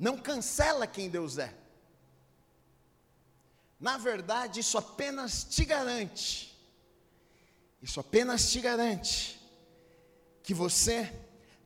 não 0.00 0.16
cancela 0.16 0.86
quem 0.86 1.10
Deus 1.10 1.36
é. 1.36 1.54
Na 3.78 3.98
verdade, 3.98 4.60
isso 4.60 4.78
apenas 4.78 5.44
te 5.44 5.62
garante, 5.62 6.58
isso 7.82 8.00
apenas 8.00 8.50
te 8.50 8.60
garante, 8.60 9.38
que 10.42 10.54
você 10.54 11.12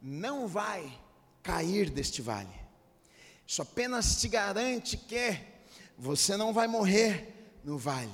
não 0.03 0.49
vai 0.49 1.01
cair 1.45 1.89
deste 1.91 2.20
vale. 2.20 2.53
Isso 3.47 3.62
apenas 3.62 4.20
te 4.20 4.26
garante 4.26 4.97
que 4.97 5.39
você 5.97 6.37
não 6.37 6.53
vai 6.53 6.66
morrer 6.66 7.61
no 7.62 7.78
vale. 7.78 8.11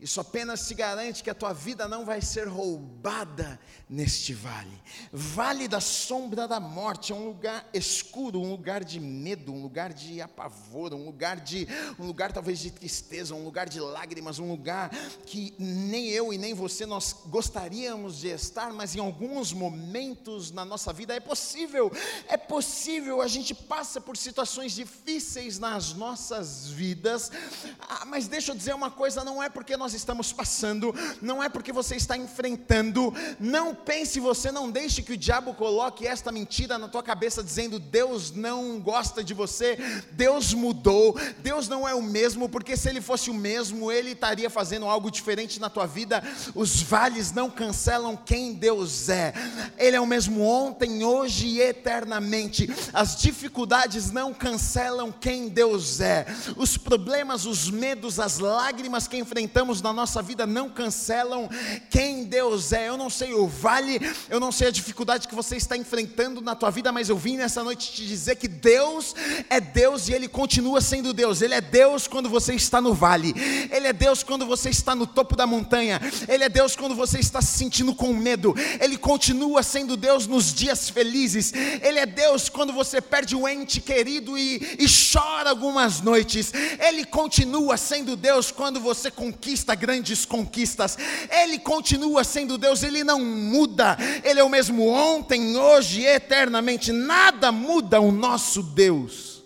Isso 0.00 0.20
apenas 0.20 0.68
te 0.68 0.74
garante 0.74 1.24
que 1.24 1.30
a 1.30 1.34
tua 1.34 1.52
vida 1.52 1.88
não 1.88 2.04
vai 2.04 2.20
ser 2.20 2.46
roubada 2.46 3.58
neste 3.88 4.32
vale. 4.32 4.80
Vale 5.12 5.66
da 5.66 5.80
sombra 5.80 6.46
da 6.46 6.60
morte 6.60 7.10
é 7.10 7.14
um 7.14 7.26
lugar 7.26 7.68
escuro, 7.74 8.40
um 8.40 8.50
lugar 8.50 8.84
de 8.84 9.00
medo, 9.00 9.52
um 9.52 9.60
lugar 9.60 9.92
de 9.92 10.20
apavoro, 10.20 10.96
um 10.96 11.06
lugar 11.06 11.40
de 11.40 11.66
um 11.98 12.06
lugar 12.06 12.30
talvez 12.32 12.60
de 12.60 12.70
tristeza, 12.70 13.34
um 13.34 13.44
lugar 13.44 13.68
de 13.68 13.80
lágrimas, 13.80 14.38
um 14.38 14.48
lugar 14.48 14.90
que 15.26 15.52
nem 15.58 16.08
eu 16.08 16.32
e 16.32 16.38
nem 16.38 16.54
você 16.54 16.86
nós 16.86 17.16
gostaríamos 17.26 18.20
de 18.20 18.28
estar, 18.28 18.72
mas 18.72 18.94
em 18.94 19.00
alguns 19.00 19.52
momentos 19.52 20.52
na 20.52 20.64
nossa 20.64 20.92
vida 20.92 21.14
é 21.14 21.20
possível. 21.20 21.90
É 22.28 22.36
possível, 22.36 23.20
a 23.20 23.26
gente 23.26 23.52
passa 23.52 24.00
por 24.00 24.16
situações 24.16 24.72
difíceis 24.72 25.58
nas 25.58 25.92
nossas 25.92 26.68
vidas. 26.68 27.32
Ah, 27.80 28.04
mas 28.04 28.28
deixa 28.28 28.52
eu 28.52 28.56
dizer 28.56 28.74
uma 28.74 28.90
coisa, 28.90 29.24
não 29.24 29.42
é 29.42 29.48
porque 29.48 29.76
nós 29.76 29.87
nós 29.88 29.94
estamos 29.94 30.34
passando, 30.34 30.94
não 31.22 31.42
é 31.42 31.48
porque 31.48 31.72
você 31.72 31.96
está 31.96 32.14
enfrentando. 32.14 33.10
Não 33.40 33.74
pense 33.74 34.20
você, 34.20 34.52
não 34.52 34.70
deixe 34.70 35.00
que 35.00 35.14
o 35.14 35.16
diabo 35.16 35.54
coloque 35.54 36.06
esta 36.06 36.30
mentira 36.30 36.76
na 36.76 36.88
tua 36.88 37.02
cabeça 37.02 37.42
dizendo 37.42 37.78
Deus 37.78 38.30
não 38.30 38.78
gosta 38.80 39.24
de 39.24 39.32
você, 39.32 39.78
Deus 40.12 40.52
mudou, 40.52 41.18
Deus 41.38 41.68
não 41.68 41.88
é 41.88 41.94
o 41.94 42.02
mesmo, 42.02 42.50
porque 42.50 42.76
se 42.76 42.90
ele 42.90 43.00
fosse 43.00 43.30
o 43.30 43.34
mesmo, 43.34 43.90
ele 43.90 44.10
estaria 44.10 44.50
fazendo 44.50 44.84
algo 44.84 45.10
diferente 45.10 45.58
na 45.58 45.70
tua 45.70 45.86
vida. 45.86 46.22
Os 46.54 46.82
vales 46.82 47.32
não 47.32 47.48
cancelam 47.48 48.14
quem 48.14 48.52
Deus 48.52 49.08
é. 49.08 49.32
Ele 49.78 49.96
é 49.96 50.00
o 50.00 50.06
mesmo 50.06 50.42
ontem, 50.42 51.02
hoje 51.02 51.46
e 51.46 51.60
eternamente. 51.62 52.68
As 52.92 53.16
dificuldades 53.16 54.10
não 54.10 54.34
cancelam 54.34 55.10
quem 55.10 55.48
Deus 55.48 55.98
é. 56.02 56.26
Os 56.58 56.76
problemas, 56.76 57.46
os 57.46 57.70
medos, 57.70 58.20
as 58.20 58.38
lágrimas 58.38 58.98
que 59.06 59.16
enfrentamos 59.16 59.77
na 59.82 59.92
nossa 59.92 60.22
vida 60.22 60.46
não 60.46 60.68
cancelam 60.68 61.48
quem 61.90 62.24
Deus 62.24 62.72
é. 62.72 62.88
Eu 62.88 62.96
não 62.96 63.10
sei 63.10 63.34
o 63.34 63.46
vale, 63.46 64.00
eu 64.28 64.40
não 64.40 64.52
sei 64.52 64.68
a 64.68 64.70
dificuldade 64.70 65.28
que 65.28 65.34
você 65.34 65.56
está 65.56 65.76
enfrentando 65.76 66.40
na 66.40 66.54
tua 66.54 66.70
vida, 66.70 66.92
mas 66.92 67.08
eu 67.08 67.16
vim 67.16 67.36
nessa 67.36 67.62
noite 67.62 67.92
te 67.92 68.06
dizer 68.06 68.36
que 68.36 68.48
Deus 68.48 69.14
é 69.50 69.60
Deus 69.60 70.08
e 70.08 70.12
Ele 70.12 70.28
continua 70.28 70.80
sendo 70.80 71.12
Deus. 71.12 71.42
Ele 71.42 71.54
é 71.54 71.60
Deus 71.60 72.06
quando 72.06 72.28
você 72.28 72.54
está 72.54 72.80
no 72.80 72.94
vale, 72.94 73.34
Ele 73.70 73.86
é 73.86 73.92
Deus 73.92 74.22
quando 74.22 74.46
você 74.46 74.70
está 74.70 74.94
no 74.94 75.06
topo 75.06 75.36
da 75.36 75.46
montanha, 75.46 76.00
Ele 76.28 76.44
é 76.44 76.48
Deus 76.48 76.76
quando 76.76 76.94
você 76.94 77.18
está 77.18 77.40
se 77.40 77.58
sentindo 77.58 77.94
com 77.94 78.12
medo, 78.14 78.54
Ele 78.80 78.96
continua 78.96 79.62
sendo 79.62 79.96
Deus 79.96 80.26
nos 80.26 80.52
dias 80.54 80.88
felizes, 80.88 81.52
Ele 81.82 81.98
é 81.98 82.06
Deus 82.06 82.48
quando 82.48 82.72
você 82.72 83.00
perde 83.00 83.34
um 83.34 83.48
ente 83.48 83.80
querido 83.80 84.36
e, 84.36 84.76
e 84.78 84.86
chora 84.88 85.50
algumas 85.50 86.00
noites, 86.00 86.52
Ele 86.78 87.04
continua 87.04 87.76
sendo 87.76 88.16
Deus 88.16 88.50
quando 88.50 88.80
você 88.80 89.10
conquista 89.10 89.67
conquista 89.68 89.74
grandes 89.74 90.24
conquistas. 90.24 90.96
Ele 91.30 91.58
continua 91.58 92.24
sendo 92.24 92.56
Deus, 92.56 92.82
ele 92.82 93.04
não 93.04 93.20
muda. 93.20 93.96
Ele 94.24 94.40
é 94.40 94.44
o 94.44 94.48
mesmo 94.48 94.88
ontem, 94.88 95.56
hoje 95.56 96.02
e 96.02 96.06
eternamente. 96.06 96.92
Nada 96.92 97.52
muda 97.52 98.00
o 98.00 98.12
nosso 98.12 98.62
Deus. 98.62 99.36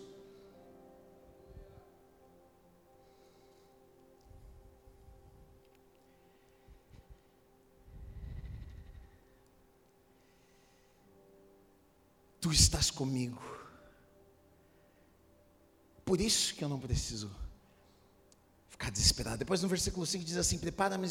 Tu 12.41 12.51
estás 12.51 12.91
comigo. 12.91 13.41
Por 16.05 16.21
isso 16.21 16.55
que 16.55 16.65
eu 16.65 16.69
não 16.69 16.79
preciso 16.79 17.42
ficar 18.83 18.91
desesperado. 18.91 19.39
Depois 19.39 19.63
no 19.63 19.69
versículo 19.69 20.05
5 20.05 20.25
diz 20.25 20.37
assim: 20.37 20.59
Prepara-me, 20.59 21.09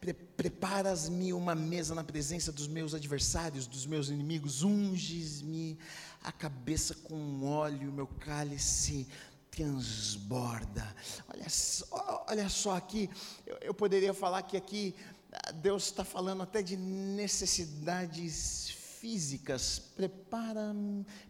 pre, 0.00 0.12
preparas-me 0.12 1.32
uma 1.32 1.54
mesa 1.54 1.94
na 1.94 2.02
presença 2.02 2.50
dos 2.50 2.66
meus 2.66 2.94
adversários, 2.94 3.68
dos 3.68 3.86
meus 3.86 4.08
inimigos, 4.08 4.64
unges-me 4.64 5.78
a 6.24 6.32
cabeça 6.32 6.94
com 6.94 7.44
óleo, 7.44 7.92
meu 7.92 8.08
cálice 8.08 9.06
transborda. 9.50 10.96
Olha 11.28 11.48
só, 11.48 12.26
olha 12.28 12.48
só 12.48 12.74
aqui, 12.74 13.08
eu, 13.46 13.58
eu 13.62 13.74
poderia 13.74 14.12
falar 14.12 14.42
que 14.42 14.56
aqui 14.56 14.94
ah, 15.32 15.52
Deus 15.52 15.84
está 15.84 16.04
falando 16.04 16.42
até 16.42 16.60
de 16.62 16.76
necessidades 16.76 18.70
físicas. 18.98 19.78
Prepara, 19.78 20.74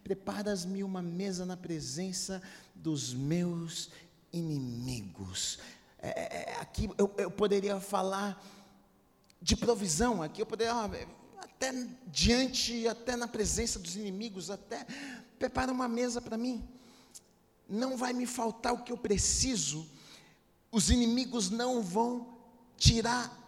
preparas-me 0.02 0.82
uma 0.84 1.02
mesa 1.02 1.44
na 1.44 1.56
presença 1.56 2.40
dos 2.74 3.12
meus 3.12 3.90
inimigos. 4.32 5.58
É, 6.02 6.08
é, 6.08 6.50
é 6.50 6.60
aqui 6.60 6.90
eu, 6.98 7.14
eu, 7.16 7.30
poderia 7.30 7.80
falar 7.80 8.44
de 9.40 9.56
provisão, 9.56 10.22
aqui 10.22 10.42
eu 10.42 10.46
poderia, 10.46 10.74
até 11.38 11.72
diante, 12.06 12.86
até 12.88 13.16
na 13.16 13.28
presença 13.28 13.78
dos 13.78 13.96
inimigos, 13.96 14.50
até 14.50 14.84
prepara 15.38 15.72
uma 15.72 15.88
mesa 15.88 16.20
para 16.20 16.36
mim. 16.36 16.68
Não 17.68 17.96
vai 17.96 18.12
me 18.12 18.26
faltar 18.26 18.72
o 18.72 18.82
que 18.82 18.92
eu 18.92 18.98
preciso, 18.98 19.88
os 20.70 20.90
inimigos 20.90 21.50
não 21.50 21.80
vão 21.80 22.36
tirar 22.76 23.41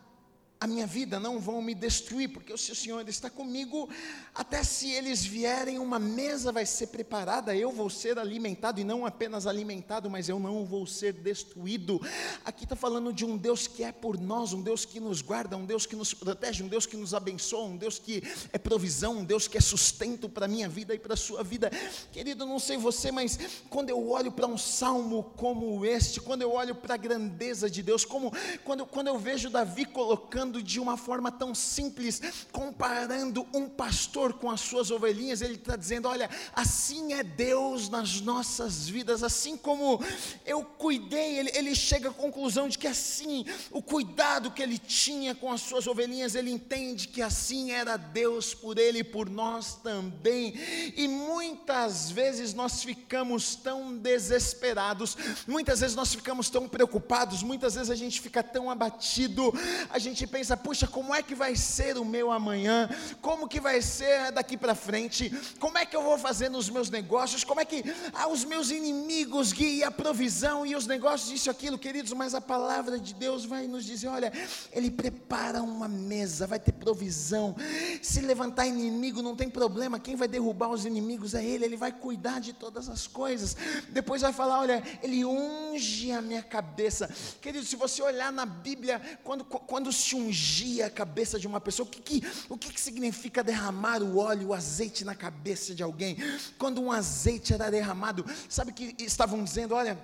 a 0.60 0.66
minha 0.66 0.86
vida, 0.86 1.20
não 1.20 1.38
vão 1.38 1.60
me 1.60 1.74
destruir, 1.74 2.28
porque 2.28 2.52
o 2.52 2.56
Senhor 2.56 3.06
está 3.06 3.28
comigo, 3.28 3.88
até 4.34 4.62
se 4.62 4.90
eles 4.90 5.22
vierem, 5.22 5.78
uma 5.78 5.98
mesa 5.98 6.50
vai 6.50 6.64
ser 6.64 6.86
preparada, 6.86 7.54
eu 7.54 7.70
vou 7.70 7.90
ser 7.90 8.18
alimentado, 8.18 8.80
e 8.80 8.84
não 8.84 9.04
apenas 9.04 9.46
alimentado, 9.46 10.08
mas 10.08 10.28
eu 10.28 10.38
não 10.38 10.64
vou 10.64 10.86
ser 10.86 11.12
destruído. 11.12 12.00
Aqui 12.44 12.64
está 12.64 12.74
falando 12.74 13.12
de 13.12 13.26
um 13.26 13.36
Deus 13.36 13.66
que 13.66 13.84
é 13.84 13.92
por 13.92 14.18
nós, 14.18 14.54
um 14.54 14.62
Deus 14.62 14.86
que 14.86 14.98
nos 15.00 15.20
guarda, 15.20 15.56
um 15.56 15.66
Deus 15.66 15.84
que 15.84 15.96
nos 15.96 16.14
protege, 16.14 16.62
um 16.62 16.68
Deus 16.68 16.86
que 16.86 16.96
nos 16.96 17.12
abençoa, 17.12 17.64
um 17.64 17.76
Deus 17.76 17.98
que 17.98 18.22
é 18.52 18.56
provisão, 18.56 19.18
um 19.18 19.24
Deus 19.24 19.46
que 19.46 19.58
é 19.58 19.60
sustento 19.60 20.28
para 20.30 20.46
a 20.46 20.48
minha 20.48 20.68
vida 20.68 20.94
e 20.94 20.98
para 20.98 21.12
a 21.12 21.16
sua 21.16 21.42
vida. 21.42 21.70
Querido, 22.10 22.46
não 22.46 22.58
sei 22.58 22.78
você, 22.78 23.10
mas 23.10 23.38
quando 23.68 23.90
eu 23.90 24.08
olho 24.08 24.32
para 24.32 24.46
um 24.46 24.56
salmo 24.56 25.24
como 25.36 25.84
este, 25.84 26.20
quando 26.20 26.40
eu 26.40 26.52
olho 26.52 26.74
para 26.74 26.94
a 26.94 26.98
grandeza 26.98 27.68
de 27.68 27.82
Deus, 27.82 28.04
como 28.04 28.32
quando, 28.64 28.86
quando 28.86 29.08
eu 29.08 29.18
vejo 29.18 29.50
Davi 29.50 29.84
colocando 29.84 30.43
falando 30.44 30.62
de 30.62 30.78
uma 30.78 30.96
forma 30.96 31.32
tão 31.32 31.54
simples, 31.54 32.20
comparando 32.52 33.46
um 33.54 33.66
pastor 33.66 34.34
com 34.34 34.50
as 34.50 34.60
suas 34.60 34.90
ovelhinhas, 34.90 35.40
ele 35.40 35.54
está 35.54 35.74
dizendo: 35.74 36.06
olha, 36.06 36.28
assim 36.54 37.14
é 37.14 37.22
Deus 37.22 37.88
nas 37.88 38.20
nossas 38.20 38.86
vidas, 38.86 39.22
assim 39.22 39.56
como 39.56 40.02
eu 40.44 40.62
cuidei, 40.62 41.38
ele, 41.38 41.50
ele 41.54 41.74
chega 41.74 42.10
à 42.10 42.12
conclusão 42.12 42.68
de 42.68 42.78
que 42.78 42.86
assim, 42.86 43.46
o 43.70 43.82
cuidado 43.82 44.50
que 44.50 44.62
ele 44.62 44.76
tinha 44.76 45.34
com 45.34 45.50
as 45.50 45.62
suas 45.62 45.86
ovelhinhas, 45.86 46.34
ele 46.34 46.50
entende 46.50 47.08
que 47.08 47.22
assim 47.22 47.70
era 47.70 47.96
Deus 47.96 48.52
por 48.52 48.78
ele 48.78 48.98
e 48.98 49.04
por 49.04 49.30
nós 49.30 49.76
também, 49.76 50.52
e 50.94 51.08
muitas 51.08 52.10
vezes 52.10 52.52
nós 52.52 52.82
ficamos 52.82 53.54
tão 53.54 53.96
desesperados, 53.96 55.16
muitas 55.46 55.80
vezes 55.80 55.96
nós 55.96 56.14
ficamos 56.14 56.50
tão 56.50 56.68
preocupados, 56.68 57.42
muitas 57.42 57.74
vezes 57.74 57.90
a 57.90 57.96
gente 57.96 58.20
fica 58.20 58.42
tão 58.42 58.70
abatido, 58.70 59.54
a 59.88 59.98
gente 59.98 60.26
pensa, 60.34 60.56
puxa, 60.56 60.88
como 60.88 61.14
é 61.14 61.22
que 61.22 61.32
vai 61.32 61.54
ser 61.54 61.96
o 61.96 62.04
meu 62.04 62.32
amanhã? 62.32 62.90
Como 63.22 63.46
que 63.46 63.60
vai 63.60 63.80
ser 63.80 64.32
daqui 64.32 64.56
para 64.56 64.74
frente? 64.74 65.30
Como 65.60 65.78
é 65.78 65.86
que 65.86 65.94
eu 65.94 66.02
vou 66.02 66.18
fazer 66.18 66.48
nos 66.48 66.68
meus 66.68 66.90
negócios? 66.90 67.44
Como 67.44 67.60
é 67.60 67.64
que 67.64 67.84
ah, 68.12 68.26
os 68.26 68.44
meus 68.44 68.72
inimigos 68.72 69.52
guiam 69.52 69.86
a 69.86 69.92
provisão 69.92 70.66
e 70.66 70.74
os 70.74 70.88
negócios, 70.88 71.30
isso 71.30 71.48
aquilo, 71.48 71.78
queridos, 71.78 72.12
mas 72.14 72.34
a 72.34 72.40
palavra 72.40 72.98
de 72.98 73.14
Deus 73.14 73.44
vai 73.44 73.68
nos 73.68 73.84
dizer: 73.84 74.08
olha, 74.08 74.32
Ele 74.72 74.90
prepara 74.90 75.62
uma 75.62 75.86
mesa, 75.86 76.48
vai 76.48 76.58
ter 76.58 76.72
provisão. 76.72 77.54
Se 78.02 78.20
levantar 78.20 78.66
inimigo, 78.66 79.22
não 79.22 79.36
tem 79.36 79.48
problema, 79.48 80.00
quem 80.00 80.16
vai 80.16 80.26
derrubar 80.26 80.70
os 80.70 80.84
inimigos 80.84 81.34
é 81.34 81.44
Ele, 81.44 81.64
Ele 81.64 81.76
vai 81.76 81.92
cuidar 81.92 82.40
de 82.40 82.52
todas 82.52 82.88
as 82.88 83.06
coisas. 83.06 83.56
Depois 83.90 84.22
vai 84.22 84.32
falar: 84.32 84.58
olha, 84.58 84.82
Ele 85.00 85.24
unge 85.24 86.10
a 86.10 86.20
minha 86.20 86.42
cabeça. 86.42 87.08
Querido, 87.40 87.64
se 87.64 87.76
você 87.76 88.02
olhar 88.02 88.32
na 88.32 88.44
Bíblia, 88.44 89.00
quando, 89.22 89.44
quando 89.44 89.92
se 89.92 90.23
ungir, 90.24 90.84
a 90.84 90.90
cabeça 90.90 91.38
de 91.38 91.46
uma 91.46 91.60
pessoa. 91.60 91.86
O 91.86 91.90
que, 91.90 92.00
que, 92.00 92.26
o 92.48 92.56
que, 92.56 92.72
que 92.72 92.80
significa 92.80 93.42
derramar 93.42 94.02
o 94.02 94.18
óleo, 94.18 94.48
o 94.48 94.54
azeite 94.54 95.04
na 95.04 95.14
cabeça 95.14 95.74
de 95.74 95.82
alguém? 95.82 96.16
Quando 96.58 96.82
um 96.82 96.90
azeite 96.90 97.54
era 97.54 97.70
derramado, 97.70 98.24
sabe 98.48 98.72
que 98.72 98.94
estavam 98.98 99.42
dizendo: 99.42 99.74
olha. 99.74 99.98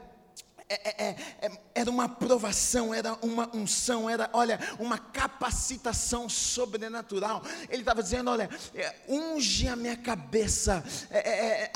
É, 0.72 1.08
é, 1.08 1.16
é, 1.42 1.60
era 1.74 1.90
uma 1.90 2.04
aprovação, 2.04 2.94
era 2.94 3.14
uma 3.22 3.50
unção, 3.52 4.08
era, 4.08 4.30
olha, 4.32 4.56
uma 4.78 4.98
capacitação 4.98 6.28
sobrenatural. 6.28 7.42
Ele 7.68 7.82
estava 7.82 8.00
dizendo: 8.00 8.30
olha, 8.30 8.48
é, 8.72 8.94
unge 9.08 9.66
a 9.66 9.74
minha 9.74 9.96
cabeça, 9.96 10.84
é, 11.10 11.18
é, 11.18 11.72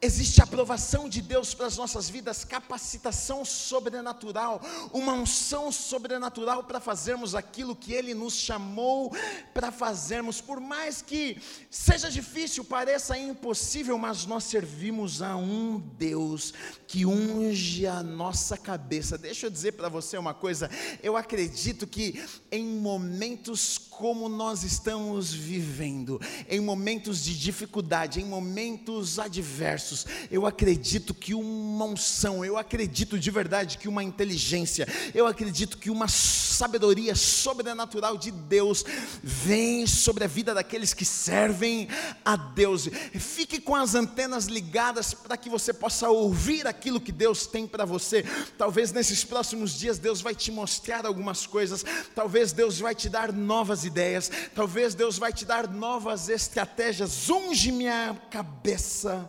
Existe 0.00 0.40
aprovação 0.40 1.08
de 1.08 1.20
Deus 1.20 1.54
para 1.54 1.66
as 1.66 1.76
nossas 1.76 2.08
vidas, 2.08 2.44
capacitação 2.44 3.44
sobrenatural, 3.44 4.60
uma 4.92 5.12
unção 5.12 5.72
sobrenatural 5.72 6.62
para 6.62 6.78
fazermos 6.78 7.34
aquilo 7.34 7.74
que 7.74 7.92
Ele 7.92 8.14
nos 8.14 8.34
chamou 8.34 9.12
para 9.52 9.72
fazermos. 9.72 10.40
Por 10.40 10.60
mais 10.60 11.02
que 11.02 11.42
seja 11.68 12.08
difícil, 12.08 12.64
pareça 12.64 13.18
impossível, 13.18 13.98
mas 13.98 14.24
nós 14.24 14.44
servimos 14.44 15.20
a 15.20 15.34
um 15.34 15.80
Deus 15.80 16.54
que 16.88 17.04
unge 17.04 17.86
a 17.86 18.02
nossa 18.02 18.56
cabeça. 18.56 19.18
Deixa 19.18 19.44
eu 19.46 19.50
dizer 19.50 19.72
para 19.72 19.90
você 19.90 20.16
uma 20.16 20.32
coisa, 20.32 20.70
eu 21.02 21.18
acredito 21.18 21.86
que 21.86 22.24
em 22.50 22.64
momentos 22.64 23.76
como 23.98 24.28
nós 24.28 24.62
estamos 24.62 25.32
vivendo, 25.32 26.20
em 26.48 26.60
momentos 26.60 27.22
de 27.22 27.36
dificuldade, 27.36 28.20
em 28.20 28.24
momentos 28.24 29.18
adversos, 29.18 30.06
eu 30.30 30.46
acredito 30.46 31.12
que 31.12 31.34
uma 31.34 31.84
unção, 31.84 32.44
eu 32.44 32.56
acredito 32.56 33.18
de 33.18 33.30
verdade 33.30 33.76
que 33.76 33.88
uma 33.88 34.04
inteligência, 34.04 34.86
eu 35.12 35.26
acredito 35.26 35.78
que 35.78 35.90
uma 35.90 36.06
sabedoria 36.06 37.16
sobrenatural 37.16 38.16
de 38.16 38.30
Deus 38.30 38.84
vem 39.20 39.84
sobre 39.84 40.22
a 40.22 40.28
vida 40.28 40.54
daqueles 40.54 40.94
que 40.94 41.04
servem 41.04 41.88
a 42.24 42.36
Deus. 42.36 42.88
Fique 43.14 43.60
com 43.60 43.74
as 43.74 43.96
antenas 43.96 44.46
ligadas 44.46 45.12
para 45.12 45.36
que 45.36 45.50
você 45.50 45.72
possa 45.72 46.08
ouvir 46.08 46.68
aquilo 46.78 47.00
que 47.00 47.10
Deus 47.10 47.46
tem 47.46 47.66
para 47.66 47.84
você. 47.84 48.24
Talvez 48.56 48.92
nesses 48.92 49.24
próximos 49.24 49.72
dias 49.72 49.98
Deus 49.98 50.20
vai 50.20 50.34
te 50.34 50.52
mostrar 50.52 51.04
algumas 51.04 51.46
coisas, 51.46 51.84
talvez 52.14 52.52
Deus 52.52 52.78
vai 52.78 52.94
te 52.94 53.08
dar 53.08 53.32
novas 53.32 53.84
ideias, 53.84 54.30
talvez 54.54 54.94
Deus 54.94 55.18
vai 55.18 55.32
te 55.32 55.44
dar 55.44 55.68
novas 55.68 56.28
estratégias. 56.28 57.28
Unge 57.28 57.72
minha 57.72 58.14
cabeça, 58.30 59.28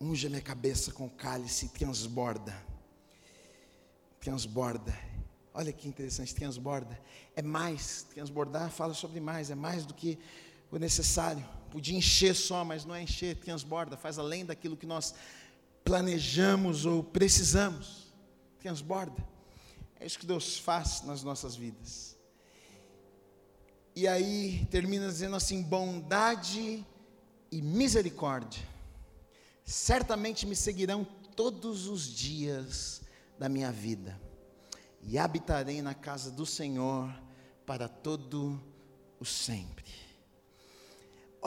unge 0.00 0.28
minha 0.28 0.40
cabeça 0.40 0.90
com 0.90 1.08
cálice 1.08 1.68
transborda. 1.68 2.56
Transborda. 4.18 4.98
Olha 5.52 5.72
que 5.72 5.86
interessante, 5.86 6.34
transborda. 6.34 6.98
É 7.36 7.42
mais, 7.42 8.06
transbordar 8.14 8.70
fala 8.70 8.94
sobre 8.94 9.20
mais, 9.20 9.50
é 9.50 9.54
mais 9.54 9.84
do 9.84 9.94
que 9.94 10.18
o 10.70 10.78
necessário. 10.78 11.46
Podia 11.70 11.96
encher 11.96 12.34
só, 12.34 12.64
mas 12.64 12.84
não 12.84 12.94
é 12.94 13.02
encher, 13.02 13.36
transborda, 13.36 13.96
faz 13.96 14.18
além 14.18 14.44
daquilo 14.44 14.76
que 14.76 14.86
nós 14.86 15.14
planejamos 15.84 16.86
ou 16.86 17.02
precisamos. 17.02 18.12
Transborda. 18.60 19.24
É 19.98 20.06
isso 20.06 20.18
que 20.18 20.26
Deus 20.26 20.58
faz 20.58 21.02
nas 21.02 21.22
nossas 21.22 21.56
vidas. 21.56 22.16
E 23.94 24.06
aí 24.06 24.66
termina 24.70 25.06
dizendo 25.06 25.36
assim: 25.36 25.62
bondade 25.62 26.84
e 27.50 27.62
misericórdia 27.62 28.76
certamente 29.66 30.46
me 30.46 30.54
seguirão 30.54 31.04
todos 31.34 31.88
os 31.88 32.06
dias 32.06 33.02
da 33.36 33.48
minha 33.48 33.72
vida, 33.72 34.18
e 35.02 35.18
habitarei 35.18 35.82
na 35.82 35.92
casa 35.92 36.30
do 36.30 36.46
Senhor 36.46 37.12
para 37.66 37.88
todo 37.88 38.62
o 39.20 39.24
sempre. 39.24 39.84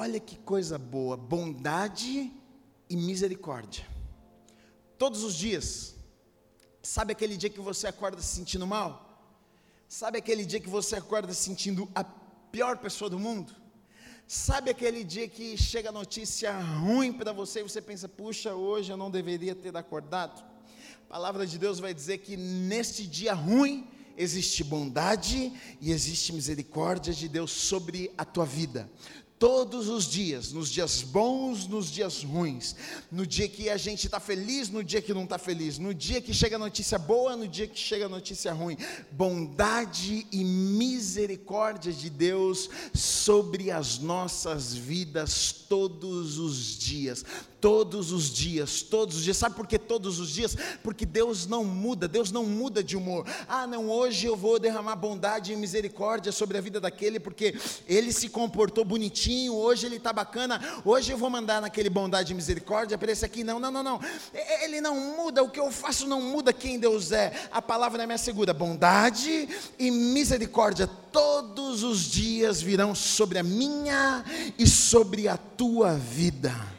Olha 0.01 0.17
que 0.17 0.37
coisa 0.37 0.77
boa, 0.77 1.17
bondade 1.17 2.31
e 2.89 2.95
misericórdia. 2.95 3.85
Todos 4.97 5.25
os 5.25 5.35
dias. 5.35 5.93
Sabe 6.81 7.11
aquele 7.11 7.35
dia 7.35 7.49
que 7.49 7.59
você 7.59 7.85
acorda 7.85 8.21
se 8.21 8.33
sentindo 8.33 8.65
mal? 8.65 8.93
Sabe 9.89 10.17
aquele 10.17 10.45
dia 10.45 10.61
que 10.61 10.69
você 10.69 10.95
acorda 10.95 11.33
se 11.33 11.43
sentindo 11.43 11.85
a 11.93 12.05
pior 12.05 12.77
pessoa 12.77 13.09
do 13.09 13.19
mundo? 13.19 13.53
Sabe 14.25 14.71
aquele 14.71 15.03
dia 15.03 15.27
que 15.27 15.57
chega 15.57 15.91
notícia 15.91 16.57
ruim 16.57 17.11
para 17.11 17.33
você 17.33 17.59
e 17.59 17.63
você 17.63 17.81
pensa, 17.81 18.07
puxa, 18.07 18.55
hoje 18.55 18.93
eu 18.93 18.95
não 18.95 19.11
deveria 19.11 19.53
ter 19.53 19.75
acordado? 19.75 20.41
A 21.03 21.09
palavra 21.09 21.45
de 21.45 21.57
Deus 21.57 21.77
vai 21.77 21.93
dizer 21.93 22.19
que 22.19 22.37
neste 22.37 23.05
dia 23.05 23.33
ruim 23.33 23.85
existe 24.15 24.63
bondade 24.63 25.51
e 25.81 25.91
existe 25.91 26.31
misericórdia 26.31 27.13
de 27.13 27.27
Deus 27.27 27.51
sobre 27.51 28.13
a 28.17 28.23
tua 28.23 28.45
vida. 28.45 28.89
Todos 29.39 29.87
os 29.87 30.05
dias, 30.05 30.51
nos 30.51 30.69
dias 30.69 31.01
bons, 31.01 31.65
nos 31.65 31.89
dias 31.89 32.23
ruins, 32.23 32.75
no 33.09 33.25
dia 33.25 33.47
que 33.47 33.69
a 33.69 33.77
gente 33.77 34.05
está 34.05 34.19
feliz, 34.19 34.69
no 34.69 34.83
dia 34.83 35.01
que 35.01 35.13
não 35.13 35.23
está 35.23 35.37
feliz, 35.37 35.79
no 35.79 35.93
dia 35.93 36.19
que 36.19 36.33
chega 36.33 36.57
notícia 36.57 36.99
boa, 36.99 37.37
no 37.37 37.47
dia 37.47 37.65
que 37.65 37.79
chega 37.79 38.05
a 38.05 38.09
notícia 38.09 38.51
ruim, 38.51 38.77
bondade 39.11 40.27
e 40.29 40.43
misericórdia 40.43 41.93
de 41.93 42.09
Deus 42.09 42.69
sobre 42.93 43.71
as 43.71 43.97
nossas 43.97 44.73
vidas 44.73 45.53
todos 45.69 46.37
os 46.37 46.77
dias, 46.77 47.23
todos 47.61 48.11
os 48.11 48.29
dias, 48.29 48.81
todos 48.81 49.17
os 49.17 49.23
dias. 49.23 49.37
Sabe 49.37 49.55
por 49.55 49.67
que 49.67 49.77
todos 49.77 50.19
os 50.19 50.29
dias? 50.29 50.55
Porque 50.83 51.05
Deus 51.05 51.45
não 51.45 51.63
muda, 51.63 52.07
Deus 52.07 52.31
não 52.31 52.45
muda 52.45 52.83
de 52.83 52.95
humor. 52.95 53.25
Ah, 53.47 53.67
não, 53.67 53.89
hoje 53.89 54.25
eu 54.25 54.35
vou 54.35 54.59
derramar 54.59 54.95
bondade 54.95 55.53
e 55.53 55.55
misericórdia 55.55 56.31
sobre 56.31 56.57
a 56.57 56.61
vida 56.61 56.79
daquele, 56.79 57.19
porque 57.19 57.55
ele 57.87 58.11
se 58.11 58.29
comportou 58.29 58.83
bonitinho, 58.85 59.53
hoje 59.53 59.85
ele 59.85 59.97
está 59.97 60.13
bacana, 60.13 60.81
hoje 60.85 61.11
eu 61.11 61.17
vou 61.17 61.29
mandar 61.29 61.61
naquele 61.61 61.89
bondade 61.89 62.31
e 62.31 62.35
misericórdia 62.35 62.97
para 62.97 63.11
esse 63.11 63.25
aqui. 63.25 63.43
Não, 63.43 63.59
não, 63.59 63.71
não, 63.71 63.83
não. 63.83 63.99
Ele 64.63 64.81
não 64.81 65.15
muda, 65.17 65.43
o 65.43 65.49
que 65.49 65.59
eu 65.59 65.71
faço 65.71 66.07
não 66.07 66.21
muda 66.21 66.53
quem 66.53 66.79
Deus 66.79 67.11
é. 67.11 67.47
A 67.51 67.61
palavra 67.61 68.07
me 68.07 68.13
assegura: 68.13 68.53
bondade 68.53 69.49
e 69.77 69.91
misericórdia 69.91 70.87
todos 71.11 71.83
os 71.83 72.01
dias 72.01 72.61
virão 72.61 72.93
sobre 72.95 73.39
a 73.39 73.43
minha 73.43 74.23
e 74.57 74.67
sobre 74.67 75.27
a 75.27 75.37
tua 75.37 75.93
vida. 75.93 76.78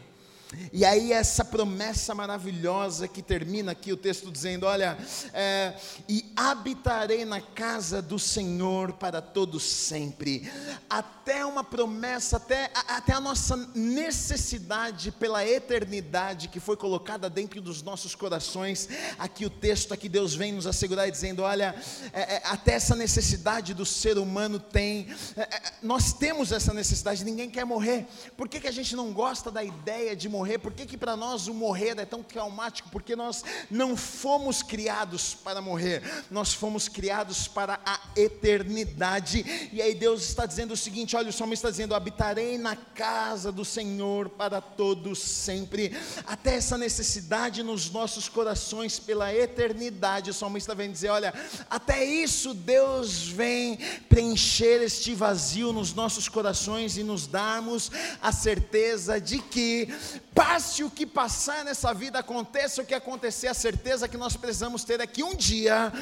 E 0.73 0.85
aí, 0.85 1.13
essa 1.13 1.45
promessa 1.45 2.13
maravilhosa 2.13 3.07
que 3.07 3.23
termina 3.23 3.71
aqui 3.73 3.93
o 3.93 3.97
texto 3.97 4.31
dizendo: 4.33 4.67
Olha, 4.67 4.99
é, 5.33 5.75
e 6.09 6.33
habitarei 6.35 7.25
na 7.25 7.41
casa 7.41 8.03
do 8.03 8.19
Senhor 8.19 8.93
para 8.95 9.23
todos 9.23 9.63
sempre. 9.63 10.51
Até 10.89 11.45
uma 11.47 11.63
promessa, 11.63 12.37
até, 12.37 12.71
até 12.89 13.13
a 13.13 13.21
nossa 13.21 13.57
necessidade 13.75 15.13
pela 15.13 15.47
eternidade 15.47 16.49
que 16.49 16.59
foi 16.59 16.77
colocada 16.77 17.31
dentro 17.31 17.61
dos 17.61 17.83
nossos 17.83 18.17
corações. 18.17 18.89
Aqui 19.19 19.47
o 19.47 19.51
texto, 19.51 19.95
aqui 19.95 20.09
Deus 20.09 20.35
vem 20.35 20.53
nos 20.53 20.67
assegurar 20.67 21.07
e 21.07 21.13
dizendo: 21.13 21.43
Olha, 21.43 21.77
é, 22.13 22.37
é, 22.37 22.43
até 22.45 22.73
essa 22.73 22.97
necessidade 22.97 23.73
do 23.73 23.87
ser 23.87 24.19
humano 24.19 24.59
tem. 24.59 25.07
É, 25.37 25.43
é, 25.43 25.63
nós 25.81 26.13
temos 26.13 26.51
essa 26.51 26.75
necessidade, 26.75 27.25
ninguém 27.25 27.49
quer 27.49 27.65
morrer. 27.65 28.09
Por 28.37 28.49
que, 28.49 28.59
que 28.59 28.69
a 28.69 28.73
gente 28.73 28.97
não 28.97 29.13
gosta 29.13 29.49
da 29.49 29.63
ideia 29.63 30.17
de 30.17 30.29
morrer? 30.41 30.59
Por 30.59 30.73
que, 30.73 30.87
que 30.87 30.97
para 30.97 31.17
nós 31.17 31.49
o 31.49 31.55
morrer 31.55 31.99
é 31.99 32.07
tão 32.07 32.23
traumático? 32.23 32.89
Porque 32.91 33.15
nós 33.15 33.45
não 33.71 33.95
fomos 33.95 34.63
criados 34.63 35.35
para 35.35 35.61
morrer, 35.61 36.03
nós 36.31 36.55
fomos 36.55 36.89
criados 36.89 37.47
para 37.47 37.79
a 37.85 38.01
eternidade. 38.17 39.71
E 39.71 39.83
aí 39.83 39.95
Deus 39.95 40.23
está 40.23 40.47
dizendo 40.47 40.73
o 40.73 40.77
seguinte: 40.77 41.15
olha, 41.15 41.29
o 41.29 41.33
salmo 41.33 41.53
está 41.53 41.71
dizendo: 41.71 41.95
habitarei 41.95 42.57
na 42.57 42.75
casa 42.75 43.53
do 43.53 43.67
Senhor 43.67 44.31
para 44.31 44.63
todos 44.63 45.19
sempre. 45.19 45.95
Até 46.27 46.55
essa 46.55 46.79
necessidade 46.79 47.63
nos 47.63 47.91
nossos 47.91 48.27
corações 48.27 48.99
pela 48.99 49.35
eternidade. 49.35 50.31
O 50.31 50.35
salmista 50.35 50.75
vem 50.75 50.91
dizer: 50.91 51.11
olha, 51.11 51.35
até 51.69 52.03
isso 52.03 52.55
Deus 52.55 53.29
vem 53.29 53.77
preencher 54.09 54.83
este 54.83 55.15
vazio 55.15 55.71
nos 55.71 55.93
nossos 55.93 56.31
corações 56.31 56.97
e 56.97 57.03
nos 57.03 57.27
darmos 57.27 57.91
a 58.23 58.33
certeza 58.33 59.21
de 59.21 59.39
que 59.39 59.91
Passe 60.35 60.85
o 60.85 60.91
que 60.91 61.05
passar 61.05 61.65
nessa 61.65 61.93
vida, 61.93 62.21
aconteça 62.21 62.81
o 62.81 62.85
que 62.85 62.95
acontecer, 62.95 63.49
a 63.49 63.55
certeza 63.55 64.07
que 64.07 64.17
nós 64.17 64.37
precisamos 64.37 64.85
ter 64.85 65.01
é 65.01 65.07
que 65.07 65.25
um 65.25 65.35
dia, 65.35 65.93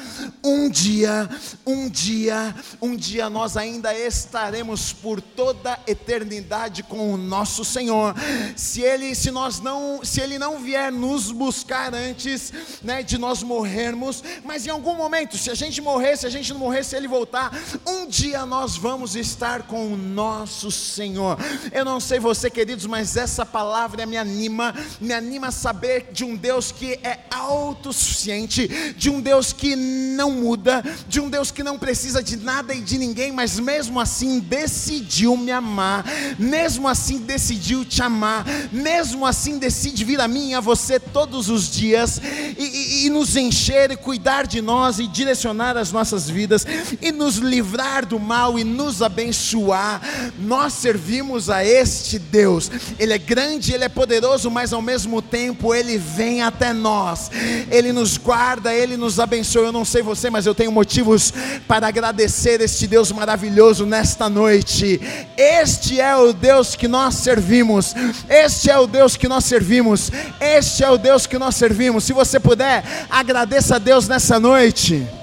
um 0.43 0.69
dia, 0.69 1.27
um 1.65 1.89
dia, 1.89 2.55
um 2.79 2.95
dia 2.95 3.27
nós 3.27 3.57
ainda 3.57 3.91
estaremos 3.93 4.93
por 4.93 5.19
toda 5.19 5.73
a 5.73 5.79
eternidade 5.87 6.83
com 6.83 7.11
o 7.11 7.17
nosso 7.17 7.65
Senhor. 7.65 8.13
Se 8.55 8.81
ele, 8.81 9.15
se 9.15 9.31
nós 9.31 9.59
não, 9.59 10.01
se 10.03 10.21
ele 10.21 10.37
não 10.37 10.59
vier 10.59 10.91
nos 10.91 11.31
buscar 11.31 11.93
antes, 11.95 12.53
né, 12.83 13.01
de 13.01 13.17
nós 13.17 13.41
morrermos, 13.41 14.23
mas 14.43 14.67
em 14.67 14.69
algum 14.69 14.95
momento, 14.95 15.37
se 15.37 15.49
a 15.49 15.55
gente 15.55 15.81
morrer, 15.81 16.17
se 16.17 16.27
a 16.27 16.29
gente 16.29 16.53
não 16.53 16.59
morrer, 16.59 16.83
se 16.83 16.95
ele 16.95 17.07
voltar, 17.07 17.51
um 17.85 18.05
dia 18.05 18.45
nós 18.45 18.77
vamos 18.77 19.15
estar 19.15 19.63
com 19.63 19.91
o 19.91 19.97
nosso 19.97 20.69
Senhor. 20.69 21.35
Eu 21.71 21.83
não 21.83 21.99
sei 21.99 22.19
você, 22.19 22.47
queridos, 22.49 22.85
mas 22.85 23.17
essa 23.17 23.43
palavra 23.43 24.03
é 24.03 24.05
minha 24.05 24.18
anima, 24.19 24.75
me 25.01 25.13
anima 25.13 25.47
a 25.47 25.51
saber 25.51 26.09
de 26.11 26.23
um 26.23 26.35
Deus 26.35 26.71
que 26.71 26.99
é 27.03 27.19
autossuficiente, 27.31 28.93
de 28.95 29.09
um 29.09 29.19
Deus 29.19 29.51
que 29.51 29.75
não 29.75 30.31
muda, 30.31 30.83
de 31.07 31.19
um 31.19 31.29
Deus 31.29 31.49
que 31.49 31.63
não 31.63 31.79
precisa 31.79 32.21
de 32.21 32.37
nada 32.37 32.73
e 32.73 32.81
de 32.81 32.97
ninguém, 32.97 33.31
mas 33.31 33.59
mesmo 33.59 33.99
assim 33.99 34.39
decidiu 34.39 35.35
me 35.37 35.51
amar, 35.51 36.05
mesmo 36.37 36.87
assim 36.87 37.19
decidiu 37.19 37.85
te 37.85 38.01
amar, 38.01 38.45
mesmo 38.71 39.25
assim 39.25 39.57
decide 39.57 40.03
vir 40.03 40.19
a 40.19 40.27
mim 40.27 40.49
e 40.49 40.53
a 40.55 40.59
você 40.59 40.99
todos 40.99 41.49
os 41.49 41.69
dias 41.69 42.21
e, 42.57 42.63
e, 42.63 43.05
e 43.05 43.09
nos 43.09 43.35
encher 43.35 43.91
e 43.91 43.97
cuidar 43.97 44.45
de 44.45 44.61
nós 44.61 44.99
e 44.99 45.07
direcionar 45.07 45.77
as 45.77 45.91
nossas 45.91 46.29
vidas 46.29 46.65
e 47.01 47.11
nos 47.11 47.37
livrar 47.37 48.05
do 48.05 48.19
mal 48.19 48.59
e 48.59 48.63
nos 48.63 49.01
abençoar. 49.01 50.01
Nós 50.37 50.73
servimos 50.73 51.49
a 51.49 51.63
este 51.63 52.19
Deus, 52.19 52.69
Ele 52.97 53.13
é 53.13 53.17
grande, 53.17 53.73
Ele 53.73 53.83
é 53.83 53.89
poderoso 53.89 54.08
poderoso, 54.09 54.49
mas 54.49 54.73
ao 54.73 54.81
mesmo 54.81 55.21
tempo 55.21 55.75
Ele 55.75 55.95
vem 55.95 56.41
até 56.41 56.73
nós, 56.73 57.29
Ele 57.69 57.93
nos 57.93 58.17
guarda, 58.17 58.73
Ele 58.73 58.97
nos 58.97 59.19
abençoa. 59.19 59.67
Eu 59.67 59.71
não 59.71 59.85
sei 59.85 60.01
você, 60.01 60.31
mas 60.31 60.47
eu 60.47 60.55
tenho 60.55 60.71
motivos 60.71 61.31
para 61.67 61.87
agradecer 61.87 62.59
este 62.59 62.87
Deus 62.87 63.11
maravilhoso 63.11 63.85
nesta 63.85 64.27
noite. 64.27 64.99
Este 65.37 66.01
é 66.01 66.15
o 66.15 66.33
Deus 66.33 66.75
que 66.75 66.87
nós 66.87 67.15
servimos, 67.15 67.93
este 68.27 68.71
é 68.71 68.79
o 68.79 68.87
Deus 68.87 69.15
que 69.15 69.27
nós 69.27 69.45
servimos, 69.45 70.11
este 70.41 70.83
é 70.83 70.89
o 70.89 70.97
Deus 70.97 71.27
que 71.27 71.37
nós 71.37 71.55
servimos. 71.55 72.03
Se 72.03 72.11
você 72.11 72.39
puder, 72.39 72.83
agradeça 73.11 73.75
a 73.75 73.79
Deus 73.79 74.07
nessa 74.07 74.39
noite. 74.39 75.18